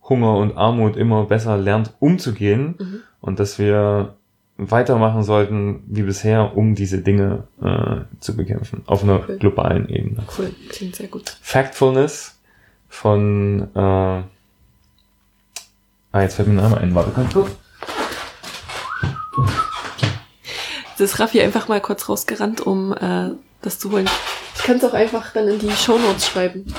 Hunger 0.07 0.35
und 0.35 0.57
Armut 0.57 0.95
immer 0.95 1.25
besser 1.25 1.57
lernt 1.57 1.93
umzugehen 1.99 2.75
mhm. 2.77 2.99
und 3.19 3.39
dass 3.39 3.57
wir 3.57 4.15
weitermachen 4.57 5.23
sollten 5.23 5.83
wie 5.87 6.03
bisher, 6.03 6.55
um 6.55 6.75
diese 6.75 6.99
Dinge 6.99 7.45
äh, 7.63 8.01
zu 8.19 8.37
bekämpfen. 8.37 8.83
Auf 8.85 9.03
einer 9.03 9.27
cool. 9.27 9.37
globalen 9.37 9.89
Ebene. 9.89 10.23
Cool, 10.37 10.51
klingt 10.69 10.95
sehr 10.95 11.07
gut. 11.07 11.35
Factfulness 11.41 12.37
von 12.87 13.69
äh, 13.73 14.21
Ah, 16.13 16.23
jetzt 16.23 16.35
fällt 16.35 16.49
mir 16.49 16.55
ein 16.55 16.69
Name 16.69 16.77
ein. 16.77 16.93
Warte, 16.93 17.11
kannst 17.15 17.33
du? 17.33 17.47
Das 20.90 20.90
ist 21.01 21.19
Raffi 21.19 21.41
einfach 21.41 21.67
mal 21.67 21.81
kurz 21.81 22.07
rausgerannt, 22.07 22.61
um 22.61 22.93
äh, 22.93 23.31
das 23.61 23.79
zu 23.79 23.91
holen. 23.91 24.09
Ich 24.55 24.63
kann 24.63 24.77
es 24.77 24.83
auch 24.83 24.93
einfach 24.93 25.33
dann 25.33 25.47
in 25.47 25.59
die 25.59 25.71
Shownotes 25.71 26.27
schreiben. 26.27 26.73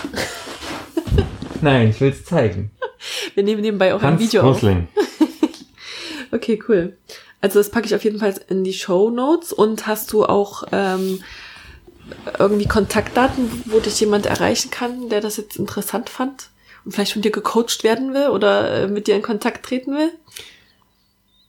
Nein, 1.61 1.91
ich 1.91 2.01
will 2.01 2.11
es 2.11 2.25
zeigen. 2.25 2.71
Wir 3.35 3.43
nehmen 3.43 3.63
nebenbei 3.63 3.95
auch 3.95 4.03
Hans 4.03 4.21
ein 4.21 4.27
Video 4.27 4.43
Rosling. 4.43 4.89
auf. 4.97 5.29
okay, 6.33 6.63
cool. 6.69 6.97
Also 7.41 7.59
das 7.59 7.71
packe 7.71 7.87
ich 7.87 7.95
auf 7.95 8.05
jeden 8.05 8.21
Fall 8.21 8.35
in 8.49 8.65
die 8.65 8.73
Show 8.73 9.11
Notes. 9.11 9.53
Und 9.53 9.87
hast 9.87 10.13
du 10.13 10.25
auch 10.25 10.65
ähm, 10.73 11.23
irgendwie 12.39 12.67
Kontaktdaten, 12.67 13.65
wo 13.67 13.81
dich 13.81 13.99
jemand 14.01 14.27
erreichen 14.27 14.71
kann, 14.71 15.09
der 15.09 15.21
das 15.21 15.37
jetzt 15.37 15.57
interessant 15.57 16.09
fand 16.09 16.49
und 16.85 16.93
vielleicht 16.93 17.13
von 17.13 17.23
dir 17.23 17.31
gecoacht 17.31 17.85
werden 17.85 18.15
will 18.15 18.29
oder 18.29 18.83
äh, 18.83 18.89
mit 18.89 19.07
dir 19.07 19.17
in 19.17 19.23
Kontakt 19.23 19.65
treten 19.67 19.93
will? 19.97 20.11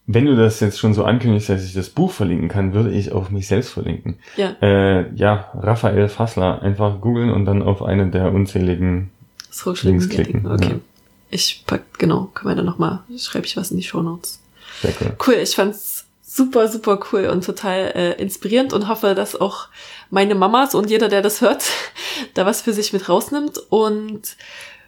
Wenn 0.06 0.26
du 0.26 0.36
das 0.36 0.60
jetzt 0.60 0.80
schon 0.80 0.94
so 0.94 1.06
ankündigst, 1.06 1.50
dass 1.50 1.64
ich 1.64 1.74
das 1.74 1.90
Buch 1.90 2.12
verlinken 2.12 2.50
kann, 2.50 2.74
würde 2.74 2.92
ich 2.92 3.14
auf 3.14 3.30
mich 3.30 3.48
selbst 3.48 3.70
verlinken. 3.70 4.16
Ja. 4.36 4.56
Äh, 4.62 5.14
ja, 5.16 5.52
Raphael 5.54 6.10
Fassler. 6.10 6.62
Einfach 6.62 7.00
googeln 7.00 7.32
und 7.32 7.46
dann 7.46 7.62
auf 7.62 7.82
eine 7.82 8.10
der 8.10 8.34
unzähligen 8.34 9.12
Social 9.50 9.90
Links 9.90 10.10
klicken. 10.10 10.46
Okay. 10.46 10.72
Ja. 10.72 10.80
Ich 11.30 11.64
pack, 11.66 11.98
genau, 11.98 12.30
können 12.34 12.52
wir 12.52 12.56
dann 12.56 12.66
nochmal, 12.66 13.00
schreibe 13.18 13.46
ich 13.46 13.58
was 13.58 13.72
in 13.72 13.78
die 13.78 13.84
Show 13.84 14.02
Notes. 14.02 14.40
Sehr 14.82 14.94
cool. 15.02 15.16
Cool, 15.26 15.34
ich 15.36 15.56
fand's 15.56 16.06
super, 16.24 16.68
super 16.68 17.00
cool 17.12 17.28
und 17.28 17.46
total 17.46 17.92
äh, 17.96 18.22
inspirierend 18.22 18.74
und 18.74 18.88
hoffe, 18.88 19.14
dass 19.16 19.40
auch 19.40 19.68
meine 20.10 20.36
Mamas 20.36 20.76
und 20.76 20.90
jeder, 20.90 21.08
der 21.08 21.22
das 21.22 21.42
hört, 21.42 21.64
da 22.34 22.46
was 22.46 22.62
für 22.62 22.74
sich 22.74 22.92
mit 22.92 23.08
rausnimmt. 23.08 23.60
Und 23.70 24.36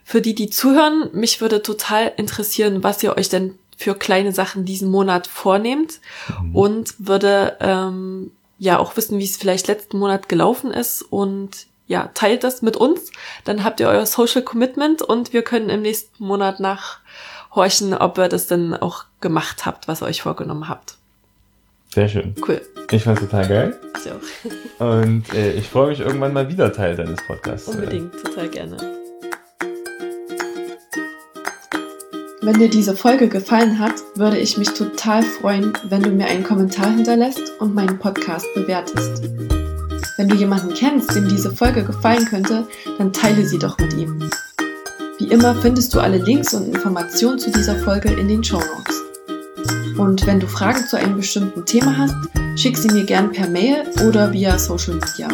für 0.03 0.21
die, 0.21 0.35
die 0.35 0.49
zuhören, 0.49 1.09
mich 1.13 1.41
würde 1.41 1.61
total 1.61 2.11
interessieren, 2.17 2.83
was 2.83 3.01
ihr 3.01 3.17
euch 3.17 3.29
denn 3.29 3.57
für 3.77 3.95
kleine 3.95 4.31
Sachen 4.31 4.65
diesen 4.65 4.89
Monat 4.89 5.27
vornehmt 5.27 5.99
mhm. 6.41 6.55
und 6.55 6.95
würde 6.97 7.57
ähm, 7.59 8.31
ja 8.57 8.79
auch 8.79 8.95
wissen, 8.97 9.19
wie 9.19 9.25
es 9.25 9.37
vielleicht 9.37 9.67
letzten 9.67 9.97
Monat 9.97 10.29
gelaufen 10.29 10.71
ist 10.71 11.01
und 11.01 11.67
ja, 11.87 12.09
teilt 12.13 12.43
das 12.43 12.61
mit 12.61 12.77
uns. 12.77 13.11
Dann 13.43 13.63
habt 13.63 13.79
ihr 13.79 13.87
euer 13.87 14.05
Social 14.05 14.41
Commitment 14.41 15.01
und 15.01 15.33
wir 15.33 15.43
können 15.43 15.69
im 15.69 15.83
nächsten 15.83 16.23
Monat 16.23 16.59
nachhorchen, 16.59 17.93
ob 17.93 18.17
ihr 18.17 18.27
das 18.27 18.47
dann 18.47 18.73
auch 18.73 19.05
gemacht 19.21 19.65
habt, 19.65 19.87
was 19.87 20.01
ihr 20.01 20.07
euch 20.07 20.21
vorgenommen 20.23 20.67
habt. 20.67 20.97
Sehr 21.93 22.09
schön. 22.09 22.35
Cool. 22.45 22.61
Ich 22.91 23.03
fand's 23.03 23.21
total 23.21 23.47
geil. 23.47 23.79
Ich 23.97 24.11
auch. 24.11 24.85
Und 24.85 25.33
äh, 25.33 25.53
ich 25.53 25.69
freue 25.69 25.87
mich 25.87 26.01
irgendwann 26.01 26.33
mal 26.33 26.49
wieder 26.49 26.73
Teil 26.73 26.97
deines 26.97 27.25
Podcasts. 27.25 27.69
Unbedingt, 27.69 28.11
total 28.21 28.49
gerne. 28.49 29.04
Wenn 32.45 32.59
dir 32.59 32.69
diese 32.69 32.95
Folge 32.95 33.27
gefallen 33.27 33.79
hat, 33.79 33.95
würde 34.13 34.37
ich 34.37 34.55
mich 34.55 34.69
total 34.69 35.23
freuen, 35.23 35.73
wenn 35.89 36.03
du 36.03 36.11
mir 36.11 36.27
einen 36.27 36.43
Kommentar 36.43 36.91
hinterlässt 36.91 37.41
und 37.57 37.73
meinen 37.73 37.97
Podcast 37.97 38.45
bewertest. 38.53 39.23
Wenn 40.17 40.27
du 40.27 40.35
jemanden 40.35 40.71
kennst, 40.75 41.15
dem 41.15 41.27
diese 41.27 41.49
Folge 41.49 41.83
gefallen 41.83 42.23
könnte, 42.25 42.67
dann 42.99 43.11
teile 43.11 43.47
sie 43.47 43.57
doch 43.57 43.79
mit 43.79 43.93
ihm. 43.95 44.29
Wie 45.17 45.29
immer 45.29 45.55
findest 45.55 45.91
du 45.95 45.99
alle 45.99 46.19
Links 46.19 46.53
und 46.53 46.67
Informationen 46.67 47.39
zu 47.39 47.49
dieser 47.49 47.77
Folge 47.77 48.09
in 48.09 48.27
den 48.27 48.43
Show 48.43 48.59
Notes. 48.59 49.97
Und 49.97 50.27
wenn 50.27 50.39
du 50.39 50.45
Fragen 50.45 50.85
zu 50.87 50.97
einem 50.97 51.15
bestimmten 51.15 51.65
Thema 51.65 51.97
hast, 51.97 52.15
schick 52.57 52.77
sie 52.77 52.89
mir 52.89 53.05
gern 53.05 53.31
per 53.31 53.49
Mail 53.49 53.85
oder 54.07 54.31
via 54.31 54.59
Social 54.59 54.93
Media. 54.93 55.29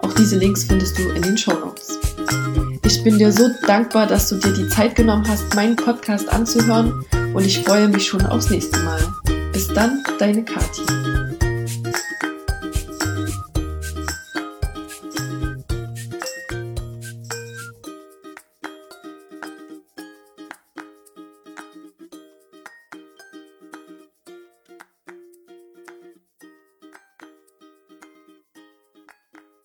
Auch 0.00 0.12
diese 0.14 0.36
Links 0.36 0.64
findest 0.64 0.98
du 0.98 1.10
in 1.10 1.22
den 1.22 1.38
Show 1.38 1.52
Notes. 1.52 2.00
Ich 2.90 3.04
bin 3.04 3.18
dir 3.18 3.30
so 3.30 3.48
dankbar, 3.68 4.08
dass 4.08 4.28
du 4.28 4.34
dir 4.34 4.52
die 4.52 4.68
Zeit 4.68 4.96
genommen 4.96 5.24
hast, 5.28 5.54
meinen 5.54 5.76
Podcast 5.76 6.28
anzuhören 6.28 7.04
und 7.32 7.46
ich 7.46 7.60
freue 7.60 7.86
mich 7.86 8.08
schon 8.08 8.26
aufs 8.26 8.50
nächste 8.50 8.80
Mal. 8.80 9.00
Bis 9.52 9.68
dann, 9.68 10.02
deine 10.18 10.44
Kathi. 10.44 10.82